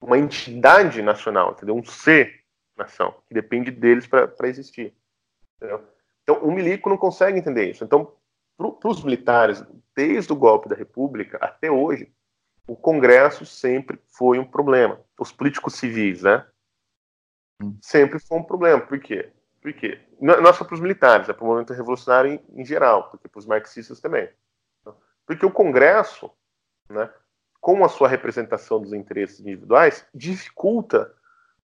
uma 0.00 0.18
entidade 0.18 1.00
nacional, 1.02 1.52
entendeu? 1.52 1.74
Um 1.74 1.84
ser 1.84 2.44
nação, 2.76 3.14
que 3.26 3.34
depende 3.34 3.70
deles 3.70 4.06
para 4.06 4.48
existir. 4.48 4.94
Entendeu? 5.56 5.82
Então, 6.22 6.38
o 6.42 6.52
milico 6.52 6.90
não 6.90 6.98
consegue 6.98 7.38
entender 7.38 7.70
isso. 7.70 7.84
Então, 7.84 8.12
para 8.56 8.90
os 8.90 9.02
militares, 9.02 9.64
desde 9.94 10.32
o 10.32 10.36
golpe 10.36 10.68
da 10.68 10.76
República 10.76 11.38
até 11.38 11.70
hoje, 11.70 12.12
o 12.66 12.76
Congresso 12.76 13.46
sempre 13.46 13.98
foi 14.08 14.38
um 14.38 14.44
problema. 14.44 15.00
Os 15.18 15.32
políticos 15.32 15.74
civis, 15.74 16.22
né? 16.22 16.44
Hum. 17.62 17.78
Sempre 17.80 18.18
foi 18.18 18.38
um 18.38 18.42
problema. 18.42 18.80
Por 18.80 18.98
quê? 18.98 19.30
Por 19.62 19.72
quê? 19.72 20.00
Não 20.20 20.34
é 20.34 20.52
só 20.52 20.64
para 20.64 20.74
os 20.74 20.80
militares, 20.80 21.28
é 21.28 21.32
para 21.32 21.44
o 21.44 21.46
movimento 21.46 21.72
revolucionário 21.72 22.32
em, 22.32 22.60
em 22.60 22.64
geral, 22.64 23.10
porque 23.10 23.28
para 23.28 23.38
os 23.38 23.46
marxistas 23.46 24.00
também. 24.00 24.28
Porque 25.26 25.44
o 25.44 25.50
Congresso, 25.50 26.30
né, 26.88 27.10
com 27.60 27.84
a 27.84 27.88
sua 27.88 28.08
representação 28.08 28.80
dos 28.80 28.92
interesses 28.92 29.40
individuais, 29.40 30.06
dificulta 30.14 31.12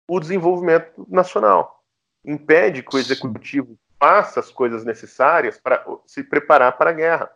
o 0.07 0.19
desenvolvimento 0.19 1.07
nacional. 1.09 1.85
Impede 2.25 2.83
que 2.83 2.97
o 2.97 2.99
executivo 2.99 3.79
faça 3.99 4.41
as 4.41 4.51
coisas 4.51 4.85
necessárias 4.85 5.59
para 5.59 5.85
se 6.07 6.25
preparar 6.25 6.77
para 6.77 6.91
a 6.91 6.93
guerra. 6.93 7.31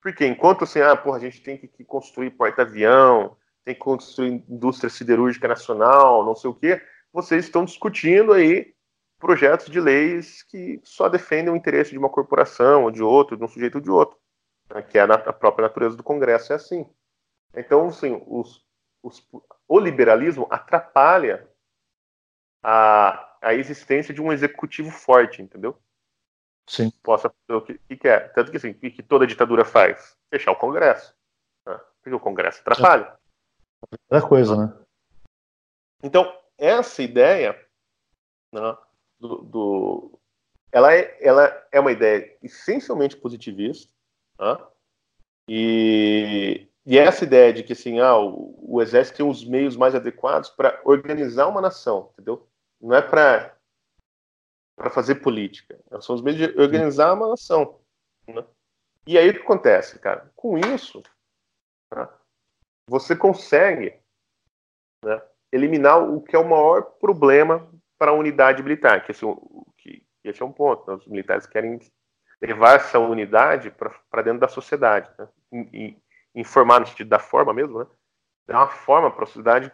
Porque 0.00 0.26
enquanto 0.26 0.64
assim, 0.64 0.80
ah, 0.80 0.96
porra, 0.96 1.18
a 1.18 1.20
gente 1.20 1.42
tem 1.42 1.58
que 1.58 1.84
construir 1.84 2.30
porta-avião, 2.30 3.36
tem 3.62 3.74
que 3.74 3.80
construir 3.80 4.42
indústria 4.48 4.88
siderúrgica 4.88 5.46
nacional, 5.46 6.24
não 6.24 6.34
sei 6.34 6.48
o 6.48 6.54
quê, 6.54 6.80
vocês 7.12 7.44
estão 7.44 7.64
discutindo 7.64 8.32
aí 8.32 8.74
projetos 9.18 9.66
de 9.66 9.80
leis 9.80 10.42
que 10.44 10.80
só 10.82 11.08
defendem 11.08 11.52
o 11.52 11.56
interesse 11.56 11.90
de 11.90 11.98
uma 11.98 12.08
corporação 12.08 12.84
ou 12.84 12.90
de 12.90 13.02
outro, 13.02 13.36
de 13.36 13.44
um 13.44 13.48
sujeito 13.48 13.76
ou 13.76 13.80
de 13.80 13.90
outro 13.90 14.18
que 14.88 14.98
é 14.98 15.02
a, 15.02 15.14
a, 15.14 15.32
própria 15.32 15.68
natureza 15.68 15.96
do 15.96 16.02
Congresso 16.02 16.52
é 16.52 16.56
assim. 16.56 16.88
Então, 17.54 17.88
assim, 17.88 18.22
os, 18.26 18.64
os, 19.02 19.26
o 19.68 19.78
liberalismo 19.78 20.46
atrapalha 20.50 21.48
a, 22.62 23.36
a 23.40 23.54
existência 23.54 24.12
de 24.12 24.20
um 24.20 24.32
executivo 24.32 24.90
forte, 24.90 25.40
entendeu? 25.40 25.78
Sim. 26.68 26.90
possa 27.02 27.30
fazer 27.30 27.58
o 27.58 27.62
que, 27.62 27.78
que 27.78 27.96
quer. 27.96 28.32
Tanto 28.32 28.50
que 28.50 28.56
assim, 28.56 28.70
o 28.70 28.74
que 28.74 29.02
toda 29.02 29.26
ditadura 29.26 29.64
faz? 29.64 30.18
Fechar 30.28 30.50
o 30.50 30.56
Congresso. 30.56 31.14
Né? 31.64 31.80
Porque 32.02 32.14
o 32.14 32.20
Congresso 32.20 32.60
atrapalha. 32.60 33.16
É 34.10 34.20
coisa, 34.20 34.56
né? 34.56 34.86
Então, 36.02 36.36
essa 36.58 37.02
ideia 37.02 37.52
né, 38.52 38.76
do, 39.18 39.42
do, 39.42 40.20
ela, 40.72 40.94
é, 40.94 41.16
ela 41.20 41.68
é 41.70 41.80
uma 41.80 41.92
ideia 41.92 42.36
essencialmente 42.42 43.16
positivista, 43.16 43.92
né? 44.38 44.58
e, 45.48 46.68
e 46.84 46.98
essa 46.98 47.24
ideia 47.24 47.52
de 47.52 47.62
que 47.62 47.72
assim, 47.72 48.00
ah, 48.00 48.16
o, 48.18 48.54
o 48.76 48.82
exército 48.82 49.18
tem 49.18 49.28
os 49.28 49.44
meios 49.44 49.76
mais 49.76 49.94
adequados 49.94 50.50
para 50.50 50.80
organizar 50.84 51.46
uma 51.46 51.60
nação, 51.60 52.10
entendeu? 52.12 52.46
Não 52.80 52.94
é 52.94 53.02
para 53.02 53.54
para 54.76 54.90
fazer 54.90 55.14
política, 55.16 55.80
são 56.02 56.14
os 56.14 56.20
meios 56.20 56.38
de 56.38 56.60
organizar 56.60 57.14
uma 57.14 57.30
nação. 57.30 57.80
Né? 58.28 58.44
E 59.06 59.16
aí 59.16 59.30
o 59.30 59.32
que 59.32 59.40
acontece, 59.40 59.98
cara? 59.98 60.30
Com 60.36 60.58
isso, 60.58 61.02
né, 61.94 62.06
você 62.86 63.16
consegue 63.16 63.98
né, 65.02 65.22
eliminar 65.50 66.02
o 66.02 66.20
que 66.20 66.36
é 66.36 66.38
o 66.38 66.48
maior 66.48 66.82
problema 66.82 67.70
para 67.98 68.10
a 68.10 68.14
unidade 68.14 68.62
militar, 68.62 69.04
que 69.04 69.12
esse, 69.12 69.24
que, 69.78 70.00
que 70.20 70.28
esse 70.28 70.42
é 70.42 70.44
um 70.44 70.52
ponto. 70.52 70.86
Né? 70.86 70.96
Os 70.96 71.06
militares 71.06 71.46
querem 71.46 71.80
levar 72.40 72.76
essa 72.76 72.98
unidade 72.98 73.70
para 73.70 74.22
dentro 74.22 74.40
da 74.40 74.48
sociedade, 74.48 75.10
né? 75.18 75.28
e, 75.72 75.96
informar 76.34 76.80
no 76.80 76.86
sentido 76.86 77.08
da 77.08 77.18
forma 77.18 77.52
mesmo, 77.52 77.78
né? 77.78 77.86
dar 78.46 78.58
uma 78.58 78.68
forma 78.68 79.10
para 79.10 79.24
a 79.24 79.26
sociedade 79.26 79.72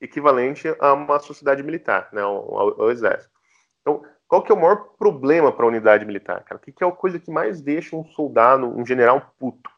equivalente 0.00 0.68
a 0.78 0.92
uma 0.92 1.18
sociedade 1.18 1.62
militar, 1.62 2.08
né? 2.12 2.20
ao, 2.20 2.58
ao, 2.58 2.82
ao 2.82 2.90
exército. 2.90 3.32
Então, 3.80 4.04
qual 4.28 4.42
que 4.42 4.50
é 4.50 4.54
o 4.54 4.60
maior 4.60 4.94
problema 4.96 5.52
para 5.52 5.64
a 5.64 5.68
unidade 5.68 6.04
militar, 6.04 6.42
cara? 6.44 6.56
O 6.56 6.60
que, 6.60 6.72
que 6.72 6.82
é 6.82 6.86
a 6.86 6.92
coisa 6.92 7.18
que 7.18 7.30
mais 7.30 7.60
deixa 7.60 7.96
um 7.96 8.04
soldado, 8.04 8.66
um 8.66 8.84
general 8.84 9.34
puto? 9.38 9.70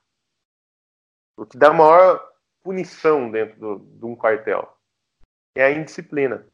O 1.37 1.45
que 1.45 1.59
dá 1.59 1.73
maior 1.73 2.25
punição 2.63 3.31
dentro 3.31 3.59
do, 3.59 3.79
de 3.79 4.05
um 4.05 4.15
quartel? 4.15 4.73
É 5.57 5.65
a 5.65 5.73
indisciplina. 5.73 6.47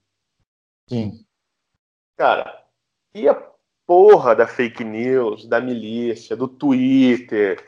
Sim. 0.89 1.27
Cara, 2.17 2.67
e 3.15 3.29
a 3.29 3.35
porra 3.91 4.37
da 4.37 4.47
fake 4.47 4.85
news, 4.85 5.49
da 5.49 5.61
milícia, 5.61 6.37
do 6.37 6.47
Twitter, 6.47 7.61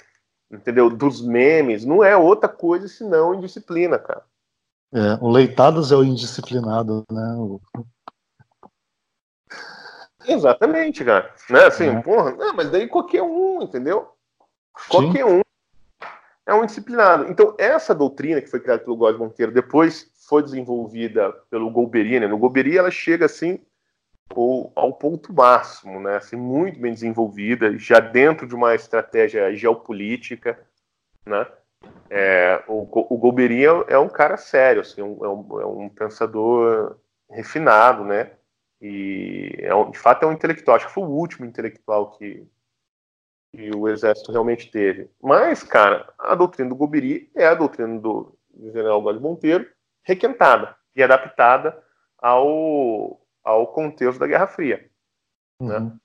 entendeu? 0.48 0.88
Dos 0.88 1.20
memes, 1.20 1.84
não 1.84 2.04
é 2.04 2.16
outra 2.16 2.48
coisa 2.48 2.86
senão 2.86 3.34
indisciplina, 3.34 3.98
cara. 3.98 4.22
É, 4.94 5.18
o 5.20 5.28
Leitadas 5.28 5.90
é 5.90 5.96
o 5.96 6.04
indisciplinado, 6.04 7.02
né? 7.10 7.34
O... 7.38 7.60
Exatamente, 10.24 11.04
cara. 11.04 11.34
Né? 11.50 11.64
Assim, 11.64 11.88
é. 11.88 12.00
porra, 12.02 12.30
não, 12.30 12.54
mas 12.54 12.70
daí 12.70 12.86
qualquer 12.86 13.24
um, 13.24 13.60
entendeu? 13.60 14.08
Qualquer 14.88 15.26
Sim. 15.26 15.40
um 15.40 15.40
é 16.46 16.54
um 16.54 16.62
indisciplinado. 16.62 17.32
Então, 17.32 17.56
essa 17.58 17.92
doutrina 17.92 18.40
que 18.40 18.46
foi 18.46 18.60
criada 18.60 18.84
pelo 18.84 18.96
Góes 18.96 19.18
Monteiro 19.18 19.50
depois 19.50 20.08
foi 20.28 20.40
desenvolvida 20.40 21.32
pelo 21.50 21.68
Golbery, 21.68 22.20
né? 22.20 22.28
No 22.28 22.38
Golbery 22.38 22.78
ela 22.78 22.92
chega 22.92 23.26
assim 23.26 23.58
ao, 24.35 24.72
ao 24.74 24.93
ponto 24.95 25.33
máximo, 25.33 26.01
né? 26.01 26.16
Assim, 26.16 26.37
muito 26.37 26.78
bem 26.80 26.93
desenvolvida, 26.93 27.76
já 27.78 28.01
dentro 28.01 28.47
de 28.47 28.55
uma 28.55 28.74
estratégia 28.74 29.55
geopolítica, 29.55 30.59
né? 31.26 31.47
É, 32.11 32.62
o, 32.68 32.83
o 32.83 33.41
é, 33.41 33.95
é 33.95 33.99
um 33.99 34.09
cara 34.09 34.37
sério, 34.37 34.83
assim, 34.83 35.01
é 35.01 35.05
um, 35.05 35.61
é 35.61 35.66
um 35.66 35.89
pensador 35.89 36.99
refinado, 37.30 38.05
né? 38.05 38.33
E 38.80 39.57
é 39.61 39.74
um, 39.74 39.91
de 39.91 39.99
fato 39.99 40.24
é 40.24 40.26
um 40.26 40.33
intelectual. 40.33 40.76
Acho 40.76 40.89
que 40.89 40.93
foi 40.93 41.05
o 41.05 41.11
último 41.11 41.47
intelectual 41.47 42.11
que, 42.11 42.47
que 43.53 43.70
o 43.74 43.89
exército 43.89 44.33
realmente 44.33 44.70
teve. 44.70 45.09
Mas, 45.22 45.62
cara, 45.62 46.12
a 46.18 46.35
doutrina 46.35 46.68
do 46.68 46.76
Golbery 46.76 47.30
é 47.35 47.47
a 47.47 47.55
doutrina 47.55 47.99
do 47.99 48.37
general 48.61 49.01
Góes 49.01 49.20
Monteiro, 49.20 49.66
requentada 50.03 50.76
e 50.95 51.03
adaptada 51.03 51.80
ao, 52.18 53.21
ao 53.43 53.66
contexto 53.72 54.18
da 54.18 54.26
Guerra 54.26 54.47
Fria. 54.47 54.90
Né? 55.61 55.78
Uhum. 55.78 55.84
Né? 55.90 55.97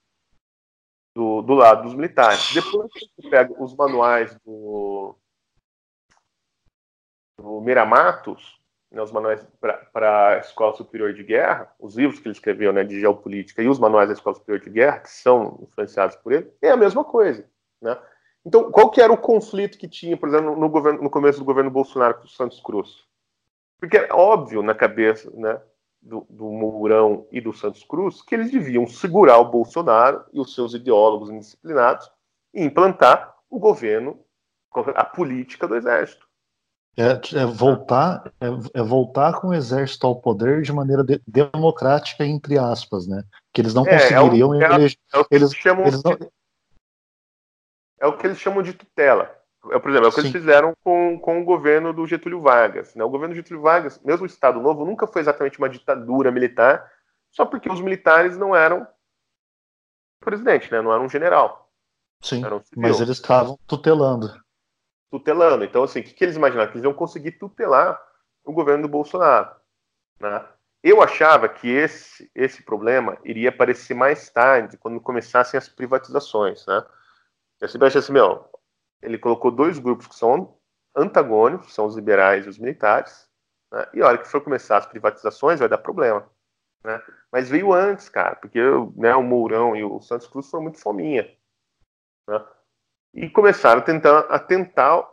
Do, 1.14 1.42
do 1.42 1.54
lado 1.54 1.82
dos 1.82 1.94
militares. 1.94 2.54
Depois 2.54 2.90
você 2.92 3.28
pega 3.28 3.62
os 3.62 3.74
manuais 3.74 4.38
do, 4.44 5.16
do 7.36 7.60
Miramatos, 7.60 8.58
né, 8.90 9.02
os 9.02 9.12
manuais 9.12 9.46
para 9.60 10.28
a 10.28 10.38
Escola 10.38 10.76
Superior 10.76 11.12
de 11.12 11.22
Guerra, 11.22 11.74
os 11.78 11.96
livros 11.96 12.20
que 12.20 12.28
ele 12.28 12.34
escreveu 12.34 12.72
né, 12.72 12.84
de 12.84 13.00
geopolítica 13.00 13.62
e 13.62 13.68
os 13.68 13.78
manuais 13.78 14.08
da 14.08 14.14
Escola 14.14 14.36
Superior 14.36 14.62
de 14.62 14.70
Guerra, 14.70 15.00
que 15.00 15.10
são 15.10 15.58
influenciados 15.62 16.16
por 16.16 16.32
ele, 16.32 16.50
é 16.62 16.70
a 16.70 16.76
mesma 16.76 17.04
coisa. 17.04 17.48
Né? 17.80 17.96
Então, 18.44 18.70
qual 18.70 18.90
que 18.90 19.00
era 19.00 19.12
o 19.12 19.18
conflito 19.18 19.78
que 19.78 19.88
tinha, 19.88 20.16
por 20.16 20.28
exemplo, 20.28 20.56
no, 20.56 20.68
governo, 20.68 21.02
no 21.02 21.10
começo 21.10 21.38
do 21.38 21.44
governo 21.44 21.70
Bolsonaro 21.70 22.14
com 22.14 22.24
o 22.24 22.28
Santos 22.28 22.60
Cruz? 22.60 23.06
Porque 23.78 23.96
é 23.96 24.12
óbvio 24.12 24.62
na 24.62 24.74
cabeça 24.74 25.30
né, 25.34 25.60
do, 26.00 26.26
do 26.30 26.44
Mourão 26.44 27.26
e 27.30 27.40
do 27.40 27.52
Santos 27.52 27.84
Cruz 27.84 28.22
que 28.22 28.34
eles 28.34 28.50
deviam 28.50 28.86
segurar 28.86 29.38
o 29.38 29.50
Bolsonaro 29.50 30.24
e 30.32 30.40
os 30.40 30.54
seus 30.54 30.74
ideólogos 30.74 31.30
indisciplinados 31.30 32.10
e 32.54 32.62
implantar 32.62 33.34
o 33.50 33.58
governo, 33.58 34.18
a 34.94 35.04
política 35.04 35.66
do 35.66 35.76
exército. 35.76 36.26
É, 36.96 37.12
é 37.38 37.46
voltar, 37.46 38.32
é, 38.40 38.46
é, 38.80 38.82
voltar 38.82 39.40
com 39.40 39.48
o 39.48 39.54
exército 39.54 40.04
ao 40.06 40.20
poder 40.20 40.62
de 40.62 40.72
maneira 40.72 41.04
de, 41.04 41.22
democrática, 41.26 42.26
entre 42.26 42.58
aspas, 42.58 43.06
né? 43.06 43.22
Que 43.52 43.60
eles 43.60 43.72
não 43.72 43.86
é, 43.86 43.90
conseguiriam 43.90 44.52
é 44.54 44.58
o, 44.58 44.72
eleger, 44.72 44.98
eles, 45.30 45.54
chamam 45.54 45.86
eles 45.86 46.02
não... 46.02 46.18
é 48.00 48.06
o 48.06 48.16
que 48.16 48.26
eles 48.26 48.40
chamam 48.40 48.62
de 48.62 48.72
tutela. 48.72 49.37
É, 49.70 49.78
por 49.78 49.90
exemplo, 49.90 50.06
é 50.06 50.08
o 50.08 50.12
que 50.12 50.20
Sim. 50.20 50.28
eles 50.28 50.32
fizeram 50.32 50.72
com, 50.84 51.18
com 51.18 51.40
o 51.40 51.44
governo 51.44 51.92
do 51.92 52.06
Getúlio 52.06 52.40
Vargas. 52.40 52.94
Né? 52.94 53.02
O 53.04 53.10
governo 53.10 53.34
do 53.34 53.36
Getúlio 53.36 53.62
Vargas, 53.62 54.00
mesmo 54.04 54.22
o 54.22 54.26
Estado 54.26 54.60
Novo, 54.60 54.84
nunca 54.84 55.06
foi 55.06 55.20
exatamente 55.20 55.58
uma 55.58 55.68
ditadura 55.68 56.30
militar, 56.30 56.90
só 57.30 57.44
porque 57.44 57.70
os 57.70 57.80
militares 57.80 58.36
não 58.36 58.54
eram 58.54 58.86
presidente, 60.20 60.70
né? 60.70 60.80
não 60.80 60.92
eram 60.92 61.04
um 61.04 61.08
general. 61.08 61.68
Sim, 62.20 62.42
mas 62.76 63.00
eles 63.00 63.16
estavam 63.16 63.58
tutelando. 63.66 64.32
Tutelando. 65.10 65.64
Então, 65.64 65.84
assim, 65.84 66.00
o 66.00 66.02
que, 66.02 66.12
que 66.12 66.24
eles 66.24 66.36
imaginavam? 66.36 66.70
Que 66.70 66.78
eles 66.78 66.84
iam 66.84 66.94
conseguir 66.94 67.32
tutelar 67.32 68.00
o 68.44 68.52
governo 68.52 68.82
do 68.82 68.88
Bolsonaro. 68.88 69.54
Né? 70.18 70.44
Eu 70.82 71.02
achava 71.02 71.48
que 71.48 71.68
esse, 71.68 72.30
esse 72.34 72.62
problema 72.62 73.18
iria 73.24 73.50
aparecer 73.50 73.94
mais 73.94 74.28
tarde, 74.30 74.76
quando 74.76 75.00
começassem 75.00 75.56
as 75.58 75.68
privatizações. 75.68 76.66
Né? 76.66 76.84
Eu 77.60 77.68
sempre 77.68 77.86
achei 77.86 78.00
assim, 78.00 78.12
meu, 78.12 78.48
ele 79.02 79.18
colocou 79.18 79.50
dois 79.50 79.78
grupos 79.78 80.06
que 80.06 80.14
são 80.14 80.56
antagônicos, 80.94 81.74
são 81.74 81.86
os 81.86 81.96
liberais 81.96 82.46
e 82.46 82.48
os 82.48 82.58
militares, 82.58 83.28
né? 83.72 83.86
e 83.94 84.02
a 84.02 84.06
hora 84.06 84.18
que 84.18 84.28
for 84.28 84.42
começar 84.42 84.78
as 84.78 84.86
privatizações 84.86 85.60
vai 85.60 85.68
dar 85.68 85.78
problema. 85.78 86.28
Né? 86.84 87.00
Mas 87.30 87.48
veio 87.48 87.72
antes, 87.72 88.08
cara, 88.08 88.36
porque 88.36 88.60
né, 88.96 89.14
o 89.14 89.22
Mourão 89.22 89.76
e 89.76 89.84
o 89.84 90.00
Santos 90.00 90.26
Cruz 90.26 90.48
foram 90.50 90.64
muito 90.64 90.80
fominha. 90.80 91.30
Né? 92.28 92.44
E 93.14 93.30
começaram 93.30 93.80
a 93.80 93.84
tentar, 93.84 94.18
a 94.20 94.38
tentar 94.38 95.08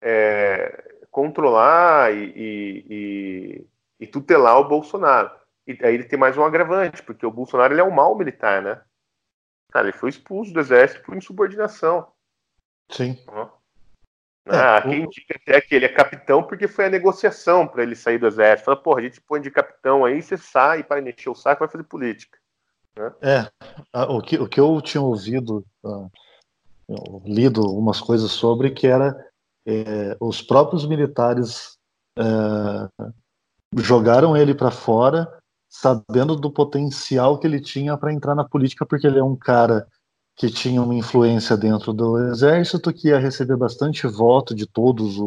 é, 0.00 1.00
controlar 1.10 2.14
e, 2.14 2.32
e, 2.36 2.86
e, 2.90 3.66
e, 4.00 4.06
tutelar 4.06 4.58
o 4.58 4.68
Bolsonaro. 4.68 5.30
E 5.66 5.72
aí 5.82 5.94
ele 5.94 6.04
tem 6.04 6.18
mais 6.18 6.36
um 6.36 6.44
agravante, 6.44 7.02
porque 7.02 7.26
o 7.26 7.30
Bolsonaro 7.30 7.74
ele 7.74 7.80
é 7.80 7.84
um 7.84 7.90
mau 7.90 8.16
militar, 8.16 8.62
né? 8.62 8.80
Cara, 9.70 9.88
ele 9.88 9.96
foi 9.96 10.08
expulso 10.08 10.52
do 10.52 10.60
exército 10.60 11.02
por 11.04 11.16
insubordinação. 11.16 12.10
Sim. 12.90 13.18
Ah, 14.46 14.76
é, 14.76 14.82
quem 14.82 15.04
o... 15.06 15.10
diga 15.10 15.34
até 15.36 15.60
que 15.60 15.74
ele 15.74 15.84
é 15.84 15.88
capitão 15.88 16.42
porque 16.42 16.66
foi 16.66 16.86
a 16.86 16.90
negociação 16.90 17.66
para 17.66 17.82
ele 17.82 17.94
sair 17.94 18.18
do 18.18 18.26
exército. 18.26 18.66
Fala, 18.66 18.76
porra, 18.76 19.00
a 19.00 19.02
gente 19.02 19.20
põe 19.20 19.40
de 19.40 19.50
capitão 19.50 20.04
aí, 20.04 20.22
você 20.22 20.36
sai 20.36 20.82
para 20.82 21.00
encher 21.00 21.28
o 21.30 21.34
saco 21.34 21.60
vai 21.60 21.68
fazer 21.68 21.84
política. 21.84 22.38
Né? 22.96 23.12
É, 23.20 24.02
o 24.08 24.20
que, 24.20 24.38
o 24.38 24.48
que 24.48 24.58
eu 24.58 24.80
tinha 24.80 25.02
ouvido, 25.02 25.64
uh, 25.84 26.10
lido 27.24 27.62
umas 27.76 28.00
coisas 28.00 28.30
sobre, 28.30 28.70
que 28.70 28.86
era 28.86 29.14
é, 29.66 30.16
os 30.18 30.40
próprios 30.40 30.86
militares 30.86 31.76
é, 32.18 32.22
jogaram 33.76 34.36
ele 34.36 34.54
para 34.54 34.70
fora, 34.70 35.30
sabendo 35.68 36.34
do 36.34 36.50
potencial 36.50 37.38
que 37.38 37.46
ele 37.46 37.60
tinha 37.60 37.96
para 37.96 38.12
entrar 38.12 38.34
na 38.34 38.48
política, 38.48 38.86
porque 38.86 39.06
ele 39.06 39.18
é 39.18 39.22
um 39.22 39.36
cara 39.36 39.86
que 40.38 40.48
tinha 40.48 40.80
uma 40.80 40.94
influência 40.94 41.56
dentro 41.56 41.92
do 41.92 42.16
exército, 42.30 42.92
que 42.92 43.08
ia 43.08 43.18
receber 43.18 43.56
bastante 43.56 44.06
voto 44.06 44.54
de 44.54 44.66
todos 44.66 45.18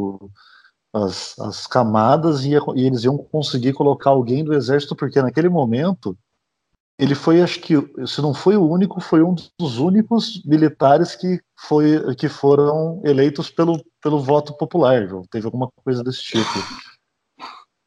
as, 0.93 1.37
as, 1.37 1.67
camadas 1.67 2.45
e, 2.45 2.51
ia, 2.51 2.61
e, 2.75 2.85
eles 2.87 3.03
iam 3.03 3.17
conseguir 3.17 3.73
colocar 3.73 4.11
alguém 4.11 4.41
do 4.41 4.53
exército, 4.53 4.95
porque 4.95 5.21
naquele 5.21 5.49
momento 5.49 6.17
ele 6.97 7.13
foi, 7.13 7.41
acho 7.41 7.59
que, 7.59 7.75
se 8.07 8.21
não 8.21 8.33
foi 8.33 8.55
o 8.55 8.65
único, 8.65 9.01
foi 9.01 9.21
um 9.21 9.35
dos 9.59 9.79
únicos 9.79 10.41
militares 10.45 11.13
que, 11.13 11.41
foi, 11.59 12.15
que 12.15 12.29
foram 12.29 13.01
eleitos 13.03 13.49
pelo, 13.49 13.83
pelo 14.01 14.19
voto 14.19 14.55
popular, 14.55 15.09
teve 15.29 15.45
alguma 15.45 15.67
coisa 15.83 16.01
desse 16.03 16.21
tipo. 16.21 16.59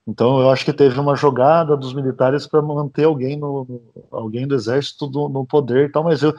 Então 0.07 0.41
eu 0.41 0.51
acho 0.51 0.67
que 0.67 0.73
teve 0.75 1.01
uma 1.01 1.17
jogada 1.17 1.75
dos 1.75 1.95
militares 1.95 2.47
para 2.47 2.61
manter 2.61 3.05
alguém 3.05 3.39
no, 3.39 3.81
alguém 4.11 4.47
do 4.47 4.55
exército 4.55 5.09
no 5.09 5.47
poder 5.47 5.89
e 5.89 5.93
tal, 5.93 6.05
mas 6.05 6.23
eu 6.23 6.35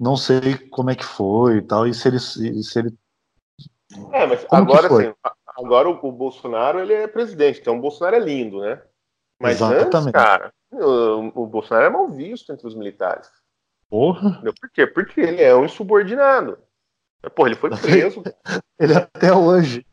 não 0.00 0.16
sei 0.16 0.56
como 0.70 0.90
é 0.90 0.94
que 0.94 1.04
foi 1.04 1.58
e 1.58 1.62
tal, 1.62 1.86
e 1.86 1.92
se 1.92 2.08
ele. 2.08 2.18
Se 2.18 2.78
ele... 2.78 2.94
É, 4.12 4.26
mas 4.26 4.44
como 4.44 4.62
agora 4.62 4.88
sim, 4.88 5.14
agora 5.58 5.88
o, 5.90 6.08
o, 6.08 6.12
Bolsonaro 6.12 6.78
ele 6.78 6.94
é 6.94 7.06
presidente, 7.06 7.60
então 7.60 7.76
o 7.76 7.80
Bolsonaro 7.80 8.16
é 8.16 8.20
lindo, 8.20 8.60
né? 8.60 8.80
Mas 9.38 9.56
Exatamente. 9.56 9.96
antes, 9.96 10.12
cara, 10.12 10.52
o, 10.72 11.42
o 11.42 11.46
Bolsonaro 11.46 11.86
é 11.86 11.90
mal 11.90 12.08
visto 12.08 12.50
entre 12.50 12.66
os 12.66 12.74
militares. 12.74 13.28
Porra! 13.90 14.40
Por 14.60 14.70
quê? 14.70 14.86
Porque 14.86 15.20
ele 15.20 15.42
é 15.42 15.54
um 15.54 15.64
insubordinado. 15.64 16.58
Porra, 17.34 17.48
ele 17.48 17.56
foi 17.56 17.70
preso. 17.70 18.22
ele 18.78 18.94
é 18.94 18.96
até 18.96 19.32
hoje. 19.32 19.84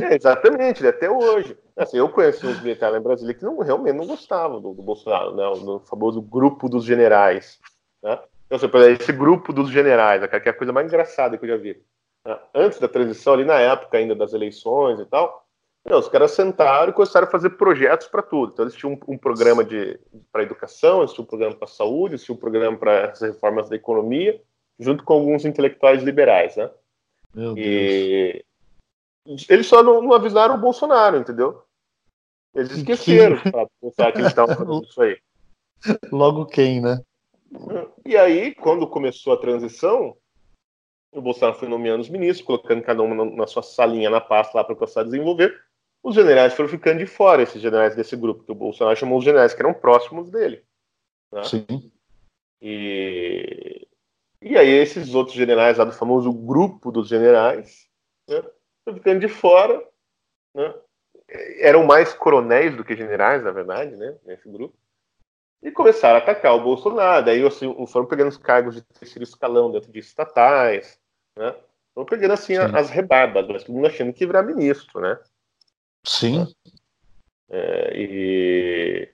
É, 0.00 0.14
exatamente, 0.14 0.80
ele 0.80 0.88
é 0.88 0.90
até 0.90 1.10
hoje. 1.10 1.58
Assim, 1.76 1.96
eu 1.96 2.08
conheci 2.08 2.46
uns 2.46 2.60
militares 2.60 2.96
em 2.96 3.02
Brasília 3.02 3.34
que 3.34 3.44
não, 3.44 3.58
realmente 3.58 3.96
não 3.96 4.06
gostavam 4.06 4.60
do, 4.60 4.74
do 4.74 4.82
Bolsonaro, 4.82 5.34
né? 5.34 5.46
O, 5.48 5.80
famoso 5.80 6.20
grupo 6.20 6.68
dos 6.68 6.84
generais. 6.84 7.58
Né? 8.02 8.18
Então, 8.50 8.68
assim, 8.68 8.92
esse 9.00 9.12
grupo 9.12 9.52
dos 9.52 9.70
generais, 9.70 10.26
que 10.26 10.48
é 10.48 10.50
a 10.50 10.56
coisa 10.56 10.72
mais 10.72 10.86
engraçada 10.86 11.38
que 11.38 11.44
eu 11.44 11.50
já 11.50 11.56
vi. 11.56 11.80
Né? 12.26 12.38
Antes 12.52 12.80
da 12.80 12.88
transição, 12.88 13.34
ali 13.34 13.44
na 13.44 13.60
época 13.60 13.96
ainda 13.96 14.14
das 14.14 14.32
eleições 14.32 14.98
e 14.98 15.06
tal, 15.06 15.46
não, 15.88 15.98
os 15.98 16.08
caras 16.08 16.32
sentaram 16.32 16.90
e 16.90 16.92
começaram 16.92 17.28
a 17.28 17.30
fazer 17.30 17.50
projetos 17.50 18.08
para 18.08 18.22
tudo. 18.22 18.52
Então, 18.52 18.64
eles 18.64 18.74
tinham 18.74 18.94
um, 18.94 19.14
um 19.14 19.16
programa 19.16 19.64
para 20.32 20.42
educação, 20.42 20.98
eles 20.98 21.12
tinham 21.12 21.24
um 21.24 21.28
programa 21.28 21.54
para 21.54 21.68
saúde, 21.68 22.14
eles 22.14 22.24
tinham 22.24 22.36
um 22.36 22.40
programa 22.40 22.76
para 22.76 23.12
as 23.12 23.20
reformas 23.20 23.68
da 23.68 23.76
economia, 23.76 24.42
junto 24.78 25.04
com 25.04 25.14
alguns 25.14 25.44
intelectuais 25.44 26.02
liberais, 26.02 26.56
né? 26.56 26.70
Meu 27.32 27.56
e 27.56 28.44
Deus. 29.24 29.46
eles 29.48 29.66
só 29.66 29.80
não, 29.82 30.02
não, 30.02 30.12
avisaram 30.12 30.56
o 30.56 30.60
Bolsonaro, 30.60 31.16
entendeu? 31.16 31.62
Eles 32.52 32.72
esqueceram 32.72 33.36
de 33.36 33.52
pensar 33.80 34.10
que 34.10 34.18
eles 34.18 34.30
estavam 34.34 34.56
fazendo 34.56 34.82
isso 34.82 35.00
aí. 35.00 35.16
Logo 36.10 36.46
quem, 36.46 36.80
né? 36.80 37.00
E 38.04 38.16
aí, 38.16 38.54
quando 38.54 38.86
começou 38.86 39.32
a 39.32 39.40
transição, 39.40 40.16
o 41.12 41.20
Bolsonaro 41.20 41.58
foi 41.58 41.68
nomeando 41.68 42.00
os 42.00 42.08
ministros, 42.08 42.46
colocando 42.46 42.82
cada 42.82 43.02
um 43.02 43.36
na 43.36 43.46
sua 43.46 43.62
salinha 43.62 44.10
na 44.10 44.20
pasta 44.20 44.56
lá 44.56 44.64
para 44.64 44.76
começar 44.76 45.00
a 45.00 45.04
desenvolver. 45.04 45.60
Os 46.02 46.14
generais 46.14 46.54
foram 46.54 46.68
ficando 46.68 46.98
de 46.98 47.06
fora, 47.06 47.42
esses 47.42 47.60
generais 47.60 47.94
desse 47.94 48.16
grupo, 48.16 48.44
que 48.44 48.52
o 48.52 48.54
Bolsonaro 48.54 48.96
chamou 48.96 49.18
os 49.18 49.24
generais 49.24 49.52
que 49.52 49.60
eram 49.60 49.74
próximos 49.74 50.30
dele. 50.30 50.64
Né? 51.32 51.42
Sim. 51.44 51.92
E 52.62 53.86
e 54.42 54.56
aí 54.56 54.68
esses 54.68 55.14
outros 55.14 55.36
generais 55.36 55.76
lá 55.76 55.84
do 55.84 55.92
famoso 55.92 56.32
grupo 56.32 56.90
dos 56.90 57.08
generais, 57.08 57.86
né, 58.26 58.42
ficando 58.94 59.20
de 59.20 59.28
fora, 59.28 59.86
né, 60.54 60.74
eram 61.58 61.84
mais 61.84 62.14
coronéis 62.14 62.74
do 62.74 62.82
que 62.82 62.96
generais, 62.96 63.44
na 63.44 63.50
verdade, 63.50 63.94
né, 63.96 64.18
nesse 64.24 64.48
grupo, 64.48 64.74
e 65.62 65.70
começaram 65.70 66.16
a 66.16 66.18
atacar 66.18 66.54
o 66.54 66.62
Bolsonaro. 66.62 67.28
Aí 67.28 67.44
assim, 67.46 67.74
foram 67.86 68.06
pegando 68.06 68.28
os 68.28 68.38
cargos 68.38 68.74
de 68.74 68.82
terceiro 68.82 69.24
escalão 69.24 69.70
dentro 69.70 69.90
de 69.92 69.98
estatais, 69.98 70.98
né, 71.36 71.54
foram 71.94 72.06
pegando 72.06 72.32
assim 72.32 72.54
Sim. 72.54 72.76
as 72.76 72.90
rebarbas, 72.90 73.46
mas 73.48 73.64
todo 73.64 73.74
mundo 73.74 73.86
achando 73.86 74.12
que 74.12 74.26
virar 74.26 74.42
ministro, 74.42 75.00
né. 75.00 75.18
Sim. 76.04 76.46
É, 77.50 77.92
e, 77.94 79.08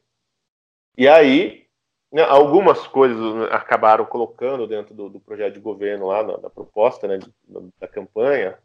e 0.97 1.09
aí 1.09 1.66
né, 2.12 2.22
algumas 2.22 2.86
coisas 2.86 3.51
acabaram 3.51 4.05
colocando 4.05 4.66
dentro 4.66 4.94
do, 4.94 5.09
do 5.09 5.20
projeto 5.20 5.55
de 5.55 5.61
governo 5.61 6.07
lá, 6.07 6.22
na, 6.22 6.36
da 6.36 6.51
proposta 6.51 7.09
né, 7.09 7.18
de, 7.18 7.32
da 7.78 7.88
campanha, 7.88 8.59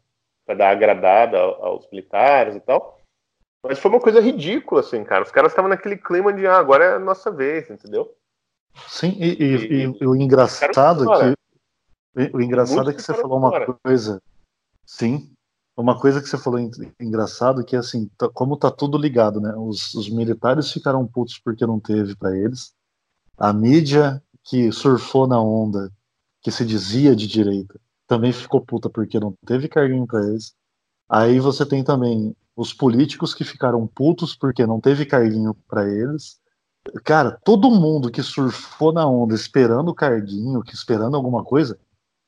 para 0.44 0.54
dar 0.54 0.70
agradada 0.70 1.38
aos 1.38 1.88
militares 1.90 2.56
e 2.56 2.60
tal. 2.60 3.01
Mas 3.64 3.78
foi 3.78 3.90
uma 3.90 4.00
coisa 4.00 4.20
ridícula, 4.20 4.80
assim, 4.80 5.04
cara. 5.04 5.24
Os 5.24 5.30
caras 5.30 5.52
estavam 5.52 5.68
naquele 5.68 5.96
clima 5.96 6.32
de 6.32 6.46
ah, 6.46 6.56
agora 6.56 6.84
é 6.84 6.94
a 6.94 6.98
nossa 6.98 7.30
vez, 7.30 7.70
entendeu? 7.70 8.12
Sim, 8.88 9.16
e, 9.18 9.34
e, 9.34 9.84
e, 9.84 9.98
e 10.00 10.06
o 10.06 10.16
engraçado 10.16 11.12
é 11.12 11.34
que. 12.14 12.36
O 12.36 12.40
engraçado 12.40 12.90
é 12.90 12.94
que 12.94 13.00
você 13.00 13.14
falou 13.14 13.38
uma 13.38 13.64
coisa. 13.82 14.20
Sim. 14.84 15.32
Uma 15.74 15.98
coisa 15.98 16.20
que 16.20 16.28
você 16.28 16.36
falou 16.36 16.60
engraçado 17.00 17.64
que 17.64 17.74
assim, 17.74 18.10
tá, 18.18 18.28
como 18.28 18.58
tá 18.58 18.70
tudo 18.70 18.98
ligado, 18.98 19.40
né? 19.40 19.54
Os, 19.56 19.94
os 19.94 20.10
militares 20.10 20.70
ficaram 20.70 21.06
putos 21.06 21.38
porque 21.38 21.66
não 21.66 21.80
teve 21.80 22.14
para 22.14 22.36
eles 22.36 22.74
a 23.38 23.52
mídia 23.52 24.22
que 24.44 24.70
surfou 24.70 25.26
na 25.26 25.40
onda, 25.40 25.90
que 26.40 26.50
se 26.50 26.64
dizia 26.64 27.14
de 27.16 27.26
direita, 27.26 27.80
também 28.06 28.32
ficou 28.32 28.60
puta 28.60 28.90
porque 28.90 29.18
não 29.18 29.34
teve 29.46 29.68
carguinho 29.68 30.06
para 30.06 30.26
eles. 30.26 30.54
Aí 31.12 31.38
você 31.38 31.66
tem 31.66 31.84
também 31.84 32.34
os 32.56 32.72
políticos 32.72 33.34
que 33.34 33.44
ficaram 33.44 33.86
putos 33.86 34.34
porque 34.34 34.66
não 34.66 34.80
teve 34.80 35.04
carguinho 35.04 35.54
para 35.68 35.86
eles. 35.86 36.40
Cara, 37.04 37.38
todo 37.44 37.70
mundo 37.70 38.10
que 38.10 38.22
surfou 38.22 38.94
na 38.94 39.06
onda 39.06 39.34
esperando 39.34 39.94
carguinho, 39.94 40.62
que 40.62 40.74
esperando 40.74 41.14
alguma 41.14 41.44
coisa, 41.44 41.78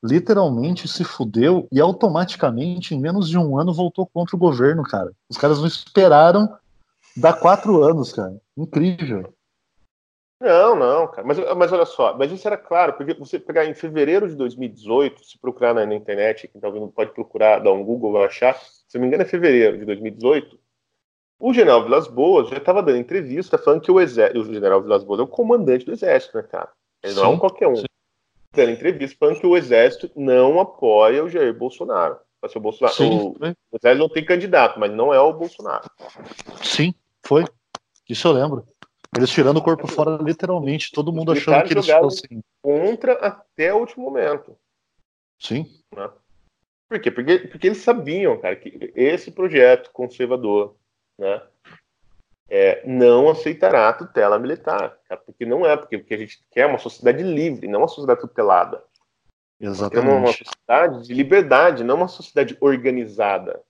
literalmente 0.04 0.86
se 0.86 1.02
fudeu 1.02 1.66
e 1.72 1.80
automaticamente, 1.80 2.94
em 2.94 3.00
menos 3.00 3.26
de 3.26 3.38
um 3.38 3.58
ano, 3.58 3.72
voltou 3.72 4.06
contra 4.06 4.36
o 4.36 4.38
governo, 4.38 4.82
cara. 4.82 5.12
Os 5.30 5.38
caras 5.38 5.60
não 5.60 5.66
esperaram 5.66 6.54
dar 7.16 7.32
quatro 7.32 7.82
anos, 7.82 8.12
cara. 8.12 8.38
Incrível. 8.54 9.32
Não, 10.44 10.76
não, 10.76 11.08
cara. 11.08 11.26
Mas, 11.26 11.38
mas 11.56 11.72
olha 11.72 11.86
só, 11.86 12.14
mas 12.18 12.30
isso 12.30 12.46
era 12.46 12.58
claro, 12.58 12.92
porque 12.92 13.14
você 13.14 13.38
pegar 13.38 13.64
em 13.64 13.72
fevereiro 13.72 14.28
de 14.28 14.34
2018, 14.36 15.24
se 15.24 15.38
procurar 15.38 15.72
na, 15.72 15.86
na 15.86 15.94
internet, 15.94 16.46
quem 16.48 16.60
tá 16.60 16.68
ouvindo 16.68 16.86
pode 16.88 17.12
procurar, 17.12 17.60
dar 17.60 17.72
um 17.72 17.82
Google, 17.82 18.12
vai 18.12 18.26
achar, 18.26 18.54
se 18.54 18.94
não 18.94 19.00
me 19.00 19.06
engano 19.06 19.22
é 19.22 19.26
fevereiro 19.26 19.78
de 19.78 19.86
2018, 19.86 20.60
o 21.38 21.54
general 21.54 21.82
Vilas 21.82 22.06
Boas 22.06 22.50
já 22.50 22.58
estava 22.58 22.82
dando 22.82 22.98
entrevista 22.98 23.56
falando 23.56 23.80
que 23.80 23.90
o 23.90 23.98
exército, 23.98 24.38
o 24.38 24.52
general 24.52 24.82
Vilas 24.82 25.02
Boas 25.02 25.20
é 25.20 25.22
o 25.22 25.26
comandante 25.26 25.86
do 25.86 25.92
exército, 25.92 26.36
né, 26.36 26.42
cara? 26.42 26.68
Ele 27.02 27.14
sim, 27.14 27.20
não 27.20 27.26
é 27.26 27.28
um 27.28 27.38
qualquer 27.38 27.66
um. 27.66 27.76
Sim. 27.76 27.84
Dando 28.54 28.70
entrevista 28.70 29.16
falando 29.18 29.40
que 29.40 29.46
o 29.46 29.56
exército 29.56 30.10
não 30.14 30.60
apoia 30.60 31.24
o 31.24 31.28
Jair 31.30 31.56
Bolsonaro. 31.56 32.18
O, 32.42 32.60
Bolsonaro 32.60 32.94
sim, 32.94 33.10
o, 33.10 33.30
o 33.30 33.76
exército 33.76 33.98
não 33.98 34.08
tem 34.10 34.22
candidato, 34.22 34.78
mas 34.78 34.92
não 34.92 35.12
é 35.12 35.18
o 35.18 35.32
Bolsonaro. 35.32 35.90
Sim, 36.62 36.94
foi. 37.26 37.46
Isso 38.06 38.28
eu 38.28 38.32
lembro. 38.32 38.66
Eles 39.16 39.30
tirando 39.30 39.58
o 39.58 39.62
corpo 39.62 39.86
fora, 39.86 40.22
literalmente, 40.22 40.90
todo 40.92 41.12
mundo 41.12 41.32
achando 41.32 41.64
que 41.66 41.74
eles 41.74 41.86
fossem. 41.86 42.42
Contra 42.62 43.12
até 43.14 43.72
o 43.72 43.78
último 43.78 44.04
momento. 44.04 44.56
Sim. 45.38 45.70
Né? 45.94 46.10
Por 46.88 47.00
quê? 47.00 47.10
Porque, 47.10 47.38
porque 47.40 47.66
eles 47.68 47.78
sabiam, 47.78 48.38
cara, 48.40 48.56
que 48.56 48.92
esse 48.94 49.30
projeto 49.30 49.90
conservador 49.92 50.76
né, 51.18 51.42
é, 52.48 52.86
não 52.86 53.28
aceitará 53.28 53.88
a 53.88 53.92
tutela 53.92 54.38
militar. 54.38 54.98
Cara, 55.08 55.20
porque 55.20 55.46
não 55.46 55.64
é, 55.64 55.76
porque, 55.76 55.98
porque 55.98 56.14
a 56.14 56.18
gente 56.18 56.44
quer 56.50 56.66
uma 56.66 56.78
sociedade 56.78 57.22
livre, 57.22 57.68
não 57.68 57.80
uma 57.80 57.88
sociedade 57.88 58.20
tutelada. 58.20 58.82
Exatamente. 59.60 60.08
Uma, 60.08 60.18
uma 60.18 60.32
sociedade 60.32 61.06
de 61.06 61.14
liberdade, 61.14 61.84
não 61.84 61.96
uma 61.96 62.08
sociedade 62.08 62.56
organizada. 62.60 63.62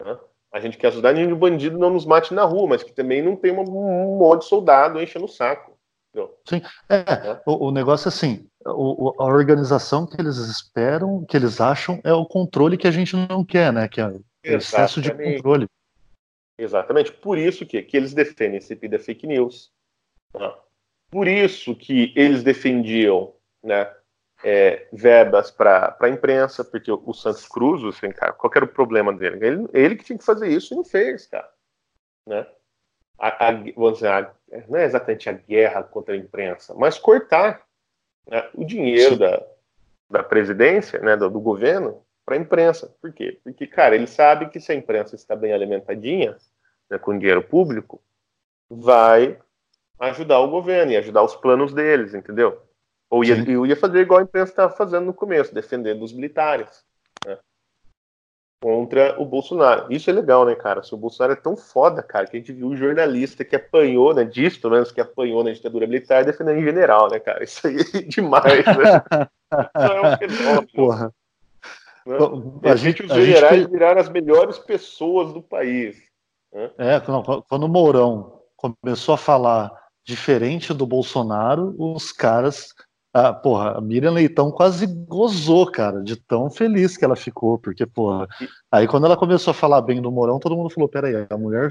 Né? 0.00 0.18
A 0.52 0.60
gente 0.60 0.76
quer 0.76 0.88
ajudar 0.88 1.12
ninguém 1.12 1.28
de 1.28 1.34
bandido 1.34 1.78
não 1.78 1.90
nos 1.90 2.04
mate 2.04 2.34
na 2.34 2.44
rua, 2.44 2.68
mas 2.68 2.82
que 2.82 2.92
também 2.92 3.22
não 3.22 3.34
tem 3.34 3.52
um 3.52 4.18
monte 4.18 4.42
de 4.42 4.48
soldado 4.48 5.00
enchendo 5.00 5.24
o 5.24 5.28
saco. 5.28 5.78
Entendeu? 6.10 6.38
Sim, 6.46 6.60
é, 6.90 6.96
é. 6.96 7.42
O, 7.46 7.68
o, 7.68 7.70
negócio 7.70 8.08
é 8.08 8.10
assim, 8.10 8.46
o, 8.66 9.14
a 9.18 9.24
organização 9.24 10.06
que 10.06 10.20
eles 10.20 10.36
esperam, 10.36 11.24
que 11.24 11.34
eles 11.34 11.58
acham, 11.58 12.00
é 12.04 12.12
o 12.12 12.26
controle 12.26 12.76
que 12.76 12.86
a 12.86 12.90
gente 12.90 13.16
não 13.16 13.42
quer, 13.42 13.72
né? 13.72 13.88
Que 13.88 14.02
é 14.02 14.08
o 14.08 14.22
excesso 14.44 15.00
de 15.00 15.10
controle. 15.10 15.66
Exatamente. 16.58 17.12
Por 17.12 17.38
isso 17.38 17.64
que, 17.64 17.80
que 17.82 17.96
eles 17.96 18.12
defendem 18.12 18.58
esse 18.58 18.74
da 18.74 18.98
fake 18.98 19.26
news. 19.26 19.72
Né? 20.38 20.52
Por 21.10 21.26
isso 21.26 21.74
que 21.74 22.12
eles 22.14 22.42
defendiam 22.42 23.32
né, 23.62 23.90
é, 24.44 24.88
verbas 24.92 25.50
para 25.50 25.96
a 26.00 26.08
imprensa, 26.08 26.64
porque 26.64 26.90
o, 26.90 27.02
o, 27.06 27.14
Santos 27.14 27.46
Cruz, 27.46 27.82
assim, 27.84 28.10
cara, 28.10 28.32
qual 28.32 28.52
era 28.54 28.64
o 28.64 28.68
problema 28.68 29.12
dele? 29.12 29.44
Ele, 29.46 29.68
ele 29.72 29.96
que 29.96 30.04
tinha 30.04 30.18
que 30.18 30.24
fazer 30.24 30.48
isso 30.48 30.74
e 30.74 30.76
não 30.76 30.84
fez, 30.84 31.26
cara. 31.26 31.48
Né? 32.26 32.46
A, 33.18 33.48
a, 33.48 33.52
vamos 33.52 33.94
dizer, 33.94 34.08
a, 34.08 34.32
não 34.68 34.78
é 34.78 34.84
exatamente 34.84 35.28
a 35.28 35.32
guerra 35.32 35.82
contra 35.82 36.14
a 36.14 36.18
imprensa, 36.18 36.74
mas 36.74 36.98
cortar 36.98 37.62
né, 38.28 38.48
o 38.54 38.64
dinheiro 38.64 39.16
da, 39.16 39.42
da 40.10 40.22
presidência, 40.22 40.98
né, 41.00 41.16
do, 41.16 41.30
do 41.30 41.40
governo, 41.40 42.02
para 42.24 42.36
a 42.36 42.38
imprensa. 42.38 42.94
Por 43.00 43.12
quê? 43.12 43.38
Porque, 43.42 43.66
cara, 43.66 43.94
ele 43.94 44.06
sabe 44.06 44.48
que 44.48 44.60
se 44.60 44.72
a 44.72 44.74
imprensa 44.74 45.14
está 45.14 45.36
bem 45.36 45.52
alimentadinha, 45.52 46.36
né, 46.90 46.98
com 46.98 47.18
dinheiro 47.18 47.42
público, 47.42 48.02
vai 48.68 49.38
ajudar 49.98 50.40
o 50.40 50.50
governo 50.50 50.92
e 50.92 50.96
ajudar 50.96 51.22
os 51.22 51.36
planos 51.36 51.72
deles, 51.72 52.14
entendeu? 52.14 52.60
Ou 53.12 53.22
ia, 53.22 53.44
eu 53.46 53.66
ia 53.66 53.76
fazer 53.76 54.00
igual 54.00 54.20
a 54.20 54.22
imprensa 54.22 54.52
estava 54.52 54.72
fazendo 54.72 55.04
no 55.04 55.12
começo, 55.12 55.54
defendendo 55.54 56.02
os 56.02 56.14
militares 56.14 56.82
né? 57.26 57.36
contra 58.62 59.20
o 59.20 59.26
Bolsonaro. 59.26 59.92
Isso 59.92 60.08
é 60.08 60.14
legal, 60.14 60.46
né, 60.46 60.54
cara? 60.54 60.82
Se 60.82 60.94
o 60.94 60.96
Bolsonaro 60.96 61.34
é 61.34 61.36
tão 61.36 61.54
foda, 61.54 62.02
cara, 62.02 62.26
que 62.26 62.38
a 62.38 62.40
gente 62.40 62.54
viu 62.54 62.68
o 62.68 62.76
jornalista 62.76 63.44
que 63.44 63.54
apanhou, 63.54 64.14
né, 64.14 64.24
disso, 64.24 64.62
pelo 64.62 64.72
menos 64.72 64.90
que 64.90 64.98
apanhou 64.98 65.44
na 65.44 65.52
ditadura 65.52 65.86
militar, 65.86 66.24
defendendo 66.24 66.60
em 66.60 66.64
general, 66.64 67.10
né, 67.10 67.18
cara? 67.20 67.44
Isso 67.44 67.66
aí 67.66 67.76
é 67.76 68.00
demais, 68.00 68.64
né? 68.64 69.04
Isso 69.76 69.92
é 69.92 70.00
um 70.00 70.16
fenômeno. 70.16 70.68
Porra. 70.74 71.14
Né? 72.06 72.16
A, 72.70 72.76
gente, 72.76 73.02
os 73.02 73.12
generais 73.12 73.60
gente... 73.60 73.70
viraram 73.70 74.00
as 74.00 74.08
melhores 74.08 74.58
pessoas 74.58 75.34
do 75.34 75.42
país. 75.42 76.02
Né? 76.50 76.70
É, 76.78 76.98
quando 76.98 77.64
o 77.64 77.68
Mourão 77.68 78.40
começou 78.56 79.16
a 79.16 79.18
falar 79.18 79.70
diferente 80.02 80.72
do 80.72 80.86
Bolsonaro, 80.86 81.74
os 81.78 82.10
caras 82.10 82.74
Ah, 83.14 83.32
porra, 83.32 83.76
a 83.76 83.80
Miriam 83.80 84.12
Leitão 84.12 84.50
quase 84.50 84.86
gozou, 84.86 85.70
cara, 85.70 86.02
de 86.02 86.16
tão 86.16 86.48
feliz 86.48 86.96
que 86.96 87.04
ela 87.04 87.14
ficou, 87.14 87.58
porque, 87.58 87.84
porra, 87.84 88.26
aí 88.70 88.88
quando 88.88 89.04
ela 89.04 89.18
começou 89.18 89.50
a 89.50 89.54
falar 89.54 89.82
bem 89.82 90.00
do 90.00 90.10
Mourão, 90.10 90.38
todo 90.38 90.56
mundo 90.56 90.70
falou, 90.70 90.88
peraí, 90.88 91.26
a 91.28 91.36
mulher, 91.36 91.68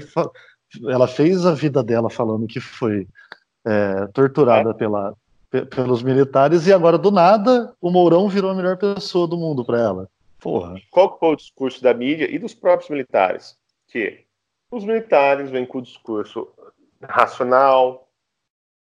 ela 0.88 1.08
fez 1.08 1.44
a 1.44 1.52
vida 1.52 1.82
dela 1.82 2.08
falando 2.08 2.46
que 2.46 2.60
foi 2.60 3.08
é, 3.64 4.06
torturada 4.08 4.70
é. 4.70 4.74
Pela, 4.74 5.14
pelos 5.68 6.02
militares 6.02 6.66
e 6.68 6.72
agora, 6.72 6.96
do 6.96 7.10
nada, 7.10 7.74
o 7.80 7.90
Mourão 7.90 8.28
virou 8.28 8.50
a 8.50 8.54
melhor 8.54 8.76
pessoa 8.76 9.26
do 9.26 9.36
mundo 9.36 9.64
para 9.64 9.80
ela. 9.80 10.08
Porra. 10.40 10.74
Qual 10.90 11.18
foi 11.18 11.30
o 11.30 11.36
discurso 11.36 11.82
da 11.82 11.92
mídia 11.92 12.32
e 12.32 12.38
dos 12.38 12.54
próprios 12.54 12.88
militares? 12.88 13.56
Que 13.88 14.24
os 14.70 14.84
militares 14.84 15.50
vêm 15.50 15.66
com 15.66 15.78
o 15.78 15.82
discurso 15.82 16.48
racional, 17.02 18.08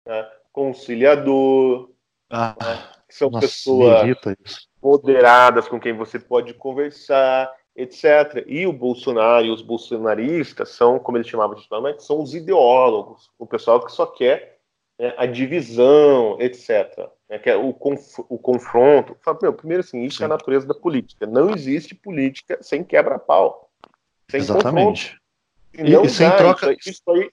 né, 0.04 0.28
conciliador, 0.52 1.88
ah, 2.30 2.56
são 3.08 3.30
nossa, 3.30 3.46
pessoas 3.46 4.16
moderadas 4.82 5.68
com 5.68 5.80
quem 5.80 5.92
você 5.92 6.18
pode 6.18 6.54
conversar, 6.54 7.52
etc. 7.74 8.44
E 8.46 8.66
o 8.66 8.72
Bolsonaro 8.72 9.46
e 9.46 9.50
os 9.50 9.62
bolsonaristas 9.62 10.70
são, 10.70 10.98
como 10.98 11.16
eles 11.16 11.28
chamavam 11.28 11.56
de 11.56 12.02
são 12.02 12.20
os 12.20 12.34
ideólogos, 12.34 13.30
o 13.38 13.46
pessoal 13.46 13.84
que 13.84 13.92
só 13.92 14.06
quer 14.06 14.58
né, 14.98 15.14
a 15.16 15.26
divisão, 15.26 16.36
etc. 16.40 17.08
Né, 17.28 17.38
que 17.38 17.48
é 17.48 17.56
o, 17.56 17.72
conf 17.72 18.18
o 18.28 18.38
confronto. 18.38 19.16
Fala, 19.22 19.38
meu, 19.40 19.52
primeiro 19.52 19.82
assim, 19.82 20.02
isso 20.02 20.18
Sim. 20.18 20.24
é 20.24 20.26
a 20.26 20.30
natureza 20.30 20.66
da 20.66 20.74
política. 20.74 21.26
Não 21.26 21.50
existe 21.50 21.94
política 21.94 22.58
sem 22.60 22.82
quebra-pau. 22.82 23.70
Sem 24.30 24.40
Exatamente. 24.40 25.12
confronto. 25.12 25.28
E, 25.74 25.94
e, 25.94 26.06
e 26.06 26.08
sem 26.08 26.30
troca. 26.36 26.72
Isso, 26.72 26.90
isso 26.90 27.10
aí... 27.10 27.30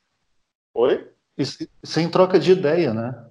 Oi? 0.76 1.10
E, 1.38 1.44
sem 1.84 2.10
troca 2.10 2.40
de 2.40 2.52
ideia, 2.52 2.94
né? 2.94 3.26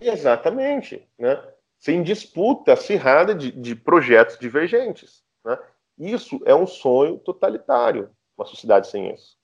Exatamente. 0.00 1.06
Né? 1.18 1.42
Sem 1.78 2.02
disputa 2.02 2.72
acirrada 2.72 3.34
de, 3.34 3.52
de 3.52 3.74
projetos 3.74 4.38
divergentes. 4.38 5.22
Né? 5.44 5.58
Isso 5.98 6.40
é 6.44 6.54
um 6.54 6.66
sonho 6.66 7.18
totalitário, 7.18 8.10
uma 8.36 8.46
sociedade 8.46 8.88
sem 8.88 9.12
isso. 9.12 9.36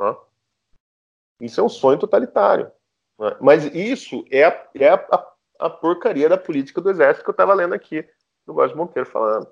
Né? 0.00 0.16
Isso 1.40 1.60
é 1.60 1.62
um 1.62 1.68
sonho 1.68 1.98
totalitário. 1.98 2.70
Né? 3.18 3.36
Mas 3.40 3.64
isso 3.74 4.24
é, 4.30 4.44
a, 4.44 4.68
é 4.74 4.88
a, 4.88 5.32
a, 5.60 5.70
porcaria 5.70 6.28
da 6.28 6.38
política 6.38 6.80
do 6.80 6.90
exército 6.90 7.24
que 7.24 7.30
eu 7.30 7.32
estava 7.32 7.54
lendo 7.54 7.74
aqui 7.74 8.08
do 8.46 8.54
Góes 8.54 8.74
Monteiro 8.74 9.08
falando. 9.08 9.48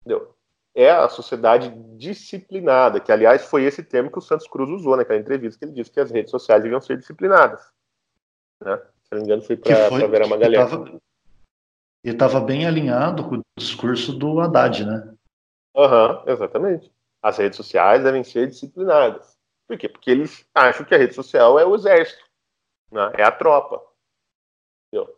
Entendeu? 0.00 0.34
É 0.74 0.90
a 0.90 1.08
sociedade 1.08 1.70
disciplinada, 1.96 2.98
que 2.98 3.12
aliás 3.12 3.44
foi 3.44 3.64
esse 3.64 3.82
termo 3.82 4.10
que 4.10 4.18
o 4.18 4.22
Santos 4.22 4.48
Cruz 4.48 4.70
usou 4.70 4.96
naquela 4.96 5.18
entrevista, 5.18 5.58
que 5.58 5.66
ele 5.66 5.72
disse 5.72 5.90
que 5.90 6.00
as 6.00 6.10
redes 6.10 6.30
sociais 6.30 6.62
deviam 6.62 6.80
ser 6.80 6.96
disciplinadas. 6.96 7.60
Né? 8.60 8.80
Se 9.12 9.16
não 9.16 9.18
me 9.18 9.24
engano, 9.24 9.42
foi 9.42 9.56
para 9.58 10.06
Vera 10.08 10.26
Magalhães. 10.26 10.72
E 12.02 12.08
estava 12.08 12.40
bem 12.40 12.66
alinhado 12.66 13.28
com 13.28 13.36
o 13.36 13.42
discurso 13.58 14.12
do 14.12 14.40
Haddad, 14.40 14.86
né? 14.86 15.14
Aham, 15.76 16.18
uhum, 16.18 16.32
exatamente. 16.32 16.90
As 17.22 17.36
redes 17.36 17.58
sociais 17.58 18.02
devem 18.02 18.24
ser 18.24 18.48
disciplinadas. 18.48 19.38
Por 19.68 19.76
quê? 19.76 19.88
Porque 19.88 20.10
eles 20.10 20.48
acham 20.54 20.84
que 20.86 20.94
a 20.94 20.98
rede 20.98 21.14
social 21.14 21.58
é 21.58 21.64
o 21.64 21.74
exército. 21.74 22.24
Né? 22.90 23.12
É 23.18 23.22
a 23.22 23.30
tropa. 23.30 23.82
Entendeu? 24.88 25.16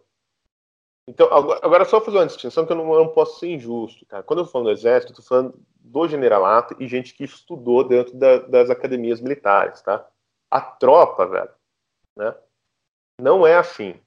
Então, 1.09 1.29
agora 1.33 1.85
só 1.85 2.01
fazer 2.01 2.19
uma 2.19 2.27
distinção 2.27 2.67
que 2.67 2.73
eu 2.73 2.77
não, 2.77 2.93
eu 2.93 3.05
não 3.05 3.13
posso 3.13 3.39
ser 3.39 3.49
injusto. 3.49 4.05
Cara. 4.07 4.25
Quando 4.25 4.41
eu 4.41 4.47
falo 4.47 4.65
do 4.65 4.71
exército, 4.73 5.13
eu 5.13 5.21
estou 5.21 5.25
falando 5.25 5.65
do 5.79 6.09
generalato 6.09 6.75
e 6.81 6.89
gente 6.89 7.15
que 7.15 7.25
estudou 7.25 7.87
dentro 7.87 8.17
da, 8.17 8.39
das 8.39 8.71
academias 8.71 9.21
militares. 9.21 9.81
Tá? 9.83 10.07
A 10.51 10.61
tropa, 10.61 11.27
velho, 11.27 11.51
né? 12.17 12.35
Não 13.21 13.47
é 13.47 13.57
assim. 13.57 14.01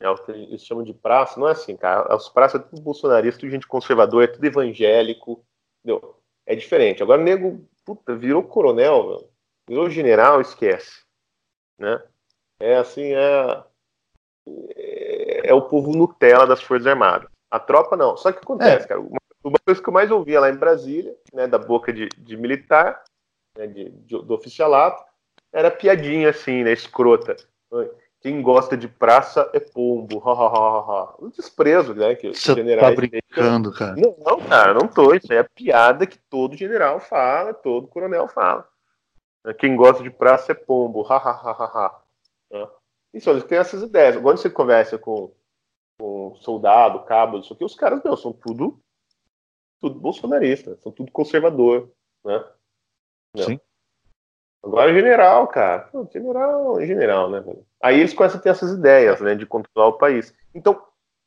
É 0.00 0.08
o 0.08 0.16
que 0.16 0.32
eles 0.32 0.64
chamam 0.64 0.82
de 0.82 0.92
praça, 0.92 1.38
não 1.38 1.48
é 1.48 1.52
assim, 1.52 1.76
cara. 1.76 2.14
Os 2.14 2.28
praças 2.28 2.60
é 2.60 2.64
tudo 2.64 2.82
bolsonarista, 2.82 3.40
tudo 3.40 3.52
gente 3.52 3.66
conservador, 3.68 4.24
é 4.24 4.26
tudo 4.26 4.44
evangélico. 4.44 5.44
Entendeu? 5.78 6.16
É 6.44 6.56
diferente. 6.56 7.02
Agora 7.02 7.20
o 7.20 7.24
nego, 7.24 7.64
puta, 7.84 8.14
virou 8.16 8.42
coronel, 8.42 9.30
virou 9.68 9.88
general, 9.88 10.40
esquece. 10.40 11.04
Né? 11.78 12.02
É 12.60 12.76
assim, 12.76 13.14
é, 13.14 13.64
é, 14.76 15.48
é 15.50 15.54
o 15.54 15.62
povo 15.62 15.96
Nutella 15.96 16.46
das 16.46 16.62
Forças 16.62 16.86
Armadas. 16.86 17.28
A 17.50 17.60
tropa 17.60 17.96
não. 17.96 18.16
Só 18.16 18.32
que 18.32 18.38
acontece, 18.38 18.86
é. 18.86 18.88
cara. 18.88 19.00
Uma, 19.00 19.18
uma, 19.44 19.58
coisa 19.64 19.80
que 19.80 19.88
eu 19.88 19.92
mais 19.92 20.10
ouvia 20.10 20.40
lá 20.40 20.50
em 20.50 20.56
Brasília, 20.56 21.16
né, 21.32 21.46
da 21.46 21.58
boca 21.58 21.92
de, 21.92 22.08
de 22.18 22.36
militar, 22.36 23.04
né, 23.56 23.66
de, 23.66 23.90
de, 23.90 24.22
do 24.22 24.34
oficialato, 24.34 25.04
era 25.52 25.70
piadinha 25.70 26.30
assim, 26.30 26.64
né, 26.64 26.72
escrota. 26.72 27.36
Quem 28.22 28.40
gosta 28.40 28.76
de 28.76 28.86
praça 28.86 29.50
é 29.52 29.58
pombo. 29.58 30.22
Ha, 30.24 30.32
ha, 30.32 30.46
ha, 30.46 30.78
ha. 30.78 31.14
O 31.18 31.28
desprezo, 31.28 31.92
né? 31.92 32.14
Que 32.14 32.32
Você 32.32 32.76
tá 32.76 32.90
brincando, 32.92 33.72
cara. 33.72 33.96
Não, 33.96 34.16
não, 34.24 34.40
cara, 34.46 34.72
não 34.72 34.86
tô. 34.86 35.12
Isso 35.12 35.32
é 35.32 35.42
piada 35.42 36.06
que 36.06 36.16
todo 36.30 36.56
general 36.56 37.00
fala, 37.00 37.52
todo 37.52 37.88
coronel 37.88 38.28
fala. 38.28 38.68
Quem 39.58 39.74
gosta 39.74 40.04
de 40.04 40.10
praça 40.10 40.52
é 40.52 40.54
pombo. 40.54 41.04
Ha, 41.12 41.16
ha, 41.16 41.30
ha, 41.30 41.50
ha, 41.50 41.64
ha. 41.64 42.02
Né? 42.52 42.68
Isso, 43.12 43.28
eles 43.28 43.42
têm 43.42 43.58
essas 43.58 43.82
ideias. 43.82 44.16
Quando 44.16 44.36
você 44.36 44.48
conversa 44.48 44.96
com, 44.96 45.34
com 45.98 46.36
soldado, 46.36 47.02
cabo, 47.02 47.38
isso 47.38 47.52
aqui, 47.52 47.64
os 47.64 47.74
caras, 47.74 48.00
meu, 48.04 48.16
são 48.16 48.32
tudo, 48.32 48.80
tudo 49.80 49.98
bolsonarista, 49.98 50.76
são 50.76 50.92
tudo 50.92 51.10
conservador, 51.10 51.90
né? 52.24 52.44
Não. 53.34 53.44
Sim. 53.44 53.60
Agora 54.62 54.94
general, 54.94 55.48
cara. 55.48 55.90
general 56.12 56.80
é 56.80 56.86
general, 56.86 57.28
né? 57.28 57.44
Aí 57.82 57.98
eles 57.98 58.14
começam 58.14 58.38
a 58.38 58.42
ter 58.42 58.50
essas 58.50 58.70
ideias, 58.72 59.20
né, 59.20 59.34
de 59.34 59.44
controlar 59.44 59.88
o 59.88 59.98
país. 59.98 60.32
Então, 60.54 60.80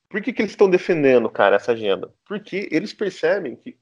por 0.07 0.21
que, 0.21 0.31
que 0.31 0.41
eles 0.41 0.51
estão 0.51 0.69
defendendo, 0.69 1.29
cara, 1.29 1.57
essa 1.57 1.73
agenda? 1.73 2.13
Porque 2.25 2.69
eles 2.71 2.93
percebem 2.93 3.55
que 3.55 3.77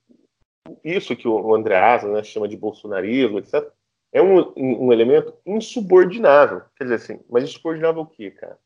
isso 0.83 1.15
que 1.15 1.27
o 1.27 1.53
André 1.53 1.77
Asa 1.77 2.07
né, 2.07 2.23
chama 2.23 2.47
de 2.47 2.57
bolsonarismo, 2.57 3.39
etc., 3.39 3.71
é 4.11 4.21
um, 4.21 4.53
um 4.55 4.93
elemento 4.93 5.35
insubordinável. 5.45 6.63
Quer 6.75 6.85
dizer 6.85 6.95
assim, 6.95 7.25
mas 7.29 7.43
insubordinável 7.43 8.01
o 8.03 8.07
quê, 8.07 8.31
cara? 8.31 8.59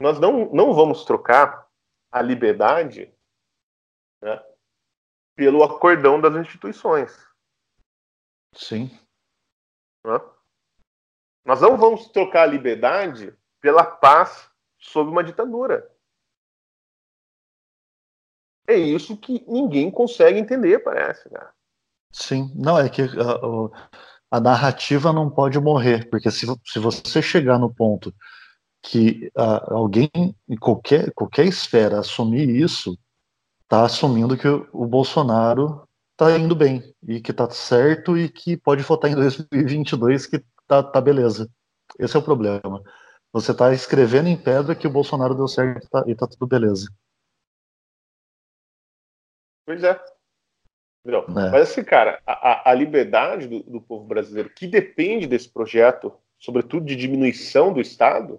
Nós 0.00 0.18
não, 0.18 0.52
não 0.52 0.74
vamos 0.74 1.04
trocar 1.04 1.68
a 2.10 2.20
liberdade 2.20 3.12
né, 4.22 4.42
pelo 5.36 5.62
acordão 5.62 6.20
das 6.20 6.34
instituições. 6.34 7.16
Sim. 8.52 8.90
Né? 10.04 10.20
Nós 11.44 11.60
não 11.60 11.76
vamos 11.76 12.08
trocar 12.08 12.42
a 12.42 12.46
liberdade 12.46 13.34
pela 13.60 13.84
paz 13.84 14.50
sob 14.78 15.10
uma 15.10 15.24
ditadura. 15.24 15.90
É 18.66 18.76
isso 18.76 19.16
que 19.16 19.44
ninguém 19.48 19.90
consegue 19.90 20.38
entender, 20.38 20.78
parece, 20.80 21.28
cara. 21.28 21.52
Sim, 22.12 22.52
não, 22.54 22.78
é 22.78 22.88
que 22.88 23.02
uh, 23.02 23.70
a 24.30 24.40
narrativa 24.40 25.12
não 25.12 25.30
pode 25.30 25.58
morrer, 25.58 26.08
porque 26.08 26.30
se, 26.30 26.46
se 26.64 26.78
você 26.78 27.20
chegar 27.20 27.58
no 27.58 27.72
ponto 27.72 28.14
que 28.82 29.30
uh, 29.36 29.74
alguém 29.74 30.10
em 30.48 30.56
qualquer, 30.56 31.12
qualquer 31.12 31.46
esfera 31.46 32.00
assumir 32.00 32.48
isso, 32.48 32.98
está 33.62 33.84
assumindo 33.84 34.36
que 34.36 34.48
o, 34.48 34.68
o 34.72 34.86
Bolsonaro 34.86 35.86
está 36.20 36.38
indo 36.38 36.54
bem 36.54 36.94
e 37.08 37.20
que 37.20 37.30
está 37.30 37.48
certo 37.48 38.16
e 38.16 38.28
que 38.28 38.56
pode 38.56 38.82
votar 38.82 39.10
em 39.10 39.14
2022 39.16 40.26
que 40.26 40.44
tá, 40.66 40.82
tá 40.82 41.00
beleza. 41.00 41.50
Esse 41.98 42.16
é 42.16 42.20
o 42.20 42.22
problema. 42.22 42.82
Você 43.32 43.52
está 43.52 43.72
escrevendo 43.72 44.28
em 44.28 44.36
pedra 44.36 44.74
que 44.74 44.86
o 44.86 44.92
Bolsonaro 44.92 45.34
deu 45.34 45.48
certo 45.48 45.84
e 45.84 45.88
tá, 45.88 46.04
e 46.06 46.14
tá 46.14 46.26
tudo 46.26 46.46
beleza. 46.46 46.88
Pois 49.64 49.82
é. 49.82 49.98
Não. 51.04 51.20
É. 51.20 51.50
Mas 51.50 51.70
assim, 51.70 51.82
cara, 51.82 52.20
a, 52.26 52.70
a 52.70 52.74
liberdade 52.74 53.48
do, 53.48 53.62
do, 53.62 53.80
povo 53.80 54.04
brasileiro, 54.04 54.50
que 54.50 54.66
depende 54.66 55.26
desse 55.26 55.48
projeto, 55.48 56.12
sobretudo 56.38 56.84
de 56.84 56.94
diminuição 56.94 57.72
do 57.72 57.80
Estado, 57.80 58.38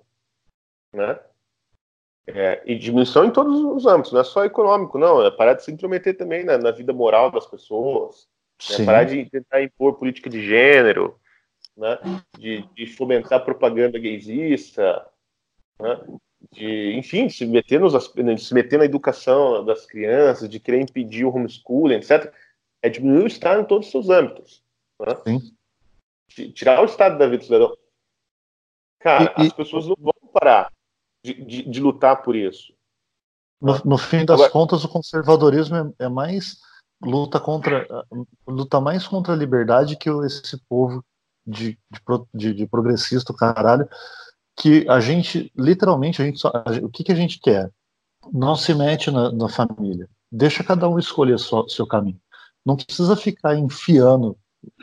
né? 0.94 1.20
É, 2.28 2.62
e 2.66 2.78
diminuição 2.78 3.26
em 3.26 3.32
todos 3.32 3.60
os 3.60 3.86
âmbitos, 3.86 4.12
não 4.12 4.22
é 4.22 4.24
só 4.24 4.46
econômico, 4.46 4.98
não. 4.98 5.26
É 5.26 5.32
parar 5.32 5.54
de 5.54 5.64
se 5.64 5.72
intrometer 5.72 6.16
também 6.16 6.44
na, 6.44 6.58
na 6.58 6.72
vida 6.72 6.94
moral 6.94 7.32
das 7.32 7.46
pessoas, 7.46 8.28
né? 8.70 8.86
parar 8.86 9.04
de 9.04 9.30
tentar 9.30 9.62
impor 9.64 9.96
política 9.96 10.30
de 10.30 10.46
gênero, 10.46 11.20
né? 11.76 11.98
de, 12.38 12.64
de 12.76 12.88
fomentar 12.88 13.44
propaganda 13.44 13.98
gaysista, 13.98 15.06
né? 15.80 16.00
de, 16.52 16.94
enfim, 16.96 17.28
de 17.28 17.34
se 17.34 17.46
meter, 17.46 17.80
nos, 17.80 17.94
de 18.14 18.38
se 18.38 18.54
meter 18.54 18.78
na 18.78 18.86
educação 18.86 19.66
das 19.66 19.86
crianças, 19.86 20.48
de 20.48 20.60
querer 20.60 20.82
impedir 20.82 21.26
o 21.26 21.36
homeschooling, 21.36 21.96
etc 21.96 22.32
é 22.82 22.90
diminuir 22.90 23.24
o 23.24 23.28
Estado 23.28 23.62
em 23.62 23.66
todos 23.66 23.88
os 23.88 23.92
seus 23.92 24.10
âmbitos. 24.10 24.64
Né? 25.00 25.40
Tirar 26.54 26.82
o 26.82 26.86
Estado 26.86 27.18
da 27.18 27.26
vida 27.26 27.40
do 27.40 27.44
cidadão. 27.44 27.78
Cara, 29.00 29.34
e, 29.38 29.48
as 29.48 29.54
pessoas 29.54 29.88
não 29.88 29.96
vão 30.00 30.14
parar 30.34 30.72
de, 31.24 31.34
de, 31.46 31.70
de 31.70 31.80
lutar 31.80 32.22
por 32.22 32.36
isso. 32.36 32.74
No, 33.62 33.80
no 33.86 33.98
fim 33.98 34.26
das 34.26 34.40
Agora, 34.40 34.52
contas, 34.52 34.84
o 34.84 34.90
conservadorismo 34.90 35.76
é, 35.76 36.06
é, 36.06 36.10
mais 36.10 36.58
luta 37.04 37.40
contra 37.40 37.88
luta 38.48 38.80
mais 38.80 39.08
contra 39.08 39.34
a 39.34 39.36
liberdade 39.36 39.96
que 39.96 40.10
esse 40.10 40.58
povo 40.70 41.04
de, 41.46 41.78
de, 42.34 42.54
de 42.54 42.68
progressista, 42.68 43.34
caralho, 43.34 43.88
que 44.56 44.88
a 44.88 45.00
gente 45.00 45.52
literalmente 45.56 46.22
a 46.22 46.26
gente 46.26 46.40
só, 46.40 46.50
a, 46.50 46.72
o 46.84 46.90
que, 46.90 47.04
que 47.04 47.12
a 47.12 47.16
gente 47.16 47.40
quer? 47.40 47.72
Não 48.32 48.56
se 48.56 48.74
mete 48.74 49.10
na, 49.10 49.32
na 49.32 49.50
família. 49.50 50.08
Deixa 50.32 50.64
cada 50.64 50.88
um 50.88 50.98
escolher 50.98 51.36
o 51.36 51.70
seu 51.70 51.88
caminho. 51.88 52.20
Não 52.66 52.76
precisa 52.76 53.16
ficar 53.16 53.56
enfiando 53.58 54.38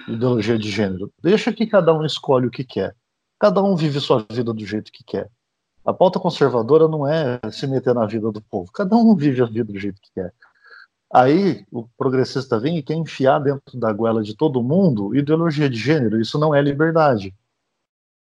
ideologia 0.09 0.59
de 0.59 0.71
gênero. 0.71 1.13
Deixa 1.23 1.53
que 1.53 1.67
cada 1.67 1.95
um 1.95 2.05
escolhe 2.05 2.47
o 2.47 2.51
que 2.51 2.65
quer. 2.65 2.95
Cada 3.39 3.63
um 3.63 3.77
vive 3.77 4.01
sua 4.01 4.27
vida 4.31 4.53
do 4.53 4.67
jeito 4.67 4.91
que 4.91 5.05
quer. 5.05 5.31
A 5.89 5.95
pauta 5.95 6.21
conservadora 6.21 6.87
não 6.87 7.09
é 7.09 7.41
se 7.51 7.67
meter 7.67 7.95
na 7.95 8.05
vida 8.05 8.31
do 8.31 8.43
povo. 8.43 8.71
Cada 8.71 8.95
um 8.95 9.17
vive 9.17 9.43
a 9.43 9.47
vida 9.47 9.73
do 9.73 9.79
jeito 9.79 9.99
que 10.03 10.13
quer. 10.13 10.35
Aí 11.11 11.65
o 11.73 11.89
progressista 11.97 12.61
vem 12.61 12.77
e 12.77 12.83
quer 12.83 12.93
enfiar 12.93 13.39
dentro 13.39 13.81
da 13.81 13.91
goela 13.91 14.23
de 14.23 14.37
todo 14.37 14.63
mundo 14.63 15.17
ideologia 15.17 15.67
de 15.67 15.79
gênero. 15.79 16.21
Isso 16.21 16.39
não 16.39 16.55
é 16.55 16.61
liberdade. 16.61 17.35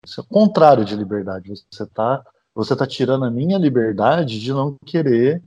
Isso 0.05 0.21
é 0.21 0.23
o 0.23 0.27
contrário 0.27 0.85
de 0.85 0.95
liberdade. 0.95 1.49
Você 1.69 1.83
está 1.83 2.25
você 2.55 2.73
tá 2.73 2.87
tirando 2.87 3.25
a 3.25 3.29
minha 3.29 3.57
liberdade 3.57 4.39
de 4.39 4.53
não 4.53 4.77
querer 4.85 5.43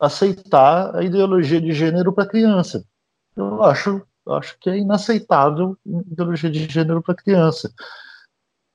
aceitar 0.00 0.96
a 0.96 1.04
ideologia 1.04 1.60
de 1.60 1.70
gênero 1.70 2.12
para 2.12 2.26
criança. 2.26 2.84
Eu 3.36 3.62
acho, 3.62 4.02
acho 4.26 4.58
que 4.58 4.68
é 4.68 4.78
inaceitável 4.78 5.78
ideologia 5.86 6.50
de 6.50 6.66
gênero 6.66 7.00
para 7.00 7.14
criança. 7.14 7.72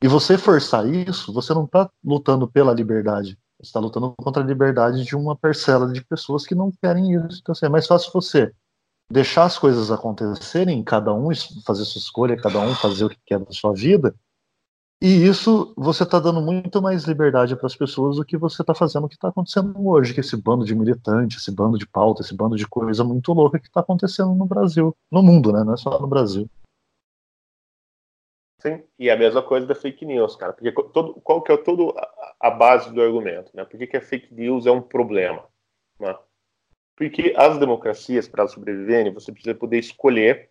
E 0.04 0.08
você 0.08 0.38
forçar 0.38 0.86
isso, 0.86 1.32
você 1.32 1.54
não 1.54 1.64
está 1.64 1.90
lutando 2.04 2.46
pela 2.46 2.74
liberdade. 2.74 3.38
Você 3.58 3.70
está 3.70 3.80
lutando 3.80 4.14
contra 4.18 4.44
a 4.44 4.46
liberdade 4.46 5.06
de 5.06 5.16
uma 5.16 5.34
parcela 5.34 5.90
de 5.92 6.04
pessoas 6.04 6.46
que 6.46 6.54
não 6.54 6.74
querem 6.82 7.14
isso. 7.14 7.40
Então, 7.42 7.54
assim, 7.54 7.68
é 7.68 7.70
mais 7.70 7.88
fácil 7.88 8.12
você 8.14 8.52
deixar 9.10 9.46
as 9.46 9.58
coisas 9.58 9.92
acontecerem, 9.92 10.84
cada 10.84 11.14
um 11.14 11.30
fazer 11.66 11.86
sua 11.86 12.00
escolha, 12.00 12.36
cada 12.36 12.60
um 12.60 12.76
fazer 12.76 13.06
o 13.06 13.10
que 13.10 13.18
quer 13.26 13.40
da 13.40 13.52
sua 13.52 13.74
vida, 13.74 14.14
e 15.02 15.26
isso 15.26 15.74
você 15.76 16.04
está 16.04 16.18
dando 16.18 16.42
muito 16.42 16.82
mais 16.82 17.04
liberdade 17.04 17.56
para 17.58 17.68
as 17.68 17.76
pessoas 17.76 18.16
do 18.16 18.24
que 18.24 18.38
você 18.38 18.62
está 18.62 18.74
fazendo 18.74 19.04
o 19.04 19.10
que 19.10 19.16
está 19.16 19.28
acontecendo 19.28 19.74
hoje, 19.86 20.14
que 20.14 20.22
esse 20.22 20.38
bando 20.38 20.64
de 20.64 20.74
militante, 20.74 21.38
esse 21.38 21.52
bando 21.52 21.78
de 21.78 21.86
pauta, 21.86 22.22
esse 22.22 22.34
bando 22.34 22.56
de 22.56 22.66
coisa 22.66 23.04
muito 23.04 23.34
louca 23.34 23.60
que 23.60 23.68
está 23.68 23.82
acontecendo 23.82 24.34
no 24.34 24.46
Brasil, 24.46 24.96
no 25.12 25.22
mundo, 25.22 25.52
né? 25.52 25.62
Não 25.64 25.74
é 25.74 25.78
só 25.78 26.00
no 26.00 26.08
Brasil. 26.08 26.50
Sim, 28.64 28.82
e 28.98 29.10
a 29.10 29.18
mesma 29.18 29.44
coisa 29.44 29.68
da 29.68 29.76
fake 29.76 30.06
news, 30.06 30.38
cara. 30.38 30.54
Porque 30.54 30.72
todo, 30.72 31.16
qual 31.16 31.42
que 31.42 31.52
é 31.52 31.58
todo 31.58 31.94
a 32.40 32.50
base 32.50 32.94
do 32.94 33.02
argumento, 33.02 33.52
né? 33.54 33.66
Por 33.66 33.78
que, 33.78 33.86
que 33.86 33.98
a 33.98 34.02
fake 34.02 34.34
news 34.34 34.66
é 34.66 34.72
um 34.72 34.82
problema? 34.82 35.46
Né? 36.00 36.18
Porque 36.96 37.34
as 37.36 37.60
democracias, 37.60 38.26
para 38.26 38.48
sobreviverem, 38.48 39.14
você 39.14 39.34
precisa 39.34 39.54
poder 39.54 39.80
escolher, 39.80 40.50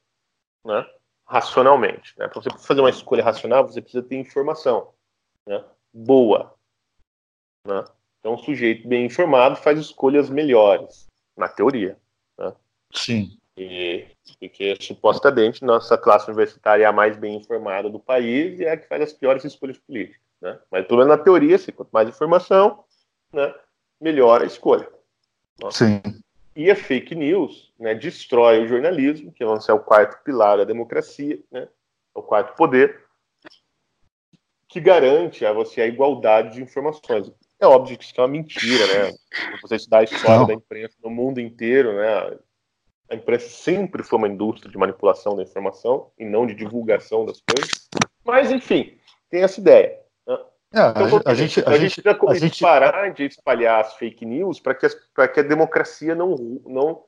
né? 0.62 0.86
racionalmente. 1.24 2.12
Né? 2.18 2.28
Para 2.28 2.42
você 2.42 2.50
fazer 2.58 2.82
uma 2.82 2.90
escolha 2.90 3.24
racional, 3.24 3.66
você 3.66 3.80
precisa 3.80 4.02
ter 4.02 4.16
informação 4.16 4.92
né? 5.46 5.64
boa. 5.90 6.54
Né? 7.66 7.82
Então, 8.20 8.34
um 8.34 8.38
sujeito 8.38 8.86
bem 8.86 9.06
informado 9.06 9.56
faz 9.56 9.78
escolhas 9.78 10.28
melhores, 10.28 11.06
na 11.34 11.48
teoria. 11.48 11.98
Né? 12.38 12.54
Sim. 12.92 13.38
E, 13.56 14.06
porque 14.38 14.76
supostamente 14.80 15.64
nossa 15.64 15.98
classe 15.98 16.28
universitária 16.28 16.84
é 16.84 16.86
a 16.86 16.92
mais 16.92 17.16
bem 17.16 17.36
informada 17.36 17.90
do 17.90 18.00
país 18.00 18.58
e 18.58 18.64
é 18.64 18.72
a 18.72 18.76
que 18.76 18.88
faz 18.88 19.02
as 19.02 19.12
piores 19.12 19.44
escolhas 19.44 19.78
políticas. 19.78 20.20
Né? 20.40 20.58
Mas 20.70 20.86
pelo 20.86 21.00
menos 21.00 21.16
na 21.16 21.22
teoria, 21.22 21.58
se 21.58 21.70
quanto 21.70 21.90
mais 21.90 22.08
informação, 22.08 22.84
né, 23.32 23.54
melhor 24.00 24.42
a 24.42 24.46
escolha. 24.46 24.88
Sim. 25.70 26.00
E 26.56 26.70
a 26.70 26.76
fake 26.76 27.14
news 27.14 27.72
né, 27.78 27.94
destrói 27.94 28.64
o 28.64 28.66
jornalismo, 28.66 29.32
que 29.32 29.42
é 29.42 29.46
o 29.46 29.80
quarto 29.80 30.22
pilar 30.24 30.58
da 30.58 30.64
democracia, 30.64 31.38
né, 31.50 31.68
é 32.14 32.18
o 32.18 32.22
quarto 32.22 32.56
poder, 32.56 33.04
que 34.66 34.80
garante 34.80 35.44
a 35.44 35.52
você 35.52 35.82
a 35.82 35.86
igualdade 35.86 36.54
de 36.54 36.62
informações. 36.62 37.30
É 37.60 37.66
óbvio 37.66 37.96
que 37.96 38.04
isso 38.04 38.14
é 38.16 38.20
uma 38.22 38.28
mentira, 38.28 38.86
né? 38.86 39.14
Você 39.60 39.76
estudar 39.76 39.98
a 39.98 40.04
história 40.04 40.38
Não. 40.38 40.46
da 40.46 40.54
imprensa 40.54 40.96
no 41.04 41.10
mundo 41.10 41.40
inteiro, 41.40 41.94
né? 41.94 42.38
A 43.12 43.14
imprensa 43.14 43.46
sempre 43.50 44.02
foi 44.02 44.18
uma 44.18 44.26
indústria 44.26 44.72
de 44.72 44.78
manipulação 44.78 45.36
da 45.36 45.42
informação 45.42 46.10
e 46.18 46.24
não 46.24 46.46
de 46.46 46.54
divulgação 46.54 47.26
das 47.26 47.42
coisas. 47.42 47.86
Mas, 48.24 48.50
enfim, 48.50 48.96
tem 49.28 49.42
essa 49.42 49.60
ideia. 49.60 50.00
É, 50.74 50.88
então, 50.88 51.20
a, 51.26 51.30
a, 51.30 51.34
gente, 51.34 51.60
a, 51.60 51.68
a, 51.68 51.76
gente, 51.76 52.00
precisa 52.00 52.26
a 52.26 52.34
gente... 52.34 52.60
parar 52.62 53.10
de 53.10 53.24
espalhar 53.24 53.82
as 53.82 53.92
fake 53.96 54.24
news 54.24 54.58
para 54.58 54.74
que, 54.74 54.88
que 54.88 55.40
a 55.40 55.42
democracia 55.42 56.14
não, 56.14 56.34
não, 56.64 57.04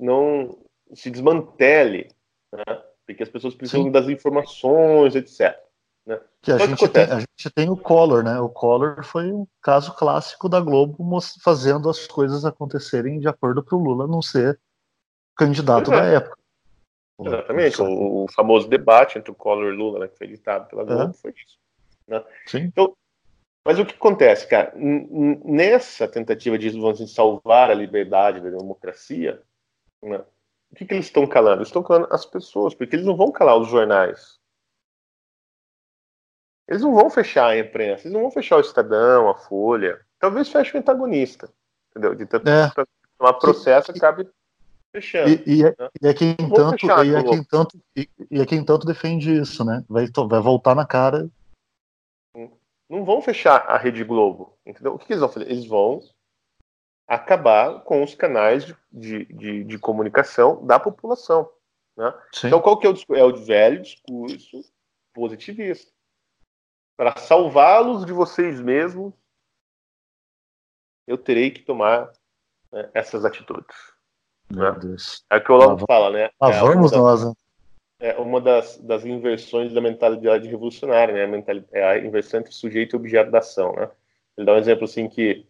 não, 0.00 0.58
se 0.92 1.12
desmantele, 1.12 2.08
né? 2.52 2.64
porque 3.06 3.22
as 3.22 3.28
pessoas 3.28 3.54
precisam 3.54 3.84
Sim. 3.84 3.92
das 3.92 4.08
informações, 4.08 5.14
etc. 5.14 5.56
Né? 6.04 6.20
Que 6.42 6.50
a, 6.50 6.58
gente 6.58 6.76
que 6.76 6.88
tem, 6.88 7.04
a 7.04 7.20
gente 7.20 7.50
tem 7.54 7.70
o 7.70 7.76
Collor, 7.76 8.24
né? 8.24 8.40
O 8.40 8.48
Collor 8.48 9.04
foi 9.04 9.30
um 9.30 9.46
caso 9.62 9.94
clássico 9.94 10.48
da 10.48 10.58
Globo 10.58 10.96
fazendo 11.40 11.88
as 11.88 12.04
coisas 12.08 12.44
acontecerem 12.44 13.20
de 13.20 13.28
acordo 13.28 13.62
para 13.62 13.76
o 13.76 13.80
Lula 13.80 14.08
não 14.08 14.20
ser 14.20 14.58
candidato 15.36 15.92
é. 15.92 15.96
da 15.96 16.04
época. 16.06 16.36
Exatamente, 17.18 17.80
o, 17.80 18.24
o, 18.24 18.28
famoso 18.28 18.68
debate 18.68 19.18
entre 19.18 19.30
o 19.30 19.34
Collor 19.34 19.72
e 19.72 19.76
Lula, 19.76 20.00
né, 20.00 20.08
que 20.08 20.18
foi 20.18 20.26
editado 20.26 20.68
pela 20.68 20.84
Globo, 20.84 21.10
é. 21.10 21.14
foi 21.14 21.30
isso. 21.30 21.58
Né? 22.06 22.22
Então, 22.54 22.94
mas 23.66 23.78
o 23.78 23.86
que 23.86 23.94
acontece, 23.94 24.46
cara? 24.46 24.72
Nessa 24.76 26.06
tentativa 26.06 26.56
de 26.56 26.68
assim, 26.68 27.06
salvar 27.06 27.70
a 27.70 27.74
liberdade 27.74 28.40
da 28.40 28.50
democracia, 28.50 29.42
né? 30.02 30.24
o 30.70 30.76
que, 30.76 30.84
que 30.84 30.94
eles 30.94 31.06
estão 31.06 31.26
calando? 31.26 31.58
Eles 31.58 31.68
estão 31.68 31.82
calando 31.82 32.06
as 32.12 32.24
pessoas, 32.24 32.74
porque 32.74 32.94
eles 32.94 33.06
não 33.06 33.16
vão 33.16 33.32
calar 33.32 33.58
os 33.58 33.68
jornais. 33.68 34.38
Eles 36.68 36.82
não 36.82 36.94
vão 36.94 37.08
fechar 37.08 37.48
a 37.48 37.58
imprensa, 37.58 38.02
eles 38.02 38.12
não 38.12 38.22
vão 38.22 38.30
fechar 38.30 38.56
o 38.56 38.60
Estadão, 38.60 39.28
a 39.28 39.34
Folha. 39.34 40.00
Talvez 40.18 40.48
feche 40.48 40.76
o 40.76 40.80
antagonista. 40.80 41.52
Entendeu? 41.90 42.14
De 42.14 42.26
tanto 42.26 42.48
é. 42.48 42.70
tomar 43.18 43.32
processo, 43.34 43.90
acabe 43.90 44.28
fechando. 44.92 45.30
E, 45.30 45.42
e, 45.46 45.64
é, 45.64 45.74
né? 45.78 45.88
e, 46.02 46.08
é 46.08 46.14
quem 46.14 46.34
tanto, 46.36 46.86
e, 47.04 47.14
é 47.14 47.22
quem 47.22 47.44
tanto, 47.44 47.80
e, 47.96 48.08
e 48.30 48.40
é 48.40 48.46
quem 48.46 48.64
tanto 48.64 48.86
defende 48.86 49.40
isso, 49.40 49.64
né? 49.64 49.84
Vai, 49.88 50.06
vai 50.28 50.40
voltar 50.40 50.74
na 50.74 50.86
cara 50.86 51.30
não 52.88 53.04
vão 53.04 53.20
fechar 53.20 53.68
a 53.68 53.76
Rede 53.76 54.04
Globo. 54.04 54.56
Entendeu? 54.64 54.94
O 54.94 54.98
que 54.98 55.12
eles 55.12 55.20
vão 55.20 55.28
fazer? 55.28 55.50
Eles 55.50 55.66
vão 55.66 56.00
acabar 57.06 57.82
com 57.84 58.02
os 58.02 58.14
canais 58.14 58.64
de, 58.64 58.76
de, 58.90 59.24
de, 59.26 59.64
de 59.64 59.78
comunicação 59.78 60.64
da 60.64 60.78
população. 60.78 61.50
Né? 61.96 62.12
Então, 62.44 62.60
qual 62.60 62.78
que 62.78 62.86
é 62.86 62.90
o 62.90 62.92
discurso? 62.92 63.20
É 63.20 63.24
o 63.24 63.36
velho 63.36 63.82
discurso 63.82 64.60
positivista. 65.14 65.92
Para 66.96 67.16
salvá-los 67.16 68.04
de 68.04 68.12
vocês 68.12 68.60
mesmos, 68.60 69.12
eu 71.06 71.16
terei 71.16 71.50
que 71.50 71.62
tomar 71.62 72.10
né, 72.72 72.90
essas 72.94 73.24
atitudes. 73.24 73.95
Meu 74.50 74.72
né? 74.72 74.78
Deus. 74.80 75.24
É 75.30 75.36
o 75.36 75.40
que 75.44 75.52
o 75.52 75.54
Olavo 75.54 75.84
fala, 75.86 76.10
né? 76.10 76.30
Ah, 76.40 76.50
é 76.50 76.60
vamos 76.60 76.92
nós, 76.92 77.24
né? 77.24 77.32
é 77.98 78.14
uma 78.16 78.40
das, 78.40 78.78
das 78.78 79.04
inversões 79.04 79.72
da 79.72 79.80
mentalidade 79.80 80.48
revolucionária, 80.48 81.14
né? 81.14 81.24
A, 81.24 81.28
mentalidade, 81.28 81.70
é 81.72 81.84
a 81.84 81.98
inversão 81.98 82.40
entre 82.40 82.52
sujeito 82.52 82.94
e 82.94 82.98
objeto 82.98 83.30
da 83.30 83.38
ação, 83.38 83.72
né? 83.74 83.90
Ele 84.36 84.46
dá 84.46 84.52
um 84.52 84.58
exemplo 84.58 84.84
assim 84.84 85.08
que 85.08 85.46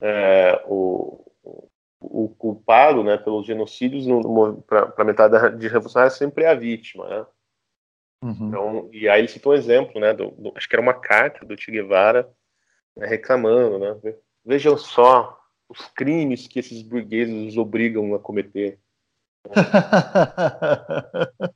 é, 0.00 0.62
o, 0.66 1.24
o 2.00 2.28
culpado, 2.28 3.02
né, 3.02 3.16
pelos 3.16 3.46
genocídios 3.46 4.04
para 4.66 4.92
a 4.96 5.04
mentalidade 5.04 5.68
revolucionária 5.68 6.10
sempre 6.10 6.44
é 6.44 6.48
a 6.48 6.54
vítima, 6.54 7.08
né? 7.08 7.26
Uhum. 8.22 8.48
Então, 8.48 8.90
e 8.92 9.08
aí 9.08 9.22
ele 9.22 9.28
citou 9.28 9.52
um 9.52 9.56
exemplo, 9.56 9.98
né? 9.98 10.12
Do, 10.12 10.30
do, 10.32 10.52
acho 10.54 10.68
que 10.68 10.74
era 10.74 10.82
uma 10.82 10.92
carta 10.92 11.46
do 11.46 11.58
Che 11.58 11.70
Guevara 11.70 12.30
né, 12.94 13.06
reclamando, 13.06 13.78
né? 13.78 14.14
Vejam 14.44 14.76
só 14.76 15.39
os 15.70 15.86
crimes 15.94 16.48
que 16.48 16.58
esses 16.58 16.82
burgueses 16.82 17.52
os 17.52 17.56
obrigam 17.56 18.12
a 18.14 18.18
cometer. 18.18 18.78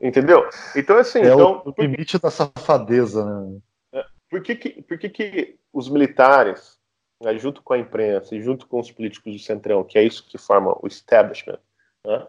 Entendeu? 0.00 0.48
Então, 0.74 0.96
assim. 0.96 1.18
É 1.18 1.32
então, 1.32 1.62
o 1.64 1.74
limite 1.78 2.16
que, 2.16 2.22
da 2.22 2.30
safadeza, 2.30 3.24
né? 3.24 3.60
É, 3.92 4.06
por 4.30 4.42
que, 4.42 4.56
que, 4.56 4.82
por 4.82 4.98
que, 4.98 5.10
que 5.10 5.58
os 5.72 5.90
militares, 5.90 6.78
né, 7.22 7.38
junto 7.38 7.62
com 7.62 7.74
a 7.74 7.78
imprensa 7.78 8.34
e 8.34 8.40
junto 8.40 8.66
com 8.66 8.80
os 8.80 8.90
políticos 8.90 9.34
do 9.34 9.38
Centrão, 9.38 9.84
que 9.84 9.98
é 9.98 10.04
isso 10.04 10.26
que 10.26 10.38
forma 10.38 10.74
o 10.82 10.86
establishment, 10.86 11.58
né, 12.06 12.26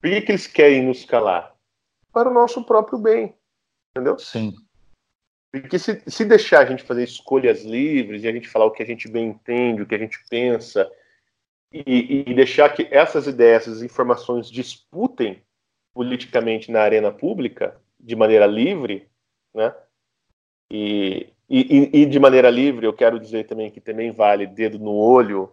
por 0.00 0.10
que, 0.10 0.20
que 0.20 0.32
eles 0.32 0.46
querem 0.46 0.84
nos 0.84 1.04
calar? 1.04 1.56
Para 2.12 2.28
o 2.28 2.34
nosso 2.34 2.62
próprio 2.64 2.98
bem. 2.98 3.34
Entendeu? 3.90 4.18
Sim. 4.18 4.52
Porque 5.60 5.78
se, 5.78 6.02
se 6.06 6.24
deixar 6.24 6.60
a 6.60 6.64
gente 6.64 6.82
fazer 6.82 7.04
escolhas 7.04 7.62
livres 7.62 8.22
e 8.22 8.28
a 8.28 8.32
gente 8.32 8.48
falar 8.48 8.66
o 8.66 8.70
que 8.70 8.82
a 8.82 8.86
gente 8.86 9.08
bem 9.08 9.28
entende, 9.28 9.82
o 9.82 9.86
que 9.86 9.94
a 9.94 9.98
gente 9.98 10.18
pensa, 10.28 10.90
e, 11.72 12.24
e 12.26 12.34
deixar 12.34 12.68
que 12.70 12.88
essas 12.90 13.26
ideias, 13.26 13.62
essas 13.62 13.82
informações 13.82 14.50
disputem 14.50 15.42
politicamente 15.94 16.70
na 16.70 16.80
arena 16.80 17.10
pública 17.10 17.80
de 17.98 18.14
maneira 18.14 18.46
livre, 18.46 19.08
né? 19.54 19.74
E, 20.70 21.32
e, 21.48 22.02
e, 22.02 22.06
de 22.06 22.18
maneira 22.18 22.50
livre, 22.50 22.86
eu 22.86 22.92
quero 22.92 23.20
dizer 23.20 23.46
também 23.46 23.70
que 23.70 23.80
também 23.80 24.10
vale 24.10 24.46
dedo 24.46 24.78
no 24.78 24.94
olho, 24.94 25.52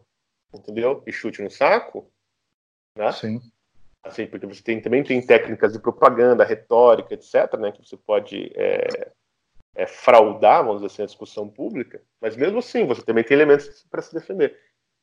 entendeu? 0.53 1.03
E 1.05 1.11
chute 1.11 1.41
no 1.41 1.49
saco, 1.49 2.11
né? 2.97 3.11
Sim. 3.11 3.41
Assim, 4.03 4.27
porque 4.27 4.45
você 4.45 4.61
tem, 4.61 4.81
também 4.81 5.03
tem 5.03 5.25
técnicas 5.25 5.71
de 5.71 5.79
propaganda, 5.79 6.43
retórica, 6.43 7.13
etc., 7.13 7.57
né? 7.57 7.71
Que 7.71 7.87
você 7.87 7.95
pode 7.95 8.51
é, 8.55 9.11
é, 9.75 9.87
fraudar, 9.87 10.63
vamos 10.63 10.81
dizer 10.81 10.93
assim, 10.93 11.03
a 11.03 11.07
discussão 11.07 11.49
pública, 11.49 12.01
mas 12.21 12.35
mesmo 12.35 12.59
assim, 12.59 12.85
você 12.85 13.01
também 13.01 13.23
tem 13.23 13.35
elementos 13.35 13.85
para 13.89 14.01
se 14.01 14.13
defender. 14.13 14.57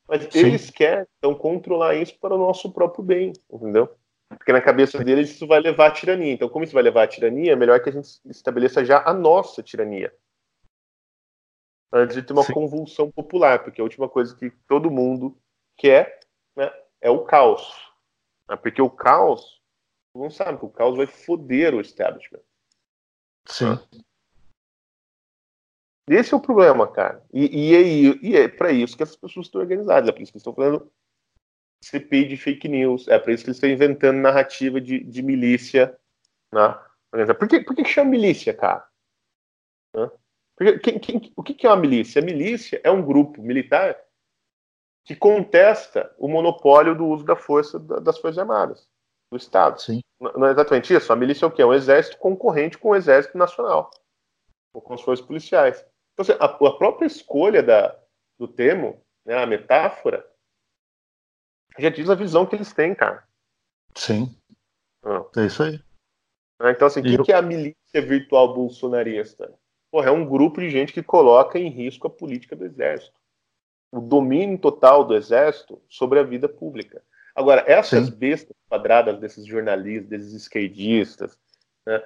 Mas 0.06 0.22
Sim. 0.24 0.46
eles 0.46 0.70
querem, 0.70 1.06
então, 1.18 1.34
controlar 1.34 1.94
isso 1.94 2.18
para 2.18 2.34
o 2.34 2.38
nosso 2.38 2.72
próprio 2.72 3.04
bem, 3.04 3.32
entendeu? 3.50 3.94
Porque 4.28 4.52
na 4.52 4.60
cabeça 4.60 5.02
deles 5.02 5.30
isso 5.30 5.46
vai 5.46 5.60
levar 5.60 5.88
à 5.88 5.90
tirania. 5.90 6.32
Então, 6.32 6.48
como 6.48 6.64
isso 6.64 6.74
vai 6.74 6.82
levar 6.82 7.04
à 7.04 7.06
tirania, 7.06 7.52
é 7.52 7.56
melhor 7.56 7.80
que 7.80 7.88
a 7.88 7.92
gente 7.92 8.20
estabeleça 8.26 8.84
já 8.84 9.02
a 9.04 9.12
nossa 9.12 9.62
tirania. 9.62 10.12
Antes 11.92 12.14
de 12.14 12.22
ter 12.22 12.32
uma 12.32 12.44
Sim. 12.44 12.52
convulsão 12.52 13.10
popular, 13.10 13.62
porque 13.64 13.80
a 13.80 13.84
última 13.84 14.08
coisa 14.08 14.34
que 14.36 14.50
todo 14.68 14.90
mundo 14.90 15.36
quer 15.76 16.20
né, 16.56 16.72
é 17.00 17.10
o 17.10 17.24
caos. 17.24 17.72
Né? 18.48 18.56
Porque 18.56 18.80
o 18.80 18.90
caos, 18.90 19.60
mundo 20.14 20.32
sabe 20.32 20.58
que 20.58 20.64
o 20.64 20.70
caos 20.70 20.96
vai 20.96 21.06
foder 21.06 21.74
o 21.74 21.80
establishment. 21.80 22.42
Sim. 23.46 23.78
Esse 26.09 26.34
é 26.34 26.36
o 26.36 26.40
problema, 26.40 26.90
cara. 26.90 27.24
E, 27.32 27.72
e, 28.22 28.34
é, 28.36 28.42
é 28.42 28.48
para 28.48 28.72
isso 28.72 28.96
que 28.96 29.03
essas 29.03 29.16
pessoas 29.16 29.46
estão 29.46 29.61
organizadas. 29.61 30.09
É 30.09 30.12
por 30.12 30.22
isso 30.22 30.32
que 30.32 30.38
estão 30.38 30.55
fazendo 30.55 30.90
CPI 31.82 32.28
de 32.28 32.36
fake 32.36 32.68
news. 32.68 33.09
É 33.09 33.18
por 33.18 33.30
isso 33.30 33.44
que 33.44 33.51
eles 33.51 33.57
estão 33.57 33.70
inventando 33.70 34.18
narrativa 34.18 34.80
de, 34.80 35.05
de 35.05 35.22
milícia. 35.22 35.96
Né? 36.53 36.74
Por, 37.38 37.48
que, 37.48 37.61
por 37.61 37.76
que 37.76 37.84
chama 37.84 38.11
milícia, 38.11 38.53
cara? 38.53 38.86
Né? 39.94 40.11
Porque, 40.57 40.78
quem, 40.78 40.98
quem, 40.98 41.32
o 41.36 41.42
que 41.42 41.66
é 41.66 41.70
uma 41.70 41.76
milícia? 41.76 42.20
A 42.20 42.24
milícia 42.24 42.80
é 42.84 42.90
um 42.90 43.05
grupo 43.05 43.40
militar 43.40 43.96
que 45.05 45.16
contesta 45.16 46.14
o 46.18 46.28
monopólio 46.28 46.94
do 46.94 47.07
uso 47.07 47.24
da 47.24 47.34
força 47.34 47.78
das 47.78 48.18
Forças 48.18 48.38
Armadas 48.38 48.88
do 49.30 49.36
Estado. 49.36 49.80
Sim. 49.80 50.01
Não 50.20 50.46
é 50.46 50.51
exatamente 50.51 50.92
isso? 50.92 51.12
A 51.12 51.16
milícia 51.16 51.46
é 51.46 51.48
o 51.48 51.51
quê? 51.51 51.62
É 51.62 51.66
um 51.66 51.72
exército 51.72 52.18
concorrente 52.18 52.76
com 52.76 52.90
o 52.90 52.96
exército 52.96 53.38
nacional, 53.38 53.90
ou 54.74 54.82
com 54.82 54.92
as 54.92 55.01
forças 55.01 55.24
policiais. 55.24 55.84
Então, 56.20 56.34
assim, 56.34 56.42
a, 56.42 56.44
a 56.44 56.72
própria 56.72 57.06
escolha 57.06 57.62
da, 57.62 57.98
do 58.38 58.46
termo, 58.46 59.02
né, 59.24 59.42
a 59.42 59.46
metáfora, 59.46 60.26
já 61.78 61.88
diz 61.88 62.10
a 62.10 62.14
visão 62.14 62.44
que 62.44 62.54
eles 62.54 62.72
têm, 62.72 62.94
cara. 62.94 63.24
Sim. 63.96 64.36
Ah. 65.02 65.24
É 65.36 65.46
isso 65.46 65.62
aí. 65.62 65.80
Ah, 66.58 66.70
então, 66.70 66.86
assim, 66.86 67.00
o 67.00 67.02
que, 67.04 67.14
eu... 67.14 67.24
que 67.24 67.32
é 67.32 67.36
a 67.36 67.42
milícia 67.42 68.02
virtual 68.02 68.52
bolsonarista? 68.52 69.52
Porra, 69.90 70.08
é 70.08 70.12
um 70.12 70.28
grupo 70.28 70.60
de 70.60 70.68
gente 70.68 70.92
que 70.92 71.02
coloca 71.02 71.58
em 71.58 71.70
risco 71.70 72.06
a 72.06 72.10
política 72.10 72.54
do 72.54 72.66
exército. 72.66 73.18
O 73.90 74.00
domínio 74.00 74.58
total 74.58 75.04
do 75.04 75.16
exército 75.16 75.82
sobre 75.88 76.20
a 76.20 76.22
vida 76.22 76.48
pública. 76.48 77.02
Agora, 77.34 77.64
essas 77.66 78.06
Sim. 78.06 78.14
bestas 78.14 78.56
quadradas 78.68 79.18
desses 79.18 79.46
jornalistas, 79.46 80.08
desses 80.08 80.34
esquerdistas, 80.34 81.38
né, 81.86 82.04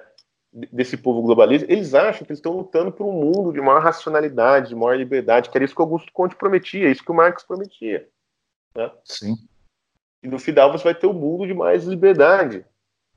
desse 0.71 0.95
povo 0.95 1.21
globalista, 1.21 1.69
eles 1.69 1.93
acham 1.93 2.25
que 2.25 2.31
eles 2.31 2.39
estão 2.39 2.53
lutando 2.53 2.89
por 2.89 3.05
um 3.05 3.11
mundo 3.11 3.51
de 3.51 3.59
maior 3.59 3.81
racionalidade, 3.81 4.69
de 4.69 4.75
maior 4.75 4.95
liberdade, 4.95 5.49
que 5.49 5.57
era 5.57 5.65
isso 5.65 5.75
que 5.75 5.81
Augusto 5.81 6.13
Conte 6.13 6.35
prometia, 6.35 6.89
isso 6.89 7.03
que 7.03 7.11
o 7.11 7.15
Marx 7.15 7.43
prometia. 7.43 8.07
Né? 8.73 8.89
Sim. 9.03 9.35
E 10.23 10.27
no 10.29 10.39
final 10.39 10.71
você 10.71 10.85
vai 10.85 10.95
ter 10.95 11.07
um 11.07 11.13
mundo 11.13 11.45
de 11.45 11.53
mais 11.53 11.83
liberdade. 11.83 12.65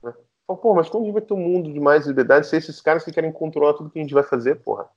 Né? 0.03 0.13
Pô, 0.49 0.75
mas 0.75 0.89
como 0.89 1.05
a 1.05 1.07
gente 1.07 1.15
vai 1.15 1.23
ter 1.23 1.35
um 1.35 1.39
mundo 1.39 1.73
de 1.73 1.79
mais 1.79 2.07
liberdade 2.09 2.49
se 2.49 2.57
esses 2.57 2.81
caras 2.81 3.05
que 3.05 3.13
querem 3.13 3.31
controlar 3.31 3.75
tudo 3.75 3.91
que 3.91 4.01
a 4.01 4.03
gente 4.03 4.15
vai 4.15 4.25
fazer, 4.25 4.57
porra? 4.57 4.89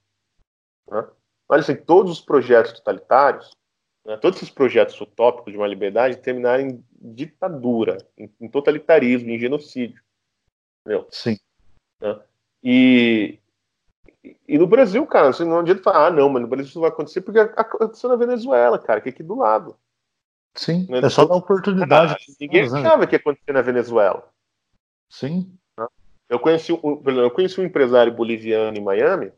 Né? 0.90 1.08
Olha 1.48 1.60
assim, 1.60 1.76
todos 1.76 2.12
os 2.12 2.22
projetos 2.22 2.74
totalitários, 2.74 3.56
né, 4.04 4.18
todos 4.18 4.38
esses 4.38 4.50
projetos 4.50 5.00
utópicos 5.00 5.54
de 5.54 5.60
uma 5.60 5.68
liberdade 5.68 6.18
terminaram 6.18 6.64
em 6.64 6.84
ditadura, 7.00 7.98
em, 8.18 8.34
em 8.42 8.50
totalitarismo, 8.50 9.30
em 9.30 9.38
genocídio. 9.38 10.02
Entendeu? 10.82 11.08
Sim. 11.12 11.38
Né? 12.00 12.20
E, 12.64 13.40
e 14.48 14.58
no 14.58 14.68
Brasil, 14.68 15.06
cara, 15.08 15.34
você 15.34 15.44
não 15.44 15.60
adianta 15.60 15.82
falar, 15.82 16.08
ah, 16.08 16.12
não, 16.12 16.30
mas 16.30 16.42
no 16.42 16.48
Brasil 16.48 16.70
isso 16.70 16.80
vai 16.80 16.90
acontecer 16.90 17.22
porque 17.22 17.40
aconteceu 17.40 18.10
na 18.10 18.16
Venezuela, 18.16 18.78
cara, 18.78 19.02
que 19.02 19.10
é 19.10 19.12
aqui 19.12 19.24
do 19.24 19.36
lado. 19.36 19.76
Sim, 20.54 20.86
né? 20.90 21.00
é 21.00 21.10
só 21.10 21.26
dar 21.26 21.36
oportunidade. 21.36 22.14
Ah, 22.14 22.34
ninguém 22.40 22.64
achava 22.64 23.08
que 23.08 23.16
ia 23.16 23.20
acontecer 23.20 23.54
na 23.54 23.62
Venezuela. 23.62 24.30
Sim. 25.10 25.58
Né? 25.78 25.88
Eu 26.30 26.40
conheci, 26.40 26.74
um, 26.74 27.02
eu 27.06 27.32
conheci 27.32 27.60
um 27.60 27.66
empresário 27.66 28.14
boliviano 28.14 28.78
em 28.78 28.84
Miami. 28.84 29.32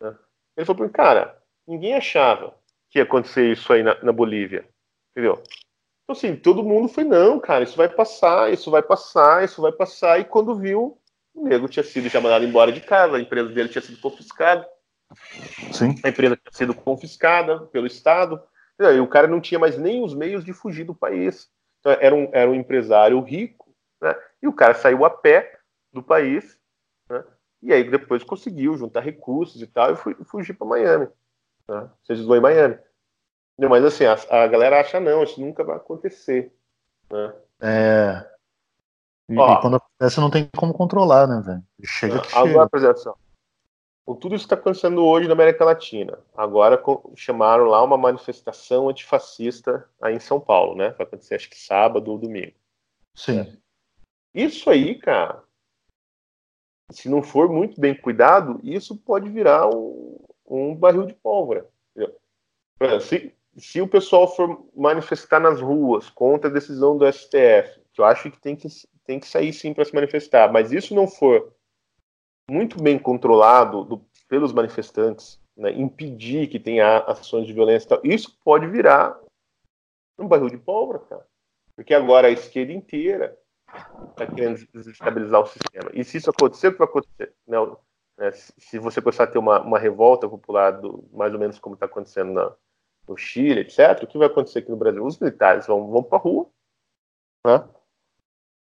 Né? 0.00 0.16
Ele 0.56 0.66
falou 0.66 0.76
para 0.76 0.86
mim, 0.86 0.92
cara, 0.92 1.42
ninguém 1.66 1.94
achava 1.94 2.54
que 2.90 2.98
ia 2.98 3.02
acontecer 3.02 3.52
isso 3.52 3.72
aí 3.72 3.82
na, 3.82 4.02
na 4.02 4.12
Bolívia. 4.12 4.68
Entendeu? 5.12 5.42
Então, 6.04 6.16
assim, 6.16 6.36
todo 6.36 6.62
mundo 6.62 6.88
foi, 6.88 7.04
não, 7.04 7.38
cara, 7.38 7.64
isso 7.64 7.76
vai 7.76 7.88
passar, 7.88 8.52
isso 8.52 8.70
vai 8.70 8.82
passar, 8.82 9.44
isso 9.44 9.60
vai 9.60 9.72
passar. 9.72 10.18
E 10.20 10.24
quando 10.24 10.54
viu, 10.54 10.98
o 11.38 11.48
nego 11.48 11.68
tinha 11.68 11.82
sido 11.84 12.08
já 12.08 12.20
mandado 12.20 12.44
embora 12.44 12.72
de 12.72 12.80
casa, 12.80 13.16
a 13.16 13.20
empresa 13.20 13.48
dele 13.50 13.68
tinha 13.68 13.82
sido 13.82 14.00
confiscada. 14.00 14.66
Sim. 15.72 15.94
A 16.04 16.08
empresa 16.08 16.36
tinha 16.36 16.52
sido 16.52 16.74
confiscada 16.74 17.60
pelo 17.66 17.86
Estado. 17.86 18.42
E 18.78 19.00
o 19.00 19.08
cara 19.08 19.26
não 19.26 19.40
tinha 19.40 19.58
mais 19.58 19.76
nem 19.76 20.04
os 20.04 20.14
meios 20.14 20.44
de 20.44 20.52
fugir 20.52 20.84
do 20.84 20.94
país. 20.94 21.50
Então, 21.80 21.92
era, 22.00 22.14
um, 22.14 22.28
era 22.32 22.50
um 22.50 22.54
empresário 22.54 23.20
rico, 23.20 23.74
né? 24.00 24.14
E 24.42 24.46
o 24.46 24.52
cara 24.52 24.74
saiu 24.74 25.04
a 25.04 25.10
pé 25.10 25.58
do 25.92 26.02
país, 26.02 26.58
né? 27.10 27.24
E 27.60 27.72
aí 27.72 27.88
depois 27.88 28.22
conseguiu 28.22 28.76
juntar 28.76 29.00
recursos 29.00 29.60
e 29.60 29.66
tal, 29.66 29.92
e 29.92 29.96
fui, 29.96 30.14
fugir 30.24 30.54
para 30.54 30.66
Miami. 30.66 31.08
Né? 31.68 31.90
Se 32.04 32.12
exilou 32.12 32.36
em 32.36 32.40
Miami. 32.40 32.78
Mas 33.58 33.84
assim, 33.84 34.04
a, 34.04 34.16
a, 34.30 34.46
galera 34.46 34.80
acha 34.80 35.00
não, 35.00 35.24
isso 35.24 35.40
nunca 35.40 35.64
vai 35.64 35.76
acontecer. 35.76 36.54
Né? 37.10 37.34
É. 37.60 38.30
E, 39.28 39.36
Ó, 39.36 39.54
e 39.54 39.60
quando 39.60 39.82
acontece 39.98 40.20
não 40.20 40.30
tem 40.30 40.48
como 40.56 40.72
controlar, 40.72 41.26
né, 41.26 41.42
velho? 41.44 41.62
Chega 41.84 42.20
que 42.20 42.34
agora, 42.34 42.52
chega. 42.52 42.68
por 42.68 42.78
exemplo, 42.78 43.18
com 44.06 44.14
tudo 44.14 44.34
isso 44.34 44.46
que 44.46 44.54
está 44.54 44.60
acontecendo 44.60 45.04
hoje 45.04 45.26
na 45.26 45.34
América 45.34 45.64
Latina, 45.64 46.18
agora 46.36 46.82
chamaram 47.14 47.64
lá 47.64 47.82
uma 47.82 47.98
manifestação 47.98 48.88
antifascista 48.88 49.86
aí 50.00 50.14
em 50.14 50.20
São 50.20 50.40
Paulo, 50.40 50.74
né? 50.74 50.90
Vai 50.90 51.06
acontecer 51.06 51.34
acho 51.34 51.50
que 51.50 51.58
sábado 51.58 52.10
ou 52.10 52.18
domingo. 52.18 52.54
Sim. 53.14 53.40
É. 53.40 53.52
Isso 54.32 54.70
aí, 54.70 54.94
cara, 54.94 55.42
se 56.90 57.08
não 57.08 57.22
for 57.22 57.48
muito 57.48 57.80
bem 57.80 57.94
cuidado, 57.94 58.60
isso 58.62 58.96
pode 58.96 59.28
virar 59.28 59.68
um, 59.68 60.18
um 60.46 60.74
barril 60.74 61.04
de 61.04 61.14
pólvora. 61.14 61.68
Se, 63.00 63.34
se 63.56 63.80
o 63.80 63.88
pessoal 63.88 64.32
for 64.34 64.64
manifestar 64.74 65.40
nas 65.40 65.60
ruas 65.60 66.08
contra 66.08 66.48
a 66.48 66.52
decisão 66.52 66.96
do 66.96 67.10
STF, 67.12 67.82
que 67.98 68.02
eu 68.02 68.04
acho 68.04 68.30
que 68.30 68.40
tem 68.40 68.54
que 68.54 68.68
tem 69.04 69.18
que 69.18 69.26
sair 69.26 69.52
sim 69.52 69.74
para 69.74 69.84
se 69.84 69.94
manifestar. 69.94 70.52
Mas 70.52 70.70
isso 70.70 70.94
não 70.94 71.08
for 71.08 71.52
muito 72.48 72.80
bem 72.80 72.98
controlado 72.98 73.84
do, 73.84 74.04
pelos 74.28 74.52
manifestantes, 74.52 75.40
né, 75.56 75.72
impedir 75.72 76.48
que 76.48 76.60
tenha 76.60 76.98
ações 76.98 77.46
de 77.46 77.52
violência 77.52 77.86
e 77.86 77.88
tal, 77.88 78.00
isso 78.04 78.38
pode 78.44 78.66
virar 78.68 79.18
um 80.18 80.28
barril 80.28 80.48
de 80.48 80.58
pólvora, 80.58 81.00
cara. 81.00 81.26
Porque 81.74 81.92
agora 81.92 82.28
a 82.28 82.30
esquerda 82.30 82.72
inteira 82.72 83.36
está 84.10 84.26
querendo 84.26 84.64
desestabilizar 84.72 85.40
o 85.40 85.46
sistema. 85.46 85.90
E 85.92 86.04
se 86.04 86.18
isso 86.18 86.30
acontecer, 86.30 86.68
o 86.68 86.72
que 86.72 86.78
vai 86.78 86.88
acontecer? 86.88 87.34
Não, 87.46 87.78
né, 88.16 88.30
se 88.32 88.78
você 88.78 89.02
começar 89.02 89.24
a 89.24 89.26
ter 89.26 89.38
uma, 89.38 89.60
uma 89.60 89.78
revolta 89.78 90.28
popular, 90.28 90.72
do, 90.72 91.08
mais 91.12 91.32
ou 91.32 91.40
menos 91.40 91.58
como 91.58 91.74
está 91.74 91.86
acontecendo 91.86 92.32
na, 92.32 92.54
no 93.08 93.16
Chile, 93.16 93.60
etc., 93.60 94.02
o 94.02 94.06
que 94.06 94.18
vai 94.18 94.28
acontecer 94.28 94.60
aqui 94.60 94.70
no 94.70 94.76
Brasil? 94.76 95.04
Os 95.04 95.18
militares 95.18 95.66
vão, 95.66 95.88
vão 95.90 96.02
para 96.02 96.18
a 96.18 96.20
rua, 96.20 96.48
né? 97.44 97.68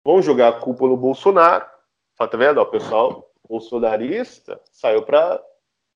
Vão 0.05 0.21
jogar 0.21 0.49
a 0.49 0.61
culpa 0.61 0.87
no 0.87 0.97
Bolsonaro. 0.97 1.65
Tá 2.17 2.27
vendo? 2.37 2.59
Ó, 2.59 2.63
o 2.63 2.67
pessoal 2.67 3.31
bolsonarista 3.49 4.61
saiu 4.71 5.03
para 5.03 5.43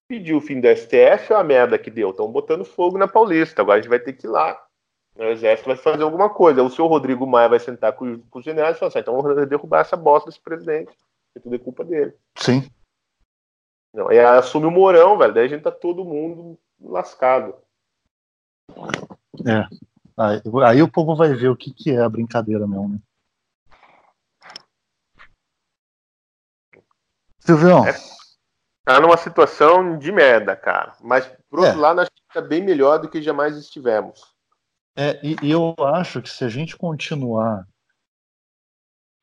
pedir 0.09 0.35
o 0.35 0.41
fim 0.41 0.61
do 0.61 0.69
STF, 0.69 1.33
a 1.35 1.45
merda 1.45 1.79
que 1.79 1.91
deu. 1.91 2.11
Estão 2.11 2.31
botando 2.31 2.65
fogo 2.65 2.99
na 2.99 3.07
Paulista. 3.07 3.63
Agora 3.63 3.79
a 3.79 3.81
gente 3.81 3.91
vai 3.91 4.01
ter 4.01 4.15
que 4.15 4.27
ir 4.27 4.31
lá. 4.31 4.61
O 5.17 5.25
exército 5.25 5.69
vai 5.69 5.77
fazer 5.77 6.03
alguma 6.03 6.31
coisa. 6.31 6.63
O 6.63 6.71
senhor 6.71 6.89
Rodrigo 6.89 7.27
Maia 7.27 7.49
vai 7.49 7.59
sentar 7.59 7.93
com, 7.93 8.21
com 8.31 8.39
os 8.39 8.45
generais 8.45 8.77
e 8.77 8.79
falar 8.79 8.89
assim: 8.89 9.01
então 9.01 9.21
vamos 9.21 9.49
derrubar 9.49 9.81
essa 9.81 9.97
bosta 9.97 10.31
desse 10.31 10.41
presidente. 10.41 10.93
Que 11.35 11.41
tudo 11.41 11.55
é 11.55 11.59
culpa 11.59 11.85
dele. 11.85 12.15
Sim. 12.37 12.69
Não, 13.93 14.09
aí 14.09 14.19
assume 14.19 14.67
o 14.67 14.71
Mourão, 14.71 15.19
velho. 15.19 15.35
Daí 15.35 15.47
a 15.47 15.49
gente 15.49 15.63
tá 15.63 15.73
todo 15.73 16.05
mundo 16.05 16.59
lascado. 16.81 17.55
É. 19.47 19.67
Aí, 20.17 20.41
aí 20.65 20.83
o 20.83 20.91
povo 20.91 21.17
vai 21.17 21.35
ver 21.35 21.49
o 21.49 21.57
que, 21.57 21.73
que 21.73 21.91
é 21.91 22.01
a 22.01 22.09
brincadeira 22.09 22.67
mesmo, 22.67 22.89
né? 22.89 22.99
Silvião. 27.49 27.87
É, 27.87 27.95
tá 28.85 29.01
numa 29.01 29.17
situação 29.17 29.99
de 29.99 30.13
merda, 30.13 30.55
cara. 30.55 30.93
Mas, 31.01 31.27
por 31.49 31.61
outro 31.61 31.79
é. 31.79 31.81
lado, 31.81 32.01
acho 32.03 32.11
que 32.11 32.21
está 32.29 32.43
bem 32.43 32.63
melhor 32.63 32.99
do 32.99 33.09
que 33.09 33.23
jamais 33.23 33.57
estivemos. 33.57 34.21
É, 34.95 35.19
e, 35.23 35.35
e, 35.43 35.51
eu 35.51 35.75
acho 35.79 36.21
que 36.21 36.29
se 36.29 36.45
a 36.45 36.49
gente 36.51 36.77
continuar 36.77 37.67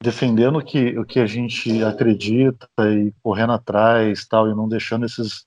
defendendo 0.01 0.63
que, 0.63 0.97
o 0.97 1.05
que 1.05 1.19
a 1.19 1.27
gente 1.27 1.83
acredita 1.83 2.67
e 2.79 3.13
correndo 3.21 3.53
atrás 3.53 4.25
tal, 4.25 4.49
e 4.49 4.55
não 4.55 4.67
deixando 4.67 5.05
esses, 5.05 5.45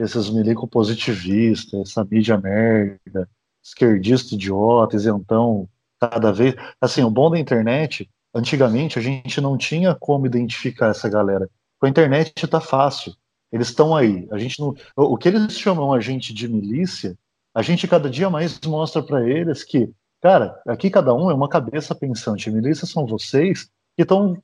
esses 0.00 0.30
milico 0.30 0.66
positivistas, 0.66 1.90
essa 1.90 2.04
mídia 2.04 2.38
merda, 2.38 3.28
esquerdista 3.62 4.34
idiota, 4.34 4.96
isentão, 4.96 5.68
cada 6.00 6.32
vez. 6.32 6.54
Assim, 6.80 7.02
o 7.02 7.10
bom 7.10 7.30
da 7.30 7.38
internet, 7.38 8.08
antigamente 8.34 8.98
a 8.98 9.02
gente 9.02 9.42
não 9.42 9.58
tinha 9.58 9.94
como 9.94 10.24
identificar 10.26 10.88
essa 10.88 11.08
galera. 11.08 11.50
Com 11.84 11.88
a 11.88 11.90
internet 11.90 12.32
está 12.42 12.62
fácil. 12.62 13.14
Eles 13.52 13.68
estão 13.68 13.94
aí. 13.94 14.26
A 14.32 14.38
gente 14.38 14.58
não, 14.58 14.74
o 14.96 15.18
que 15.18 15.28
eles 15.28 15.52
chamam 15.52 15.92
a 15.92 16.00
gente 16.00 16.32
de 16.32 16.48
milícia, 16.48 17.14
a 17.54 17.60
gente 17.60 17.86
cada 17.86 18.08
dia 18.08 18.30
mais 18.30 18.58
mostra 18.64 19.02
para 19.02 19.28
eles 19.28 19.62
que, 19.62 19.92
cara, 20.18 20.58
aqui 20.66 20.88
cada 20.88 21.12
um 21.12 21.30
é 21.30 21.34
uma 21.34 21.46
cabeça 21.46 21.94
pensante. 21.94 22.50
Milícia 22.50 22.86
são 22.86 23.04
vocês 23.04 23.68
que 23.94 24.02
estão 24.02 24.42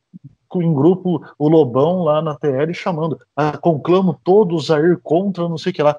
em 0.55 0.75
grupo, 0.75 1.27
o 1.39 1.49
Lobão 1.49 2.03
lá 2.03 2.21
na 2.21 2.37
TL 2.37 2.75
chamando, 2.75 3.19
ah, 3.35 3.57
conclamo 3.57 4.21
todos 4.23 4.71
a 4.71 4.79
ir 4.79 4.99
contra 4.99 5.49
não 5.49 5.57
sei 5.57 5.73
o 5.73 5.75
que 5.75 5.83
lá. 5.83 5.99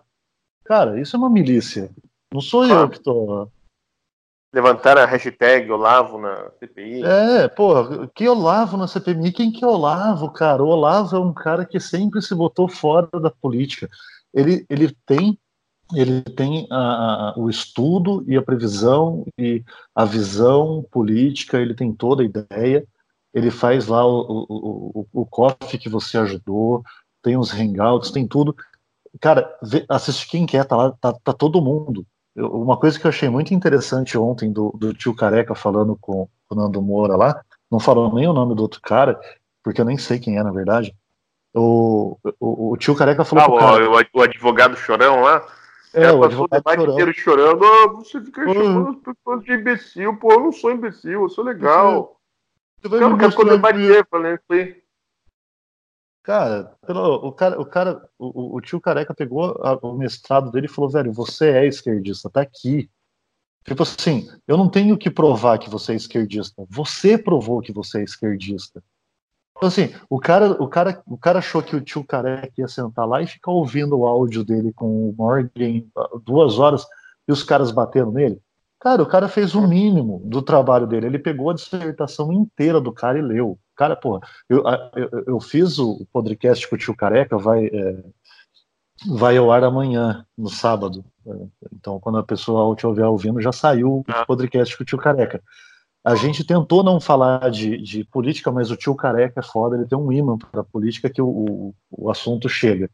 Cara, 0.63 1.01
isso 1.01 1.15
é 1.15 1.19
uma 1.19 1.27
milícia. 1.27 1.89
Não 2.31 2.39
sou 2.39 2.67
eu 2.67 2.87
que 2.87 2.99
tô 2.99 3.49
Levantaram 4.53 5.01
a 5.01 5.05
hashtag 5.05 5.71
Olavo 5.71 6.17
na 6.17 6.49
CPI. 6.59 7.03
É, 7.03 7.47
pô, 7.47 8.07
que 8.13 8.27
Olavo 8.27 8.75
na 8.75 8.85
CPI? 8.85 9.31
Quem 9.31 9.51
que 9.51 9.63
é 9.63 9.67
Olavo, 9.67 10.29
cara? 10.31 10.61
O 10.61 10.67
Olavo 10.67 11.15
é 11.15 11.19
um 11.19 11.33
cara 11.33 11.65
que 11.65 11.79
sempre 11.79 12.21
se 12.21 12.35
botou 12.35 12.67
fora 12.67 13.07
da 13.19 13.31
política. 13.31 13.89
Ele, 14.33 14.65
ele 14.69 14.95
tem 15.05 15.37
ele 15.93 16.21
tem 16.21 16.67
a, 16.71 16.77
a, 16.77 17.33
o 17.37 17.49
estudo 17.49 18.23
e 18.25 18.37
a 18.37 18.41
previsão 18.41 19.25
e 19.37 19.61
a 19.93 20.05
visão 20.05 20.85
política, 20.89 21.59
ele 21.59 21.73
tem 21.73 21.91
toda 21.91 22.23
a 22.23 22.25
ideia, 22.25 22.85
ele 23.33 23.51
faz 23.51 23.87
lá 23.87 24.05
o, 24.05 24.45
o, 24.47 25.07
o, 25.13 25.21
o 25.21 25.55
que 25.77 25.89
você 25.89 26.17
ajudou, 26.17 26.81
tem 27.21 27.37
os 27.37 27.51
hangouts, 27.51 28.09
tem 28.09 28.25
tudo. 28.25 28.55
Cara, 29.19 29.53
vê, 29.61 29.85
assiste 29.89 30.27
quem 30.29 30.45
quer, 30.45 30.63
tá 30.63 30.77
lá, 30.77 30.91
tá, 30.91 31.11
tá 31.11 31.33
todo 31.33 31.61
mundo 31.61 32.05
uma 32.36 32.77
coisa 32.77 32.99
que 32.99 33.05
eu 33.05 33.09
achei 33.09 33.29
muito 33.29 33.53
interessante 33.53 34.17
ontem 34.17 34.51
do, 34.51 34.71
do 34.77 34.93
tio 34.93 35.15
Careca 35.15 35.53
falando 35.53 35.97
com 35.99 36.27
o 36.49 36.55
Nando 36.55 36.82
Moura 36.82 37.15
lá, 37.15 37.41
não 37.69 37.79
falou 37.79 38.13
nem 38.13 38.27
o 38.27 38.34
nome 38.34 38.55
do 38.55 38.61
outro 38.61 38.82
cara, 38.82 39.19
porque 39.63 39.82
eu 39.82 39.86
nem 39.86 39.97
sei 39.97 40.19
quem 40.19 40.38
é, 40.38 40.43
na 40.43 40.51
verdade. 40.51 40.95
O, 41.53 42.17
o, 42.39 42.71
o 42.71 42.77
tio 42.77 42.95
Careca 42.95 43.25
falou. 43.25 43.43
Ah, 43.43 43.49
o, 43.49 43.57
cara, 43.57 44.07
o, 44.13 44.21
advogado 44.21 44.77
chorão 44.77 45.21
lá? 45.21 45.45
É, 45.93 46.11
o 46.11 46.23
advogado 46.23 46.65
o 46.65 46.73
chorão. 46.73 46.93
inteiro 46.93 47.13
chorando. 47.13 47.61
Oh, 47.63 47.97
você 47.97 48.21
fica 48.21 48.47
uhum. 48.47 48.53
chamando 48.53 48.89
as 48.89 49.15
pessoas 49.15 49.43
de 49.43 49.53
imbecil. 49.53 50.15
Pô, 50.15 50.32
eu 50.32 50.39
não 50.39 50.51
sou 50.53 50.71
imbecil, 50.71 51.23
eu 51.23 51.29
sou 51.29 51.43
legal. 51.43 52.17
Você 52.82 52.88
vai 52.88 53.03
eu 53.03 53.09
não 53.09 53.17
quero 53.17 53.45
debater, 53.45 54.07
falei 54.09 54.34
assim. 54.34 54.75
Cara, 56.24 56.76
pelo, 56.86 57.15
o 57.15 57.32
cara, 57.32 57.59
o 57.59 57.65
cara, 57.65 58.09
o, 58.17 58.55
o 58.57 58.61
tio 58.61 58.80
careca 58.80 59.13
pegou 59.13 59.59
a, 59.63 59.74
o 59.82 59.97
mestrado 59.97 60.51
dele 60.51 60.67
e 60.67 60.69
falou, 60.69 60.89
velho, 60.89 61.11
você 61.11 61.49
é 61.49 61.67
esquerdista, 61.67 62.30
tá 62.30 62.41
aqui. 62.41 62.89
Tipo 63.65 63.84
assim, 63.84 64.28
eu 64.47 64.57
não 64.57 64.69
tenho 64.69 64.97
que 64.97 65.09
provar 65.09 65.57
que 65.57 65.69
você 65.69 65.93
é 65.93 65.95
esquerdista. 65.95 66.63
Você 66.69 67.17
provou 67.17 67.61
que 67.61 67.72
você 67.72 68.01
é 68.01 68.03
esquerdista. 68.03 68.84
Então, 69.55 69.67
assim, 69.67 69.93
o 70.09 70.19
cara, 70.19 70.51
o 70.61 70.67
cara, 70.67 71.03
o 71.05 71.17
cara 71.17 71.39
achou 71.39 71.61
que 71.61 71.76
o 71.76 71.82
tio 71.82 72.03
careca 72.03 72.51
ia 72.57 72.67
sentar 72.67 73.07
lá 73.07 73.22
e 73.22 73.28
ficar 73.28 73.51
ouvindo 73.51 73.97
o 73.97 74.07
áudio 74.07 74.43
dele 74.43 74.74
com 74.74 75.09
o 75.09 75.13
Morgan 75.15 75.84
duas 76.26 76.57
horas 76.57 76.86
e 77.28 77.32
os 77.32 77.43
caras 77.43 77.72
batendo 77.72 78.11
nele. 78.11 78.41
Cara, 78.80 79.03
o 79.03 79.05
cara 79.05 79.28
fez 79.28 79.53
o 79.53 79.67
mínimo 79.67 80.19
do 80.26 80.41
trabalho 80.41 80.88
dele. 80.88 81.05
Ele 81.05 81.19
pegou 81.19 81.51
a 81.51 81.53
dissertação 81.53 82.34
inteira 82.34 82.82
do 82.82 82.91
cara 82.91 83.19
e 83.19 83.22
leu. 83.22 83.59
Cara, 83.76 83.95
porra, 83.95 84.22
eu, 84.49 84.63
eu, 84.95 85.24
eu 85.28 85.39
fiz 85.39 85.80
o 85.80 86.05
podcast 86.11 86.67
com 86.67 86.76
o 86.76 86.78
tio 86.78 86.95
Careca, 86.95 87.38
vai, 87.38 87.65
é, 87.65 88.03
vai 89.07 89.38
ao 89.38 89.51
ar 89.51 89.63
amanhã, 89.63 90.26
no 90.38 90.49
sábado. 90.49 91.03
Então, 91.74 91.99
quando 91.99 92.17
a 92.17 92.24
pessoa 92.24 92.74
estiver 92.74 93.05
ouvindo, 93.05 93.41
já 93.41 93.51
saiu 93.51 93.99
o 93.99 94.03
ah. 94.07 94.26
podcast 94.26 94.76
com 94.78 94.84
o 94.84 94.86
tio 94.86 94.97
Careca. 94.97 95.41
A 96.03 96.15
gente 96.15 96.43
tentou 96.43 96.84
não 96.84 96.99
falar 96.99 97.49
de, 97.51 97.78
de 97.78 98.03
política, 98.05 98.51
mas 98.51 98.72
o 98.72 98.76
tio 98.76 98.95
Careca 98.95 99.39
é 99.39 99.43
foda, 99.43 99.76
ele 99.76 99.86
tem 99.86 99.97
um 99.97 100.11
imã 100.11 100.38
para 100.38 100.63
política 100.63 101.09
que 101.09 101.22
o, 101.22 101.28
o, 101.28 101.76
o 101.91 102.09
assunto 102.09 102.49
chega. 102.49 102.89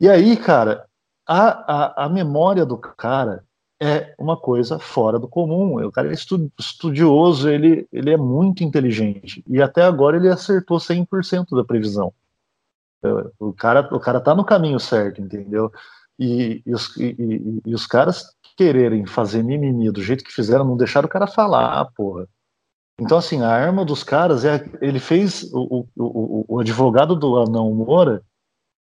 E 0.00 0.08
aí, 0.08 0.36
cara, 0.36 0.86
a, 1.26 2.02
a, 2.02 2.04
a 2.04 2.08
memória 2.08 2.64
do 2.64 2.76
cara 2.78 3.44
é 3.84 4.14
uma 4.18 4.34
coisa 4.34 4.78
fora 4.78 5.18
do 5.18 5.28
comum. 5.28 5.84
O 5.84 5.92
cara 5.92 6.08
é 6.08 6.14
estudioso, 6.58 7.50
ele, 7.50 7.86
ele 7.92 8.10
é 8.10 8.16
muito 8.16 8.64
inteligente. 8.64 9.44
E 9.46 9.60
até 9.60 9.82
agora 9.82 10.16
ele 10.16 10.28
acertou 10.28 10.78
100% 10.78 11.54
da 11.54 11.62
previsão. 11.62 12.10
É, 13.04 13.08
o 13.38 13.52
cara, 13.52 13.86
o 13.94 14.00
cara 14.00 14.20
tá 14.20 14.34
no 14.34 14.44
caminho 14.44 14.80
certo, 14.80 15.20
entendeu? 15.20 15.70
E, 16.18 16.62
e, 16.64 16.72
os, 16.72 16.96
e, 16.96 17.60
e 17.66 17.74
os 17.74 17.86
caras 17.86 18.34
quererem 18.56 19.04
fazer 19.04 19.42
mimimi 19.42 19.90
do 19.90 20.02
jeito 20.02 20.24
que 20.24 20.32
fizeram, 20.32 20.64
não 20.64 20.78
deixaram 20.78 21.06
o 21.06 21.10
cara 21.10 21.26
falar, 21.26 21.84
porra. 21.94 22.26
Então, 22.98 23.18
assim, 23.18 23.42
a 23.42 23.48
arma 23.48 23.84
dos 23.84 24.02
caras 24.02 24.44
é. 24.44 24.64
Ele 24.80 25.00
fez. 25.00 25.50
O, 25.52 25.84
o, 25.94 26.44
o 26.48 26.60
advogado 26.60 27.14
do 27.16 27.36
Anão 27.36 27.74
Moura 27.74 28.22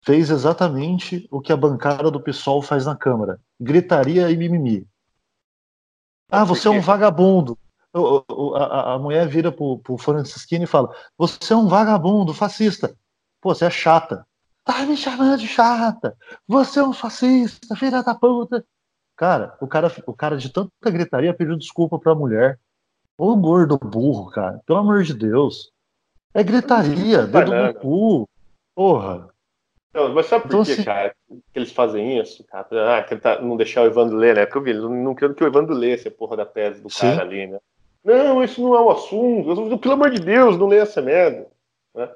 fez 0.04 0.30
exatamente 0.30 1.26
o 1.30 1.40
que 1.40 1.52
a 1.52 1.56
bancada 1.56 2.10
do 2.10 2.20
PSOL 2.20 2.62
faz 2.62 2.86
na 2.86 2.94
Câmara: 2.94 3.40
gritaria 3.58 4.30
e 4.30 4.36
mimimi. 4.36 4.86
Ah, 6.30 6.44
você 6.44 6.68
é 6.68 6.70
um 6.70 6.80
vagabundo. 6.80 7.58
A, 8.56 8.94
a 8.94 8.98
mulher 8.98 9.28
vira 9.28 9.52
pro, 9.52 9.78
pro 9.78 9.96
Francisquini 9.96 10.64
e 10.64 10.68
fala: 10.68 10.94
Você 11.16 11.52
é 11.52 11.56
um 11.56 11.68
vagabundo, 11.68 12.34
fascista. 12.34 12.96
Pô, 13.40 13.54
você 13.54 13.66
é 13.66 13.70
chata. 13.70 14.26
Tá 14.64 14.84
me 14.86 14.96
chamando 14.96 15.38
de 15.38 15.46
chata. 15.46 16.16
Você 16.48 16.80
é 16.80 16.82
um 16.82 16.92
fascista, 16.92 17.76
filha 17.76 18.02
da 18.02 18.14
puta. 18.14 18.64
Cara, 19.16 19.56
o 19.60 19.66
cara, 19.68 19.92
o 20.06 20.14
cara 20.14 20.36
de 20.36 20.50
tanta 20.50 20.90
gritaria 20.90 21.34
pediu 21.34 21.56
desculpa 21.56 21.98
pra 21.98 22.14
mulher. 22.14 22.58
Ô 23.16 23.36
gordo 23.36 23.78
burro, 23.78 24.30
cara. 24.30 24.60
Pelo 24.66 24.80
amor 24.80 25.04
de 25.04 25.14
Deus. 25.14 25.70
É 26.32 26.42
gritaria, 26.42 27.26
dedo 27.26 27.54
no 27.54 27.74
cu. 27.74 28.28
Porra. 28.74 29.33
Não, 29.94 30.12
mas 30.12 30.26
sabe 30.26 30.48
por 30.48 30.60
então, 30.60 30.64
que, 30.64 30.84
cara, 30.84 31.14
que 31.30 31.58
eles 31.58 31.70
fazem 31.70 32.18
isso, 32.18 32.42
cara? 32.44 32.98
Ah, 32.98 33.02
tentar 33.02 33.40
não 33.40 33.56
deixar 33.56 33.82
o 33.82 33.86
Evandro 33.86 34.16
ler, 34.16 34.34
né? 34.34 34.44
Porque 34.44 34.58
eu 34.58 34.62
vi, 34.62 34.70
eles 34.70 34.82
não 34.82 35.14
queriam 35.14 35.32
que 35.32 35.44
o 35.44 35.46
Evandro 35.46 35.72
lesse 35.72 36.08
a 36.08 36.10
porra 36.10 36.36
da 36.36 36.44
tese 36.44 36.82
do 36.82 36.90
Sim. 36.90 37.02
cara 37.02 37.22
ali, 37.22 37.46
né? 37.46 37.60
Não, 38.02 38.42
isso 38.42 38.60
não 38.60 38.74
é 38.74 38.80
o 38.80 38.86
um 38.86 38.90
assunto. 38.90 39.78
Pelo 39.78 39.94
amor 39.94 40.10
de 40.10 40.20
Deus, 40.20 40.58
não 40.58 40.66
lê 40.66 40.78
essa 40.78 41.00
merda. 41.00 41.46
Né? 41.94 42.10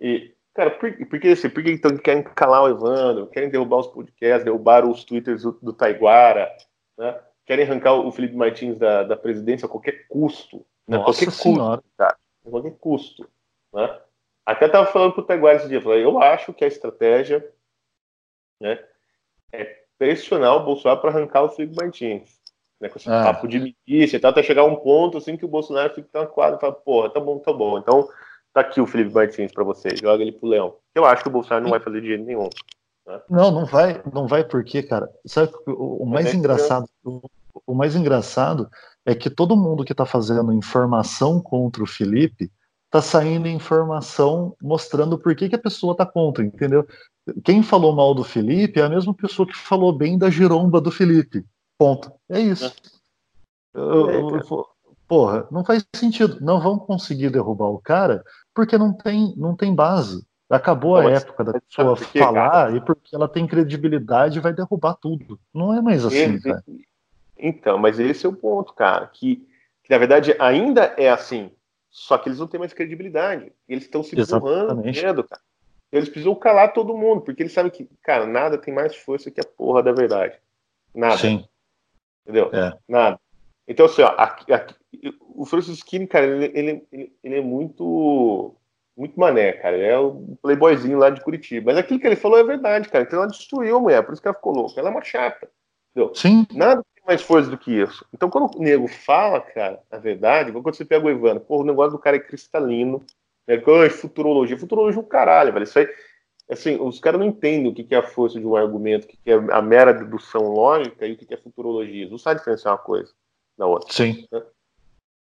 E, 0.00 0.32
cara, 0.54 0.70
por, 0.70 0.92
por 1.06 1.18
que 1.18 1.28
assim, 1.28 1.50
por 1.50 1.64
que 1.64 1.72
então 1.72 1.96
querem 1.98 2.22
calar 2.22 2.62
o 2.62 2.68
Evandro? 2.68 3.26
Querem 3.26 3.50
derrubar 3.50 3.78
os 3.78 3.88
podcasts, 3.88 4.44
derrubar 4.44 4.86
os 4.86 5.04
twitters 5.04 5.42
do, 5.42 5.58
do 5.60 5.72
Taiguara, 5.72 6.48
né? 6.96 7.18
Querem 7.44 7.64
arrancar 7.66 7.94
o 7.94 8.12
Felipe 8.12 8.36
Martins 8.36 8.78
da, 8.78 9.02
da 9.02 9.16
presidência 9.16 9.66
a 9.66 9.68
qualquer 9.68 10.06
custo. 10.08 10.64
Né? 10.86 10.96
Nossa 10.96 11.06
qualquer 11.06 11.32
senhora. 11.32 11.78
custo, 11.78 11.90
cara. 11.98 12.16
A 12.46 12.50
qualquer 12.50 12.76
custo. 12.78 13.28
Né? 13.74 14.00
Até 14.50 14.66
estava 14.66 14.84
falando 14.86 15.12
para 15.12 15.22
o 15.22 15.24
Taiguara 15.24 15.58
esse 15.58 15.68
dia, 15.68 15.80
falei, 15.80 16.04
eu 16.04 16.20
acho 16.20 16.52
que 16.52 16.64
a 16.64 16.68
estratégia 16.68 17.48
né, 18.60 18.82
é 19.52 19.64
pressionar 19.96 20.56
o 20.56 20.64
Bolsonaro 20.64 21.00
para 21.00 21.10
arrancar 21.10 21.44
o 21.44 21.50
Felipe 21.50 21.76
Martins. 21.76 22.40
Né, 22.80 22.88
com 22.88 22.98
esse 22.98 23.08
ah. 23.08 23.22
papo 23.22 23.46
de 23.46 23.60
milícia 23.86 24.16
e 24.16 24.20
tal, 24.20 24.32
até 24.32 24.42
chegar 24.42 24.62
a 24.62 24.64
um 24.64 24.74
ponto 24.74 25.18
assim 25.18 25.36
que 25.36 25.44
o 25.44 25.48
Bolsonaro 25.48 25.94
fica 25.94 26.08
na 26.18 26.26
quadra 26.26 26.56
e 26.56 26.60
fala, 26.60 26.72
porra, 26.72 27.10
tá 27.10 27.20
bom, 27.20 27.38
tá 27.38 27.52
bom. 27.52 27.78
Então, 27.78 28.08
tá 28.52 28.62
aqui 28.62 28.80
o 28.80 28.88
Felipe 28.88 29.14
Martins 29.14 29.52
para 29.52 29.62
você, 29.62 29.94
joga 29.94 30.20
ele 30.20 30.32
pro 30.32 30.48
Leão. 30.48 30.74
Eu 30.96 31.04
acho 31.04 31.22
que 31.22 31.28
o 31.28 31.32
Bolsonaro 31.32 31.62
não 31.62 31.70
vai 31.70 31.78
fazer 31.80 32.00
de 32.00 32.08
jeito 32.08 32.24
nenhum. 32.24 32.48
Né? 33.06 33.20
Não, 33.30 33.52
não 33.52 33.64
vai, 33.64 34.02
não 34.12 34.26
vai 34.26 34.42
porque, 34.42 34.82
cara, 34.82 35.08
sabe 35.24 35.52
o, 35.64 36.02
o 36.02 36.06
mais 36.06 36.26
é 36.26 36.34
engraçado, 36.34 36.86
o, 37.04 37.20
o 37.66 37.74
mais 37.74 37.94
engraçado 37.94 38.68
é 39.06 39.14
que 39.14 39.30
todo 39.30 39.56
mundo 39.56 39.84
que 39.84 39.92
está 39.92 40.04
fazendo 40.04 40.52
informação 40.52 41.40
contra 41.40 41.84
o 41.84 41.86
Felipe 41.86 42.50
tá 42.90 43.00
saindo 43.00 43.46
informação 43.46 44.56
mostrando 44.60 45.16
por 45.16 45.34
que, 45.36 45.48
que 45.48 45.54
a 45.54 45.60
pessoa 45.60 45.96
tá 45.96 46.04
contra, 46.04 46.44
entendeu? 46.44 46.86
Quem 47.44 47.62
falou 47.62 47.94
mal 47.94 48.14
do 48.14 48.24
Felipe 48.24 48.80
é 48.80 48.82
a 48.82 48.88
mesma 48.88 49.14
pessoa 49.14 49.46
que 49.46 49.56
falou 49.56 49.92
bem 49.92 50.18
da 50.18 50.28
giromba 50.28 50.80
do 50.80 50.90
Felipe. 50.90 51.44
Ponto. 51.78 52.12
É 52.28 52.40
isso. 52.40 52.66
É. 52.66 53.78
Eu, 53.78 54.10
eu, 54.10 54.36
eu, 54.36 54.66
porra, 55.06 55.46
não 55.50 55.64
faz 55.64 55.84
sentido. 55.94 56.38
Não 56.40 56.60
vão 56.60 56.78
conseguir 56.78 57.30
derrubar 57.30 57.68
o 57.68 57.78
cara 57.78 58.24
porque 58.52 58.76
não 58.76 58.92
tem, 58.92 59.32
não 59.36 59.54
tem 59.54 59.74
base. 59.74 60.24
Acabou 60.50 60.96
a 60.96 61.08
época 61.08 61.44
da 61.44 61.60
pessoa 61.60 61.96
falar 61.96 62.50
cara? 62.50 62.76
e 62.76 62.80
porque 62.80 63.14
ela 63.14 63.28
tem 63.28 63.46
credibilidade 63.46 64.40
vai 64.40 64.52
derrubar 64.52 64.94
tudo. 64.94 65.38
Não 65.54 65.72
é 65.72 65.80
mais 65.80 66.04
assim, 66.04 66.34
esse, 66.34 66.42
cara. 66.42 66.64
Então, 67.38 67.78
mas 67.78 68.00
esse 68.00 68.26
é 68.26 68.28
o 68.28 68.32
ponto, 68.32 68.74
cara. 68.74 69.06
Que, 69.06 69.36
que 69.84 69.90
na 69.90 69.96
verdade 69.96 70.34
ainda 70.40 70.92
é 70.98 71.08
assim. 71.08 71.52
Só 71.90 72.16
que 72.16 72.28
eles 72.28 72.38
não 72.38 72.46
têm 72.46 72.60
mais 72.60 72.72
credibilidade. 72.72 73.52
Eles 73.68 73.84
estão 73.84 74.02
se 74.02 74.18
empurrando, 74.18 75.24
cara. 75.24 75.42
Eles 75.90 76.08
precisam 76.08 76.34
calar 76.36 76.72
todo 76.72 76.96
mundo, 76.96 77.22
porque 77.22 77.42
eles 77.42 77.52
sabem 77.52 77.70
que, 77.70 77.88
cara, 78.02 78.24
nada 78.24 78.56
tem 78.56 78.72
mais 78.72 78.94
força 78.94 79.30
que 79.30 79.40
a 79.40 79.44
porra 79.44 79.82
da 79.82 79.92
verdade. 79.92 80.38
Nada. 80.94 81.18
Sim. 81.18 81.44
Entendeu? 82.22 82.48
É. 82.52 82.78
Nada. 82.88 83.18
Então, 83.66 83.86
assim, 83.86 84.02
ó, 84.02 84.14
aqui, 84.16 84.52
aqui, 84.52 84.74
o 85.34 85.44
Francisquini, 85.44 86.06
cara, 86.06 86.26
ele, 86.26 86.52
ele, 86.54 86.86
ele, 86.92 87.12
ele, 87.22 87.38
é 87.38 87.40
muito. 87.40 88.54
Muito 88.96 89.18
mané, 89.18 89.52
cara. 89.52 89.76
Ele 89.76 89.86
é 89.86 89.98
o 89.98 90.36
playboyzinho 90.42 90.98
lá 90.98 91.10
de 91.10 91.22
Curitiba. 91.22 91.72
Mas 91.72 91.78
aquilo 91.78 91.98
que 91.98 92.06
ele 92.06 92.16
falou 92.16 92.38
é 92.38 92.44
verdade, 92.44 92.88
cara. 92.88 93.02
Então 93.02 93.20
ela 93.20 93.28
destruiu 93.28 93.76
a 93.76 93.80
mulher, 93.80 94.04
por 94.04 94.12
isso 94.12 94.20
que 94.20 94.28
ela 94.28 94.36
ficou 94.36 94.54
louca. 94.54 94.78
Ela 94.78 94.90
é 94.90 94.92
uma 94.92 95.02
chata. 95.02 95.48
Entendeu? 95.90 96.14
Sim. 96.14 96.46
Nada 96.52 96.84
mais 97.06 97.22
força 97.22 97.50
do 97.50 97.58
que 97.58 97.72
isso. 97.72 98.04
Então, 98.12 98.30
quando 98.30 98.56
o 98.56 98.62
nego 98.62 98.88
fala, 98.88 99.40
cara, 99.40 99.80
a 99.90 99.98
verdade, 99.98 100.52
quando 100.52 100.74
você 100.74 100.84
pega 100.84 101.06
o 101.06 101.10
Evandro, 101.10 101.40
pô, 101.40 101.60
o 101.60 101.64
negócio 101.64 101.92
do 101.92 101.98
cara 101.98 102.16
é 102.16 102.20
cristalino, 102.20 103.04
né? 103.46 103.60
Futurologia. 103.90 104.58
Futurologia 104.58 105.00
é 105.00 105.04
o 105.04 105.06
caralho, 105.06 105.52
velho. 105.52 105.64
Isso 105.64 105.78
aí. 105.78 105.88
assim, 106.48 106.76
os 106.80 107.00
caras 107.00 107.20
não 107.20 107.26
entendem 107.26 107.70
o 107.70 107.74
que 107.74 107.94
é 107.94 107.98
a 107.98 108.02
força 108.02 108.38
de 108.38 108.46
um 108.46 108.56
argumento, 108.56 109.04
o 109.04 109.08
que 109.08 109.18
é 109.26 109.34
a 109.34 109.62
mera 109.62 109.92
dedução 109.92 110.48
lógica 110.48 111.06
e 111.06 111.12
o 111.12 111.16
que 111.16 111.32
é 111.32 111.36
futurologia. 111.36 112.08
Não 112.08 112.18
sabe 112.18 112.38
diferenciar 112.38 112.74
uma 112.74 112.80
coisa 112.80 113.12
da 113.58 113.66
outra. 113.66 113.92
Sim. 113.92 114.26
Né? 114.30 114.42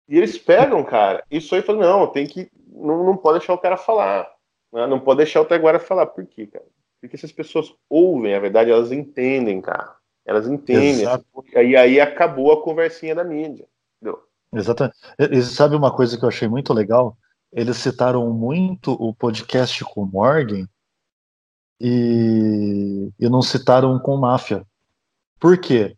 E 0.08 0.16
eles 0.16 0.38
pegam, 0.38 0.84
cara, 0.84 1.24
isso 1.30 1.54
aí 1.54 1.60
e 1.60 1.64
falam, 1.64 1.82
não, 1.82 2.06
tem 2.06 2.26
que. 2.26 2.50
Não, 2.68 3.04
não 3.04 3.16
pode 3.16 3.38
deixar 3.38 3.54
o 3.54 3.58
cara 3.58 3.76
falar. 3.76 4.30
Né? 4.72 4.86
Não 4.86 5.00
pode 5.00 5.18
deixar 5.18 5.40
o 5.40 5.44
Taguara 5.44 5.80
falar. 5.80 6.06
Por 6.06 6.24
quê, 6.26 6.46
cara? 6.46 6.64
Porque 7.00 7.16
essas 7.16 7.32
pessoas 7.32 7.74
ouvem, 7.88 8.34
a 8.34 8.40
verdade, 8.40 8.70
elas 8.70 8.92
entendem, 8.92 9.60
cara. 9.60 9.95
Elas 10.26 10.48
entendem. 10.48 11.06
E 11.54 11.76
aí 11.76 12.00
acabou 12.00 12.52
a 12.52 12.62
conversinha 12.62 13.14
da 13.14 13.22
mídia. 13.22 13.68
Entendeu? 13.96 14.20
Exatamente. 14.52 14.96
E 15.18 15.40
sabe 15.42 15.76
uma 15.76 15.94
coisa 15.94 16.18
que 16.18 16.24
eu 16.24 16.28
achei 16.28 16.48
muito 16.48 16.74
legal? 16.74 17.16
Eles 17.52 17.76
citaram 17.76 18.28
muito 18.32 18.92
o 18.92 19.14
podcast 19.14 19.84
com 19.84 20.02
o 20.02 20.06
Morgan 20.06 20.68
e, 21.80 23.08
e 23.18 23.28
não 23.28 23.40
citaram 23.40 23.98
com 24.00 24.16
máfia. 24.16 24.66
Por 25.38 25.58
quê? 25.58 25.96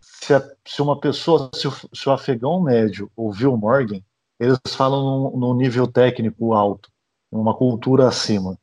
Se, 0.00 0.34
a, 0.34 0.42
se 0.66 0.80
uma 0.80 0.98
pessoa, 1.00 1.50
se 1.54 1.66
o, 1.66 1.72
se 1.72 2.08
o, 2.08 2.12
afegão 2.12 2.62
médio 2.62 3.10
ouviu 3.16 3.52
o 3.52 3.56
Morgan, 3.56 4.00
eles 4.38 4.58
falam 4.68 5.30
num, 5.32 5.36
num, 5.36 5.54
nível 5.54 5.86
técnico 5.86 6.52
alto, 6.52 6.90
uma 7.30 7.54
cultura 7.54 8.06
acima. 8.06 8.58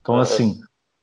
Então, 0.00 0.18
assim, 0.18 0.60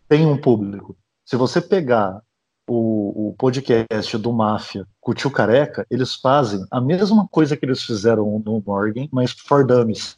tem 0.07 0.26
um 0.26 0.38
público. 0.38 0.97
Se 1.26 1.36
você 1.36 1.61
pegar 1.61 2.22
o, 2.68 3.30
o 3.30 3.36
podcast 3.38 4.18
do 4.18 4.32
Máfia 4.32 4.86
com 4.99 5.11
o 5.11 5.16
Tio 5.16 5.32
Careca, 5.32 5.86
eles 5.89 6.16
fazem 6.16 6.66
a 6.72 6.80
mesma 6.80 7.28
coisa 7.30 7.57
que 7.57 7.66
eles 7.66 7.84
fizeram 7.84 8.41
no 8.45 8.64
Morgan, 8.66 9.07
mas 9.11 9.32
for 9.32 9.66
dummies. 9.66 10.16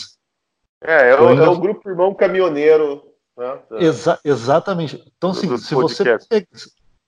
É, 0.83 1.11
é 1.11 1.21
o, 1.21 1.27
ainda... 1.27 1.45
é 1.45 1.49
o 1.49 1.59
grupo 1.59 1.89
irmão 1.89 2.13
caminhoneiro 2.13 3.15
né? 3.37 3.59
Exa 3.71 4.19
exatamente. 4.23 5.03
Então, 5.17 5.31
assim, 5.31 5.57
se 5.57 5.75
você, 5.75 6.17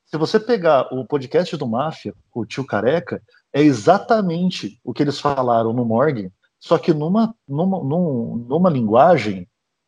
se 0.05 0.17
você 0.17 0.39
pegar 0.39 0.93
o 0.93 1.05
podcast 1.05 1.55
do 1.55 1.67
Máfia, 1.67 2.13
o 2.33 2.45
tio 2.45 2.65
Careca, 2.65 3.21
é 3.53 3.61
exatamente 3.61 4.79
o 4.83 4.93
que 4.93 5.01
eles 5.01 5.19
falaram 5.19 5.71
no 5.71 5.85
Morgan, 5.85 6.29
só 6.59 6.77
que 6.77 6.93
numa, 6.93 7.33
numa, 7.47 7.83
numa, 7.83 8.37
numa 8.47 8.69
linguagem, 8.69 9.47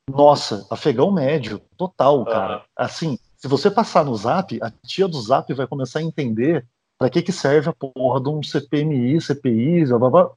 nossa, 0.10 0.66
afegão 0.72 1.12
médio, 1.12 1.62
total, 1.76 2.24
cara. 2.26 2.64
Assim, 2.76 3.20
se 3.40 3.48
você 3.48 3.72
passar 3.72 4.04
no 4.04 4.16
Zap, 4.16 4.60
a 4.62 4.70
tia 4.86 5.08
do 5.08 5.20
Zap 5.22 5.52
vai 5.54 5.66
começar 5.66 6.00
a 6.00 6.04
entender 6.04 6.68
para 6.98 7.10
que, 7.10 7.22
que 7.22 7.32
serve 7.32 7.70
a 7.70 7.74
porra 7.74 8.22
de 8.22 8.28
um 8.28 8.44
CPMI, 8.44 9.22
CPI, 9.22 9.86
blá, 9.86 10.10
blá, 10.10 10.32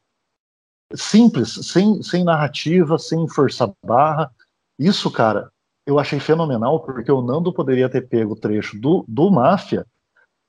simples, 0.95 1.53
sem, 1.67 2.01
sem 2.01 2.23
narrativa, 2.23 2.97
sem 3.01 3.27
força 3.29 3.73
barra. 3.85 4.31
Isso, 4.79 5.11
cara, 5.11 5.51
eu 5.85 5.99
achei 5.99 6.21
fenomenal, 6.21 6.79
porque 6.79 7.11
o 7.11 7.21
Nando 7.21 7.53
poderia 7.53 7.89
ter 7.89 8.03
pego 8.09 8.35
o 8.35 8.39
trecho 8.39 8.79
do, 8.79 9.05
do 9.09 9.29
Máfia, 9.33 9.85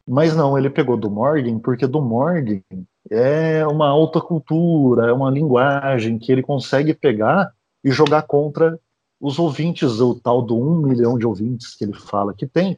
mas 0.08 0.36
não, 0.36 0.56
ele 0.56 0.70
pegou 0.70 0.96
do 0.96 1.10
Morgan, 1.10 1.58
porque 1.58 1.88
do 1.88 2.02
Morgan 2.02 2.62
é 3.10 3.66
uma 3.66 3.88
alta 3.88 4.22
cultura, 4.22 5.08
é 5.08 5.14
uma 5.14 5.32
linguagem 5.32 6.20
que 6.20 6.32
ele 6.32 6.44
consegue 6.44 6.94
pegar 6.94 7.52
e 7.84 7.90
jogar 7.90 8.22
contra 8.24 8.80
os 9.24 9.40
ouvintes, 9.40 10.02
o 10.02 10.16
tal 10.16 10.42
do 10.42 10.60
um 10.60 10.86
milhão 10.86 11.18
de 11.18 11.26
ouvintes 11.26 11.76
que 11.76 11.86
ele 11.86 11.94
fala 11.94 12.34
que 12.34 12.46
tem, 12.46 12.78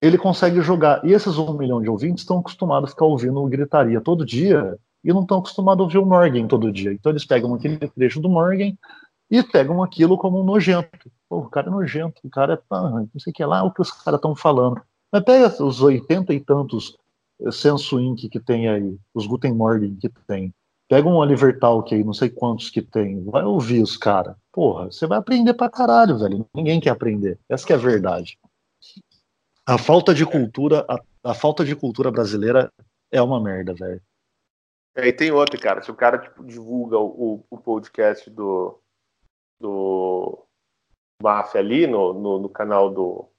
ele 0.00 0.18
consegue 0.18 0.60
jogar. 0.60 1.04
E 1.04 1.12
esses 1.12 1.38
um 1.38 1.56
milhão 1.56 1.80
de 1.80 1.88
ouvintes 1.88 2.24
estão 2.24 2.40
acostumados 2.40 2.90
a 2.90 2.92
ficar 2.92 3.04
ouvindo 3.04 3.46
gritaria 3.46 4.00
todo 4.00 4.26
dia 4.26 4.76
e 5.04 5.12
não 5.12 5.22
estão 5.22 5.38
acostumados 5.38 5.80
a 5.80 5.84
ouvir 5.84 5.98
o 5.98 6.04
Morgan 6.04 6.48
todo 6.48 6.72
dia. 6.72 6.92
Então 6.92 7.12
eles 7.12 7.24
pegam 7.24 7.54
aquele 7.54 7.78
trecho 7.78 8.20
do 8.20 8.28
Morgan 8.28 8.76
e 9.30 9.40
pegam 9.40 9.80
aquilo 9.84 10.18
como 10.18 10.42
nojento. 10.42 11.08
Pô, 11.28 11.38
o 11.38 11.48
cara 11.48 11.68
é 11.68 11.70
nojento, 11.70 12.20
o 12.24 12.28
cara 12.28 12.54
é. 12.54 12.58
Ah, 12.68 13.04
não 13.14 13.20
sei 13.20 13.30
o 13.30 13.34
que 13.34 13.44
lá, 13.44 13.62
o 13.62 13.72
que 13.72 13.82
os 13.82 13.92
caras 13.92 14.18
estão 14.18 14.34
falando. 14.34 14.82
Mas 15.12 15.22
pega 15.22 15.62
os 15.62 15.80
oitenta 15.80 16.34
e 16.34 16.40
tantos 16.40 16.96
eh, 17.40 17.52
Senso 17.52 18.00
Inc. 18.00 18.28
que 18.28 18.40
tem 18.40 18.68
aí, 18.68 18.98
os 19.14 19.28
Guten 19.28 19.54
Morgen 19.54 19.94
que 19.94 20.08
tem. 20.26 20.52
Pega 20.92 21.08
um 21.08 21.16
Oliver 21.16 21.58
Talk 21.58 21.94
aí, 21.94 22.04
não 22.04 22.12
sei 22.12 22.28
quantos 22.28 22.68
que 22.68 22.82
tem. 22.82 23.24
Vai 23.24 23.42
ouvir 23.44 23.82
os 23.82 23.96
caras. 23.96 24.36
Porra, 24.52 24.92
você 24.92 25.06
vai 25.06 25.16
aprender 25.16 25.54
pra 25.54 25.70
caralho, 25.70 26.18
velho. 26.18 26.46
Ninguém 26.54 26.78
quer 26.78 26.90
aprender. 26.90 27.38
Essa 27.48 27.66
que 27.66 27.72
é 27.72 27.76
a 27.76 27.78
verdade. 27.78 28.38
A 29.64 29.78
falta 29.78 30.12
de 30.12 30.26
cultura, 30.26 30.84
a, 30.86 31.30
a 31.30 31.32
falta 31.32 31.64
de 31.64 31.74
cultura 31.74 32.10
brasileira 32.10 32.70
é 33.10 33.22
uma 33.22 33.42
merda, 33.42 33.72
velho. 33.72 34.02
É, 34.94 35.08
e 35.08 35.14
tem 35.14 35.30
outro, 35.30 35.58
cara. 35.58 35.80
Se 35.80 35.90
o 35.90 35.94
cara 35.94 36.18
tipo, 36.18 36.44
divulga 36.44 36.98
o, 36.98 37.42
o 37.48 37.56
podcast 37.56 38.28
do, 38.28 38.78
do 39.58 40.46
Máfia 41.22 41.62
ali 41.62 41.86
no, 41.86 42.12
no, 42.12 42.38
no, 42.38 42.50
canal 42.50 42.90
do. 42.90 43.30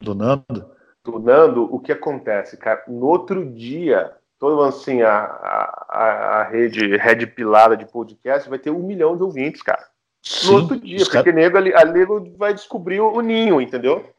Do 0.00 0.14
Nando? 0.14 0.74
Do 1.04 1.18
Nando, 1.18 1.64
o 1.64 1.78
que 1.78 1.92
acontece, 1.92 2.56
cara? 2.56 2.82
No 2.88 3.04
outro 3.04 3.52
dia, 3.52 4.16
todo 4.38 4.62
assim, 4.62 5.02
a, 5.02 5.18
a, 5.18 6.40
a 6.40 6.42
rede 6.44 6.96
Red 6.96 7.26
Pilada 7.26 7.76
de 7.76 7.86
podcast 7.86 8.48
vai 8.48 8.58
ter 8.58 8.70
um 8.70 8.82
milhão 8.82 9.16
de 9.16 9.22
ouvintes, 9.22 9.62
cara. 9.62 9.86
Sim, 10.22 10.46
no 10.46 10.54
outro 10.54 10.80
dia, 10.80 10.98
porque 10.98 11.22
cara... 11.22 11.32
nego 11.32 11.56
ali, 11.56 11.74
a 11.74 11.84
nego 11.84 12.32
vai 12.36 12.52
descobrir 12.52 13.00
o, 13.00 13.12
o 13.12 13.20
ninho, 13.20 13.60
entendeu? 13.60 14.12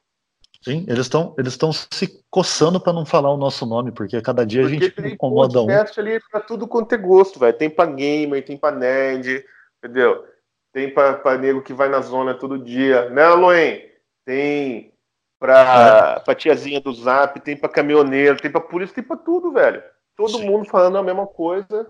Sim, 0.61 0.85
eles 0.87 1.05
estão 1.05 1.35
eles 1.37 1.53
estão 1.53 1.71
se 1.71 2.23
coçando 2.29 2.79
para 2.79 2.93
não 2.93 3.05
falar 3.05 3.31
o 3.31 3.37
nosso 3.37 3.65
nome, 3.65 3.91
porque 3.91 4.21
cada 4.21 4.45
dia 4.45 4.61
porque 4.61 4.75
a 4.75 4.79
gente 4.79 4.91
tem 4.91 5.13
incomoda 5.13 5.61
um. 5.61 5.67
ali 5.69 6.19
para 6.31 6.41
tudo 6.41 6.67
quanto 6.67 6.93
é 6.93 6.97
gosto, 6.97 7.39
velho. 7.39 7.57
Tem 7.57 7.69
para 7.69 7.91
gamer, 7.91 8.43
tem 8.43 8.57
para 8.57 8.75
nerd, 8.75 9.45
entendeu? 9.77 10.25
tem 10.77 10.93
para 10.93 11.39
nego 11.39 11.63
que 11.63 11.73
vai 11.73 11.89
na 11.89 12.01
zona 12.01 12.35
todo 12.35 12.59
dia, 12.59 13.09
né, 13.09 13.23
Aloen? 13.23 13.83
Tem 14.23 14.93
para 15.39 16.23
é. 16.27 16.35
tiazinha 16.35 16.79
do 16.79 16.93
Zap, 16.93 17.39
tem 17.39 17.57
para 17.57 17.67
caminhoneiro, 17.67 18.39
tem 18.39 18.51
para 18.51 18.61
polícia, 18.61 18.93
tem 18.93 19.03
para 19.03 19.17
tudo, 19.17 19.51
velho. 19.51 19.81
Todo 20.17 20.39
Sim. 20.39 20.47
mundo 20.47 20.65
falando 20.65 20.97
a 20.97 21.03
mesma 21.03 21.27
coisa, 21.27 21.89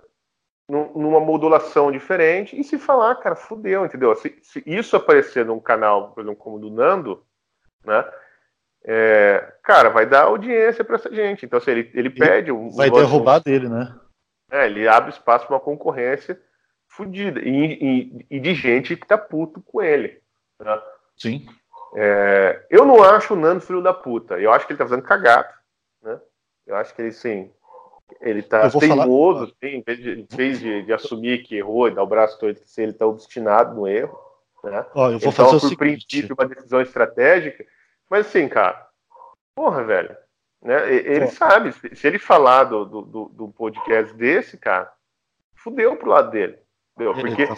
numa 0.69 1.21
modulação 1.21 1.89
diferente, 1.89 2.59
e 2.59 2.63
se 2.63 2.77
falar, 2.77 3.15
cara, 3.15 3.37
fudeu, 3.37 3.85
entendeu? 3.85 4.13
Se, 4.17 4.37
se 4.43 4.61
isso 4.65 4.97
aparecer 4.97 5.45
num 5.45 5.61
canal, 5.61 6.11
por 6.11 6.21
exemplo, 6.21 6.37
como 6.37 6.57
o 6.57 6.59
do 6.59 6.69
Nando, 6.69 7.25
né? 7.85 8.05
É, 8.83 9.53
cara, 9.63 9.89
vai 9.89 10.05
dar 10.05 10.23
audiência 10.23 10.83
para 10.83 10.95
essa 10.95 11.13
gente. 11.13 11.45
Então, 11.45 11.57
assim, 11.57 11.71
ele, 11.71 11.91
ele 11.93 12.09
pede. 12.09 12.51
Um, 12.51 12.69
vai 12.69 12.91
derrubar 12.91 13.39
dele, 13.39 13.67
né? 13.67 13.97
É, 14.51 14.65
ele 14.65 14.87
abre 14.87 15.09
espaço 15.09 15.45
para 15.45 15.55
uma 15.55 15.61
concorrência 15.61 16.39
fodida. 16.87 17.41
E, 17.41 17.49
e, 17.49 18.25
e, 18.29 18.39
de 18.39 18.53
gente 18.53 18.95
que 18.95 19.05
tá 19.05 19.17
puto 19.17 19.61
com 19.61 19.81
ele. 19.81 20.21
Né? 20.59 20.81
Sim. 21.17 21.45
É, 21.95 22.65
eu 22.69 22.85
não 22.85 23.03
acho 23.03 23.33
o 23.33 23.37
Nando 23.37 23.61
filho 23.61 23.81
da 23.81 23.93
puta. 23.93 24.39
Eu 24.39 24.51
acho 24.51 24.65
que 24.65 24.73
ele 24.73 24.77
tá 24.77 24.85
fazendo 24.85 25.05
cagado. 25.05 25.49
Né? 26.01 26.19
Eu 26.65 26.75
acho 26.77 26.95
que 26.95 27.01
ele, 27.01 27.11
sim, 27.11 27.51
ele 28.21 28.41
tá 28.41 28.69
teimoso, 28.69 29.39
falar... 29.39 29.51
sim, 29.59 29.77
em 29.77 29.81
vez, 29.81 29.99
de, 29.99 30.11
em 30.11 30.27
vez 30.29 30.59
de, 30.59 30.83
de, 30.83 30.93
assumir 30.93 31.43
que 31.43 31.55
errou 31.55 31.87
e 31.87 31.93
dar 31.93 32.03
o 32.03 32.07
braço 32.07 32.39
todo, 32.39 32.55
ele 32.77 32.93
tá 32.93 33.05
obstinado 33.05 33.75
no 33.75 33.87
erro. 33.87 34.17
Né? 34.63 34.85
Ó, 34.95 35.11
eu 35.11 35.19
vou 35.19 35.31
fazer 35.31 35.51
por 35.51 35.59
seguinte. 35.61 35.77
princípio 35.77 36.35
uma 36.37 36.47
decisão 36.47 36.81
estratégica. 36.81 37.65
Mas 38.09 38.27
assim, 38.27 38.47
cara, 38.47 38.87
porra, 39.55 39.83
velho. 39.83 40.15
Né? 40.61 40.93
Ele 40.93 41.27
sabe, 41.27 41.71
se 41.71 42.07
ele 42.07 42.17
falar 42.17 42.65
do, 42.65 42.85
do, 42.85 43.25
do 43.29 43.47
podcast 43.49 44.13
desse, 44.15 44.57
cara, 44.57 44.91
fudeu 45.55 45.95
pro 45.95 46.09
lado 46.09 46.31
dele. 46.31 46.57
Entendeu? 46.95 47.13
Porque 47.13 47.45
tá 47.45 47.55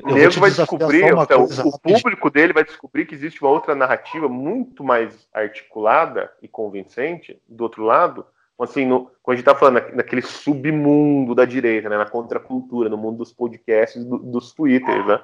o 0.00 0.14
nego 0.14 0.40
vai 0.40 0.50
descobrir, 0.50 1.04
então, 1.04 1.44
o 1.66 1.78
público 1.78 2.30
dele 2.30 2.54
vai 2.54 2.64
descobrir 2.64 3.04
que 3.04 3.14
existe 3.14 3.42
uma 3.42 3.50
outra 3.50 3.74
narrativa 3.74 4.26
muito 4.26 4.82
mais 4.82 5.28
articulada 5.34 6.32
e 6.40 6.48
convincente 6.48 7.40
do 7.46 7.64
outro 7.64 7.84
lado. 7.84 8.24
Assim, 8.60 8.86
no, 8.86 9.10
quando 9.22 9.34
a 9.34 9.36
gente 9.36 9.44
tá 9.44 9.54
falando 9.54 9.94
naquele 9.94 10.22
submundo 10.22 11.34
da 11.34 11.44
direita, 11.44 11.88
né, 11.88 11.98
na 11.98 12.08
contracultura, 12.08 12.88
no 12.88 12.96
mundo 12.96 13.18
dos 13.18 13.32
podcasts, 13.32 14.04
do, 14.04 14.18
dos 14.18 14.52
twitters, 14.52 15.06
né? 15.06 15.20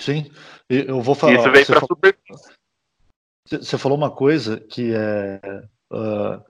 Sim, 0.00 0.30
eu 0.68 1.00
vou 1.00 1.14
falar. 1.14 1.34
Isso 1.34 1.50
vem 1.50 1.64
para 1.64 1.80
falou, 1.80 1.88
super... 1.88 2.18
Você 3.48 3.78
falou 3.78 3.98
uma 3.98 4.10
coisa 4.10 4.58
que 4.58 4.94
é. 4.94 5.40
Uh, 5.92 6.42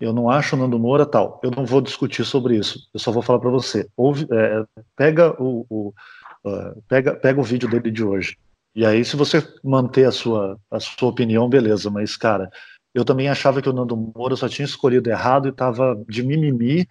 eu 0.00 0.12
não 0.12 0.30
acho 0.30 0.56
o 0.56 0.58
Nando 0.58 0.78
Moura 0.78 1.06
tal. 1.06 1.40
Eu 1.42 1.50
não 1.50 1.64
vou 1.64 1.80
discutir 1.80 2.24
sobre 2.24 2.56
isso. 2.56 2.88
Eu 2.92 3.00
só 3.00 3.10
vou 3.10 3.22
falar 3.22 3.38
para 3.38 3.50
você. 3.50 3.88
Ouve, 3.96 4.26
é, 4.30 4.64
pega 4.96 5.34
o, 5.42 5.66
o 5.68 5.94
uh, 6.44 6.82
pega, 6.88 7.14
pega 7.14 7.40
o 7.40 7.44
vídeo 7.44 7.68
dele 7.68 7.90
de 7.90 8.04
hoje. 8.04 8.36
E 8.74 8.86
aí, 8.86 9.04
se 9.04 9.16
você 9.16 9.42
manter 9.62 10.06
a 10.06 10.12
sua, 10.12 10.58
a 10.70 10.80
sua 10.80 11.08
opinião, 11.08 11.48
beleza. 11.48 11.90
Mas, 11.90 12.16
cara, 12.16 12.50
eu 12.94 13.04
também 13.04 13.28
achava 13.28 13.62
que 13.62 13.68
o 13.68 13.72
Nando 13.72 13.96
Moura 13.96 14.36
só 14.36 14.48
tinha 14.48 14.64
escolhido 14.64 15.10
errado 15.10 15.46
e 15.46 15.50
estava 15.50 16.02
de 16.08 16.22
mimimi. 16.22 16.86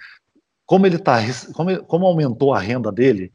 Como 0.65 0.85
ele 0.85 0.97
tá, 0.97 1.17
como, 1.53 1.83
como 1.85 2.05
aumentou 2.05 2.53
a 2.53 2.59
renda 2.59 2.91
dele, 2.91 3.33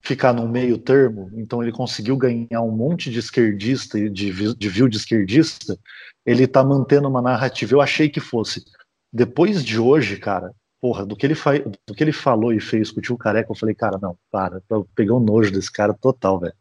ficar 0.00 0.32
no 0.32 0.46
meio 0.46 0.76
termo, 0.76 1.30
então 1.34 1.62
ele 1.62 1.72
conseguiu 1.72 2.16
ganhar 2.16 2.60
um 2.60 2.70
monte 2.70 3.10
de 3.10 3.18
esquerdista 3.18 3.98
e 3.98 4.10
de, 4.10 4.54
de 4.54 4.68
view 4.68 4.86
de 4.86 4.98
esquerdista, 4.98 5.78
ele 6.26 6.46
tá 6.46 6.62
mantendo 6.62 7.08
uma 7.08 7.22
narrativa. 7.22 7.74
Eu 7.74 7.80
achei 7.80 8.08
que 8.08 8.20
fosse 8.20 8.62
depois 9.10 9.64
de 9.64 9.78
hoje, 9.78 10.18
cara, 10.18 10.52
porra, 10.80 11.06
do 11.06 11.16
que 11.16 11.24
ele, 11.24 11.34
fa... 11.34 11.52
do 11.58 11.94
que 11.94 12.02
ele 12.02 12.12
falou 12.12 12.52
e 12.52 12.60
fez 12.60 12.90
com 12.90 12.98
o 12.98 13.02
tio 13.02 13.16
Careca, 13.16 13.50
eu 13.50 13.56
falei, 13.56 13.74
cara, 13.74 13.96
não, 13.96 14.18
para, 14.30 14.60
eu 14.68 14.86
peguei 14.94 15.12
um 15.12 15.20
nojo 15.20 15.50
desse 15.50 15.72
cara 15.72 15.94
total, 15.94 16.40
velho. 16.40 16.54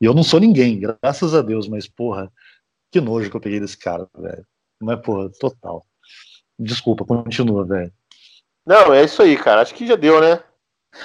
E 0.00 0.04
eu 0.06 0.14
não 0.14 0.22
sou 0.22 0.40
ninguém, 0.40 0.80
graças 0.80 1.34
a 1.34 1.42
Deus, 1.42 1.68
mas, 1.68 1.86
porra, 1.86 2.32
que 2.90 3.00
nojo 3.00 3.28
que 3.28 3.36
eu 3.36 3.40
peguei 3.40 3.60
desse 3.60 3.76
cara, 3.76 4.08
velho. 4.16 4.46
Não 4.80 4.92
é, 4.92 4.96
porra, 4.96 5.30
total. 5.38 5.84
Desculpa, 6.58 7.04
continua, 7.04 7.64
velho. 7.64 7.92
Não, 8.66 8.92
é 8.92 9.04
isso 9.04 9.22
aí, 9.22 9.36
cara. 9.36 9.62
Acho 9.62 9.74
que 9.74 9.86
já 9.86 9.96
deu, 9.96 10.20
né? 10.20 10.42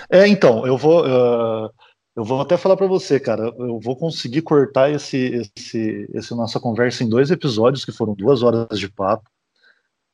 É, 0.10 0.27
então, 0.27 0.65
eu 0.65 0.77
vou. 0.77 1.06
Uh, 1.06 1.69
eu 2.15 2.23
vou 2.26 2.41
até 2.41 2.57
falar 2.57 2.76
para 2.76 2.88
você, 2.88 3.19
cara. 3.19 3.43
Eu 3.57 3.80
vou 3.80 3.95
conseguir 3.95 4.41
cortar 4.41 4.89
esse, 4.91 5.48
esse, 5.57 6.10
esse 6.14 6.35
nossa 6.35 6.60
conversa 6.60 7.03
em 7.03 7.10
dois 7.10 7.31
episódios, 7.31 7.85
que 7.85 7.91
foram 7.91 8.14
duas 8.14 8.43
horas 8.43 8.77
de 8.77 8.89
papo. 8.89 9.30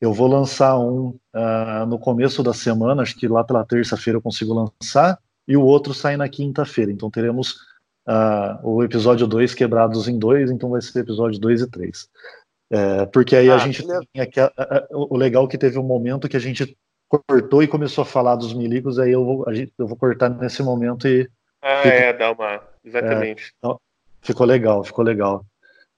Eu 0.00 0.12
vou 0.12 0.28
lançar 0.28 0.78
um 0.78 1.18
uh, 1.34 1.86
no 1.88 1.98
começo 1.98 2.42
da 2.42 2.52
semana, 2.52 3.02
acho 3.02 3.16
que 3.16 3.26
lá 3.26 3.42
pela 3.42 3.64
terça-feira 3.64 4.16
eu 4.18 4.22
consigo 4.22 4.54
lançar, 4.54 5.18
e 5.46 5.56
o 5.56 5.62
outro 5.62 5.92
sai 5.92 6.16
na 6.16 6.28
quinta-feira. 6.28 6.92
Então 6.92 7.10
teremos 7.10 7.54
uh, 8.08 8.60
o 8.62 8.84
episódio 8.84 9.26
2 9.26 9.54
quebrados 9.54 10.06
em 10.06 10.16
dois, 10.16 10.52
então 10.52 10.70
vai 10.70 10.80
ser 10.80 11.00
episódio 11.00 11.40
2 11.40 11.62
e 11.62 11.66
3. 11.66 12.08
É, 12.70 13.06
porque 13.06 13.34
aí 13.34 13.50
ah, 13.50 13.54
a 13.54 13.58
gente 13.58 13.86
tem 13.86 13.96
o 14.92 15.16
legal 15.16 15.46
é 15.46 15.48
que 15.48 15.56
teve 15.56 15.78
um 15.78 15.82
momento 15.82 16.28
que 16.28 16.36
a 16.36 16.40
gente 16.40 16.76
cortou 17.08 17.62
e 17.62 17.68
começou 17.68 18.02
a 18.02 18.06
falar 18.06 18.36
dos 18.36 18.52
milicos, 18.52 18.98
aí 18.98 19.12
eu 19.12 19.24
vou, 19.24 19.44
eu 19.78 19.86
vou 19.86 19.96
cortar 19.96 20.28
nesse 20.28 20.62
momento 20.62 21.08
e. 21.08 21.28
Ah, 21.62 21.82
fica, 21.82 21.94
é, 21.94 22.12
dá 22.12 22.32
uma. 22.32 22.62
Exatamente. 22.84 23.44
É, 23.44 23.50
então, 23.58 23.80
ficou 24.20 24.46
legal, 24.46 24.84
ficou 24.84 25.04
legal. 25.04 25.44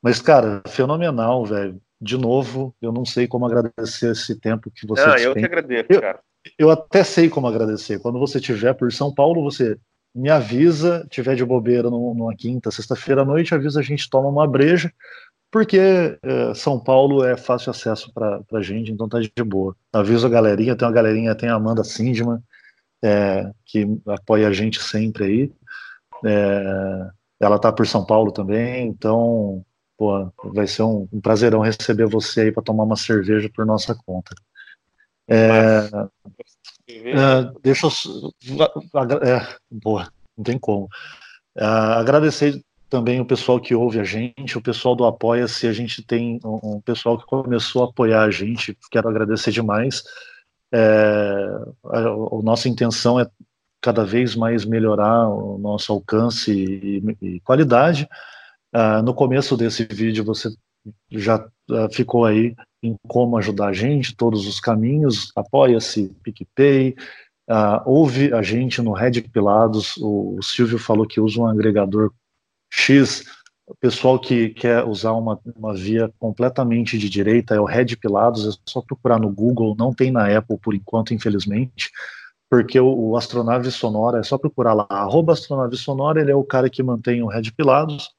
Mas, 0.01 0.23
cara, 0.23 0.63
fenomenal, 0.67 1.45
velho 1.45 1.81
de 2.01 2.17
novo, 2.17 2.75
eu 2.81 2.91
não 2.91 3.05
sei 3.05 3.29
como 3.29 3.45
agradecer 3.45 4.13
esse 4.13 4.35
tempo 4.35 4.71
que 4.71 4.87
você 4.87 5.05
Não, 5.05 5.17
eu 5.17 5.35
que 5.35 5.45
agradeço, 5.45 5.87
eu, 5.91 6.01
cara. 6.01 6.21
Eu 6.59 6.71
até 6.71 7.05
sei 7.05 7.29
como 7.29 7.47
agradecer. 7.47 8.01
Quando 8.01 8.19
você 8.19 8.39
estiver 8.39 8.73
por 8.73 8.91
São 8.91 9.13
Paulo, 9.13 9.43
você 9.43 9.77
me 10.15 10.31
avisa, 10.31 11.07
tiver 11.11 11.37
de 11.37 11.45
bobeira 11.45 11.91
numa 11.91 12.35
quinta, 12.35 12.71
sexta-feira 12.71 13.21
à 13.21 13.25
noite, 13.25 13.55
avisa 13.55 13.81
a 13.81 13.83
gente 13.83 14.09
toma 14.09 14.29
uma 14.29 14.49
breja, 14.49 14.91
porque 15.51 15.79
é, 16.23 16.55
São 16.55 16.79
Paulo 16.79 17.25
é 17.25 17.37
fácil 17.37 17.71
acesso 17.71 18.13
para 18.13 18.43
a 18.53 18.63
gente, 18.63 18.93
então 18.93 19.09
tá 19.09 19.19
de 19.21 19.31
boa. 19.45 19.77
Aviso 19.93 20.27
a 20.27 20.31
galerinha, 20.31 20.77
tem 20.77 20.87
uma 20.87 20.95
galerinha, 20.95 21.35
tem 21.35 21.49
a 21.49 21.55
Amanda 21.55 21.85
Sindman, 21.85 22.43
é, 23.03 23.51
que 23.65 23.87
apoia 24.07 24.49
a 24.49 24.53
gente 24.53 24.81
sempre 24.81 25.25
aí. 25.25 25.53
É, 26.25 27.11
ela 27.41 27.59
tá 27.59 27.73
por 27.73 27.87
São 27.87 28.05
Paulo 28.05 28.31
também, 28.31 28.87
então 28.87 29.65
Pô, 30.01 30.33
vai 30.55 30.67
ser 30.67 30.83
um, 30.83 31.07
um 31.13 31.21
prazerão 31.21 31.61
receber 31.61 32.07
você 32.07 32.41
aí 32.41 32.53
para 32.53 32.63
tomar 32.63 32.85
uma 32.85 32.97
cerveja 32.97 33.51
por 33.55 33.67
nossa 33.67 33.95
conta. 33.95 34.35
É, 35.29 35.91
deixa 37.63 37.87
eu. 37.87 37.93
Boa, 39.71 40.11
não 40.35 40.43
tem 40.43 40.59
como. 40.59 40.89
É, 41.55 41.67
agradecer 41.67 42.65
também 42.91 43.21
o 43.21 43.25
pessoal 43.25 43.61
que 43.61 43.75
ouve 43.75 44.01
a 44.01 44.05
gente, 44.05 44.59
o 44.59 44.61
pessoal 44.61 44.97
do 44.97 45.05
Apoia-se. 45.05 45.67
A 45.67 45.73
gente 45.73 46.03
tem 46.03 46.41
um, 46.45 46.81
pessoal 46.81 47.17
que 47.17 47.25
começou 47.25 47.85
a 47.85 47.87
apoiar 47.87 48.25
a 48.25 48.31
gente, 48.31 48.77
quero 48.91 49.09
agradecer 49.09 49.53
demais. 49.53 50.03
É, 50.73 51.49
a, 51.85 51.99
a, 52.01 52.43
nossa 52.43 52.69
intenção 52.69 53.19
é 53.19 53.27
cada 53.81 54.05
vez 54.05 54.35
mais 54.35 54.65
melhorar 54.65 55.29
o 55.29 55.57
nosso 55.57 55.93
alcance 55.93 56.53
e, 56.53 57.17
e 57.23 57.41
qualidade. 57.41 58.09
Uh, 58.75 59.03
no 59.03 59.15
começo 59.15 59.57
desse 59.57 59.85
vídeo 59.85 60.25
você 60.25 60.49
já 61.11 61.39
uh, 61.71 61.93
ficou 61.93 62.25
aí 62.25 62.55
em 62.83 62.95
como 63.09 63.37
ajudar 63.39 63.69
a 63.69 63.73
gente, 63.73 64.17
todos 64.17 64.47
os 64.47 64.61
caminhos, 64.61 65.33
apoia-se, 65.35 66.15
PicPay, 66.23 66.95
uh, 67.49 67.83
ouve 67.85 68.33
a 68.33 68.43
gente 68.43 68.81
no 68.81 68.93
Red 68.93 69.23
Pilados, 69.23 69.97
o, 69.97 70.37
o, 70.39 70.43
Silvio 70.43 70.79
falou 70.79 71.07
que 71.07 71.21
usa 71.21 71.41
um 71.41 71.47
agregador 71.47 72.13
X, 72.71 73.25
o 73.67 73.75
pessoal 73.77 74.19
que 74.19 74.51
quer 74.51 74.85
usar 74.85 75.13
uma, 75.13 75.39
uma 75.57 75.75
via 75.75 76.11
completamente 76.19 76.99
de 76.99 77.09
direita 77.09 77.55
é 77.55 77.61
o 77.61 77.65
Red 77.65 77.97
Pilados, 77.97 78.47
é 78.47 78.59
só 78.69 78.81
procurar 78.81 79.19
no 79.19 79.31
Google, 79.31 79.77
não 79.79 79.93
tem 79.93 80.11
na 80.11 80.37
Apple 80.37 80.59
por 80.59 80.75
enquanto, 80.75 81.15
infelizmente, 81.15 81.91
porque 82.51 82.81
o, 82.81 83.11
o 83.11 83.17
Astronave 83.17 83.71
Sonora, 83.71 84.19
é 84.19 84.23
só 84.23 84.37
procurar 84.37 84.75
lá, 84.75 84.87
arroba 84.91 85.33
Astronave 85.33 85.77
Sonora, 85.77 86.21
ele 86.21 86.33
é 86.33 86.35
o 86.35 86.45
cara 86.45 86.69
que 86.69 86.83
mantém 86.83 87.23
o 87.23 87.29
Red 87.29 87.53
Pilados, 87.57 88.11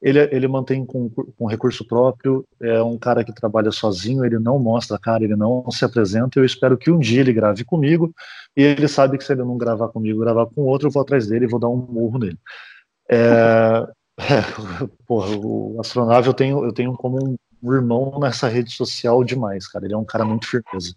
ele, 0.00 0.18
ele 0.32 0.48
mantém 0.48 0.86
com, 0.86 1.10
com 1.10 1.46
recurso 1.46 1.86
próprio, 1.86 2.46
é 2.60 2.82
um 2.82 2.96
cara 2.96 3.22
que 3.22 3.34
trabalha 3.34 3.70
sozinho, 3.70 4.24
ele 4.24 4.38
não 4.38 4.58
mostra 4.58 4.96
a 4.96 4.98
cara, 4.98 5.24
ele 5.24 5.36
não 5.36 5.70
se 5.70 5.84
apresenta. 5.84 6.38
Eu 6.38 6.44
espero 6.44 6.78
que 6.78 6.90
um 6.90 6.98
dia 6.98 7.20
ele 7.20 7.34
grave 7.34 7.64
comigo, 7.64 8.14
e 8.56 8.62
ele 8.62 8.88
sabe 8.88 9.18
que 9.18 9.24
se 9.24 9.32
ele 9.32 9.42
não 9.42 9.58
gravar 9.58 9.88
comigo, 9.88 10.20
gravar 10.20 10.46
com 10.46 10.62
outro, 10.62 10.88
eu 10.88 10.92
vou 10.92 11.02
atrás 11.02 11.26
dele 11.26 11.44
e 11.44 11.48
vou 11.48 11.60
dar 11.60 11.68
um 11.68 11.76
murro 11.76 12.18
nele. 12.18 12.38
É, 13.10 13.86
é, 14.28 14.86
porra, 15.06 15.36
o 15.36 15.78
astronave 15.80 16.26
eu 16.26 16.34
tenho, 16.34 16.64
eu 16.64 16.72
tenho 16.72 16.92
como 16.94 17.38
um 17.62 17.74
irmão 17.74 18.18
nessa 18.20 18.48
rede 18.48 18.70
social 18.70 19.22
demais, 19.24 19.66
cara. 19.68 19.84
Ele 19.84 19.94
é 19.94 19.98
um 19.98 20.04
cara 20.04 20.24
muito 20.24 20.46
firmeza. 20.46 20.94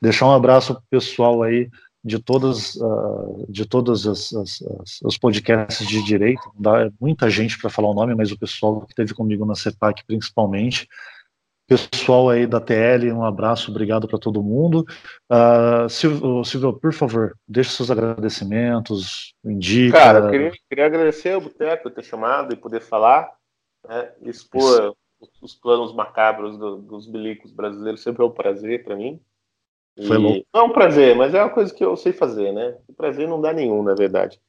Deixar 0.00 0.26
um 0.26 0.32
abraço 0.32 0.74
pro 0.74 0.82
pessoal 0.90 1.42
aí 1.42 1.68
de 2.02 2.18
todas 2.18 2.76
uh, 2.76 3.46
de 3.48 3.66
todos 3.66 4.06
as, 4.06 4.32
as, 4.32 4.62
as, 4.62 5.00
os 5.04 5.18
podcasts 5.18 5.86
de 5.86 6.02
direito, 6.02 6.40
dá 6.58 6.90
muita 6.98 7.28
gente 7.28 7.58
para 7.58 7.68
falar 7.68 7.90
o 7.90 7.94
nome, 7.94 8.14
mas 8.14 8.32
o 8.32 8.38
pessoal 8.38 8.80
que 8.82 8.92
esteve 8.92 9.12
comigo 9.12 9.44
na 9.44 9.54
CEPAC 9.54 10.02
principalmente, 10.06 10.88
pessoal 11.70 12.28
aí 12.28 12.48
da 12.48 12.60
TL, 12.60 13.12
um 13.12 13.24
abraço, 13.24 13.70
obrigado 13.70 14.08
para 14.08 14.18
todo 14.18 14.42
mundo. 14.42 14.84
Uh, 15.30 15.88
Silvio, 15.88 16.44
Silvio, 16.44 16.72
por 16.72 16.92
favor, 16.92 17.36
deixe 17.46 17.70
seus 17.70 17.92
agradecimentos, 17.92 19.34
indica. 19.44 19.96
Cara, 19.96 20.18
eu 20.18 20.30
queria, 20.30 20.52
queria 20.68 20.86
agradecer 20.86 21.32
ao 21.32 21.40
Boteco 21.40 21.84
por 21.84 21.92
ter 21.92 22.02
chamado 22.02 22.52
e 22.52 22.56
poder 22.56 22.80
falar, 22.80 23.30
né, 23.88 24.10
expor 24.22 24.96
Isso. 25.22 25.30
os 25.40 25.54
planos 25.54 25.94
macabros 25.94 26.58
do, 26.58 26.78
dos 26.78 27.06
belicos 27.06 27.52
brasileiros, 27.52 28.02
sempre 28.02 28.24
é 28.24 28.26
um 28.26 28.32
prazer 28.32 28.82
para 28.82 28.96
mim. 28.96 29.20
Foi 30.08 30.16
louco. 30.16 30.44
Não 30.52 30.62
é 30.62 30.64
um 30.64 30.72
prazer, 30.72 31.14
mas 31.14 31.34
é 31.34 31.40
uma 31.40 31.50
coisa 31.50 31.72
que 31.72 31.84
eu 31.84 31.96
sei 31.96 32.12
fazer, 32.12 32.52
né? 32.52 32.76
O 32.88 32.92
prazer 32.92 33.28
não 33.28 33.40
dá 33.40 33.52
nenhum, 33.52 33.82
na 33.82 33.94
verdade. 33.94 34.40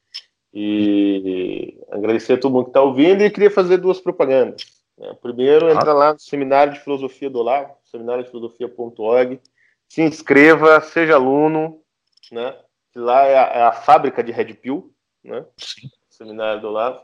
E 0.52 1.78
agradecer 1.90 2.32
a 2.32 2.38
todo 2.38 2.52
mundo 2.52 2.64
que 2.64 2.70
está 2.70 2.82
ouvindo 2.82 3.22
e 3.22 3.30
queria 3.30 3.50
fazer 3.50 3.76
duas 3.76 4.00
propagandas. 4.00 4.81
Né? 4.98 5.14
Primeiro, 5.20 5.68
ah. 5.68 5.72
entra 5.72 5.92
lá 5.92 6.12
no 6.12 6.18
Seminário 6.18 6.72
de 6.72 6.80
Filosofia 6.80 7.30
do 7.30 7.38
Olavo, 7.38 7.74
seminariodefilosofia.org. 7.84 9.40
Se 9.88 10.02
inscreva, 10.02 10.80
seja 10.80 11.14
aluno, 11.14 11.82
né? 12.30 12.56
Lá 12.94 13.24
é 13.24 13.38
a, 13.38 13.42
é 13.42 13.62
a 13.62 13.72
fábrica 13.72 14.22
de 14.22 14.32
Red 14.32 14.54
Pill, 14.54 14.92
né? 15.24 15.44
Sim. 15.56 15.88
Seminário 16.08 16.60
do 16.60 16.68
Olavo. 16.68 17.00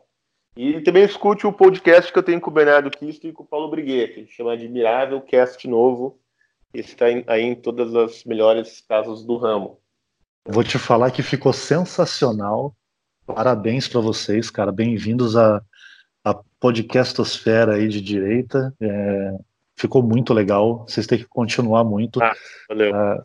E 0.56 0.80
também 0.80 1.04
escute 1.04 1.46
o 1.46 1.52
podcast 1.52 2.12
que 2.12 2.18
eu 2.18 2.22
tenho 2.22 2.40
com 2.40 2.50
o 2.50 2.52
Bernardo 2.52 2.90
Cristo 2.90 3.26
e 3.26 3.32
com 3.32 3.42
o 3.42 3.46
Paulo 3.46 3.70
Briguet, 3.70 4.24
que 4.24 4.32
chama 4.32 4.52
Admirável 4.52 5.20
Cast 5.20 5.66
Novo 5.68 6.18
está 6.74 7.06
aí 7.26 7.42
em 7.42 7.54
todas 7.54 7.94
as 7.94 8.24
melhores 8.24 8.80
casas 8.80 9.24
do 9.24 9.36
ramo. 9.36 9.80
Vou 10.46 10.64
te 10.64 10.78
falar 10.78 11.10
que 11.10 11.22
ficou 11.22 11.52
sensacional. 11.52 12.74
Parabéns 13.26 13.88
para 13.88 14.00
vocês, 14.00 14.50
cara. 14.50 14.72
Bem-vindos 14.72 15.36
à, 15.36 15.62
à 16.30 16.40
podcastosfera 16.60 17.74
aí 17.74 17.88
de 17.88 18.00
direita. 18.00 18.74
É, 18.80 19.34
ficou 19.76 20.02
muito 20.02 20.34
legal. 20.34 20.84
Vocês 20.86 21.06
têm 21.06 21.18
que 21.18 21.24
continuar 21.24 21.84
muito. 21.84 22.22
Ah, 22.22 22.34
valeu. 22.68 22.92
Uh, 22.92 23.22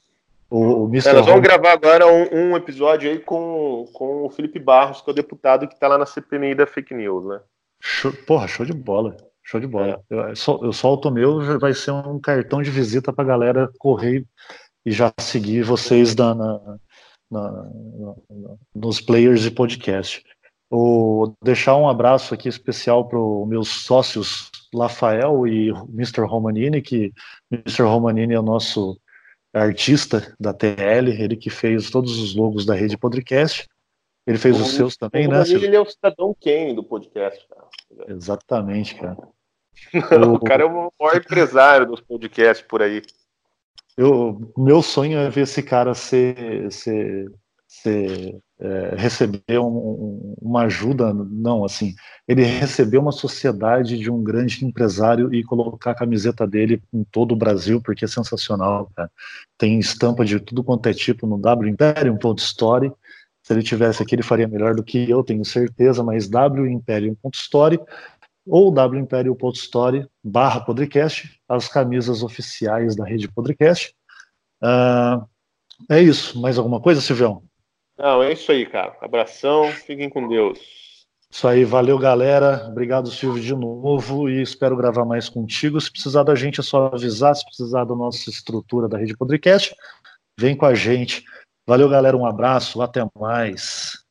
o, 0.49 0.84
o 0.84 0.88
Mr. 0.88 1.09
É, 1.09 1.13
nós 1.13 1.25
vamos 1.25 1.41
gravar 1.41 1.71
agora 1.71 2.05
um, 2.05 2.51
um, 2.51 2.55
episódio 2.55 3.09
aí 3.09 3.17
com, 3.17 3.88
com 3.91 4.25
o 4.25 4.30
Felipe 4.30 4.59
Barros, 4.59 5.01
que 5.01 5.09
é 5.09 5.11
o 5.11 5.15
deputado 5.15 5.67
que 5.67 5.73
está 5.73 5.88
lá 5.88 5.97
na 5.97 6.05
CPMI 6.05 6.53
da 6.53 6.67
fake 6.67 6.93
news, 6.93 7.25
né? 7.25 7.39
Show, 7.81 8.13
porra, 8.27 8.47
show 8.47 8.65
de 8.65 8.73
bola. 8.73 9.17
Show 9.41 9.59
de 9.59 9.67
bola. 9.67 9.99
É. 10.11 10.15
Eu, 10.15 10.34
eu 10.61 10.71
solto 10.71 11.09
o 11.09 11.11
meu, 11.11 11.59
vai 11.59 11.73
ser 11.73 11.91
um 11.91 12.19
cartão 12.19 12.61
de 12.61 12.69
visita 12.69 13.11
para 13.11 13.23
a 13.23 13.27
galera 13.27 13.69
correr 13.80 14.23
e 14.85 14.91
já 14.91 15.11
seguir 15.19 15.63
vocês 15.63 16.15
na, 16.15 16.35
na, 16.35 16.77
na, 17.31 17.69
nos 18.75 19.01
players 19.01 19.41
de 19.41 19.51
podcast. 19.51 20.23
O, 20.75 21.35
deixar 21.39 21.77
um 21.77 21.87
abraço 21.87 22.33
aqui 22.33 22.49
especial 22.49 23.07
para 23.07 23.19
os 23.19 23.47
meus 23.47 23.69
sócios 23.69 24.49
Rafael 24.75 25.45
e 25.45 25.69
Mr. 25.69 26.21
Romanini, 26.21 26.81
que 26.81 27.13
Mr. 27.51 27.83
Romanini 27.83 28.33
é 28.33 28.39
o 28.39 28.43
nosso 28.43 28.99
artista 29.53 30.35
da 30.39 30.51
TL, 30.51 31.09
ele 31.09 31.35
que 31.35 31.51
fez 31.51 31.91
todos 31.91 32.17
os 32.17 32.35
logos 32.35 32.65
da 32.65 32.73
rede 32.73 32.97
podcast. 32.97 33.67
Ele 34.25 34.39
fez 34.39 34.59
o, 34.59 34.63
os 34.63 34.71
seus 34.71 34.97
também, 34.97 35.27
né? 35.27 35.43
Ele 35.47 35.75
é 35.75 35.79
o 35.79 35.85
cidadão 35.85 36.35
Kane 36.41 36.73
do 36.73 36.83
podcast, 36.83 37.47
cara. 37.47 37.67
Exatamente, 38.07 38.95
cara. 38.95 39.17
o 40.27 40.39
cara 40.39 40.63
é 40.63 40.65
o 40.65 40.91
maior 40.99 41.17
empresário 41.17 41.85
dos 41.85 42.01
podcasts 42.01 42.65
por 42.67 42.81
aí. 42.81 43.03
Eu, 43.95 44.51
meu 44.57 44.81
sonho 44.81 45.19
é 45.19 45.29
ver 45.29 45.41
esse 45.41 45.61
cara 45.61 45.93
ser, 45.93 46.71
ser, 46.71 47.31
ser 47.81 48.39
é, 48.59 48.95
receber 48.95 49.59
um, 49.59 50.35
uma 50.39 50.63
ajuda, 50.63 51.13
não, 51.13 51.65
assim, 51.65 51.93
ele 52.27 52.43
receber 52.43 52.97
uma 52.97 53.11
sociedade 53.11 53.97
de 53.97 54.09
um 54.11 54.23
grande 54.23 54.63
empresário 54.63 55.33
e 55.33 55.43
colocar 55.43 55.91
a 55.91 55.95
camiseta 55.95 56.47
dele 56.47 56.81
em 56.93 57.03
todo 57.03 57.33
o 57.33 57.35
Brasil, 57.35 57.81
porque 57.81 58.05
é 58.05 58.07
sensacional, 58.07 58.89
cara. 58.95 59.11
Tem 59.57 59.79
estampa 59.79 60.23
de 60.23 60.39
tudo 60.39 60.63
quanto 60.63 60.87
é 60.87 60.93
tipo 60.93 61.25
no 61.25 61.37
W 61.39 61.69
Imperium, 61.69 62.17
Story, 62.37 62.91
Se 63.41 63.53
ele 63.53 63.63
tivesse 63.63 64.01
aqui, 64.03 64.15
ele 64.15 64.23
faria 64.23 64.47
melhor 64.47 64.75
do 64.75 64.83
que 64.83 65.09
eu, 65.09 65.23
tenho 65.23 65.43
certeza, 65.43 66.03
mas 66.03 66.29
wimperium.story 66.29 67.79
ou 68.45 68.73
wimperium.story 68.73 70.07
barra 70.23 70.61
podcast, 70.61 71.39
as 71.49 71.67
camisas 71.67 72.23
oficiais 72.23 72.95
da 72.95 73.03
rede 73.03 73.27
podcast. 73.27 73.93
Uh, 74.61 75.25
é 75.89 76.01
isso. 76.01 76.39
Mais 76.39 76.57
alguma 76.57 76.79
coisa, 76.79 77.01
Silvião? 77.01 77.43
Não, 77.97 78.23
é 78.23 78.33
isso 78.33 78.51
aí, 78.51 78.65
cara. 78.65 78.97
Abração, 79.01 79.71
fiquem 79.71 80.09
com 80.09 80.27
Deus. 80.27 80.59
Isso 81.33 81.47
aí, 81.47 81.65
valeu, 81.65 81.97
galera. 81.97 82.67
Obrigado, 82.67 83.09
Silvio, 83.09 83.41
de 83.41 83.55
novo. 83.55 84.29
E 84.29 84.41
espero 84.41 84.77
gravar 84.77 85.03
mais 85.03 85.29
contigo. 85.29 85.81
Se 85.81 85.91
precisar 85.91 86.21
da 86.21 86.35
gente, 86.35 86.59
é 86.59 86.63
só 86.63 86.91
avisar. 86.93 87.35
Se 87.35 87.43
precisar 87.43 87.85
da 87.85 87.95
nossa 87.95 88.29
estrutura 88.29 88.87
da 88.87 88.99
rede 88.99 89.17
podcast, 89.17 89.75
vem 90.39 90.55
com 90.55 90.65
a 90.65 90.75
gente. 90.75 91.23
Valeu, 91.67 91.89
galera. 91.89 92.15
Um 92.15 92.25
abraço. 92.25 92.81
Até 92.83 93.03
mais. 93.19 94.02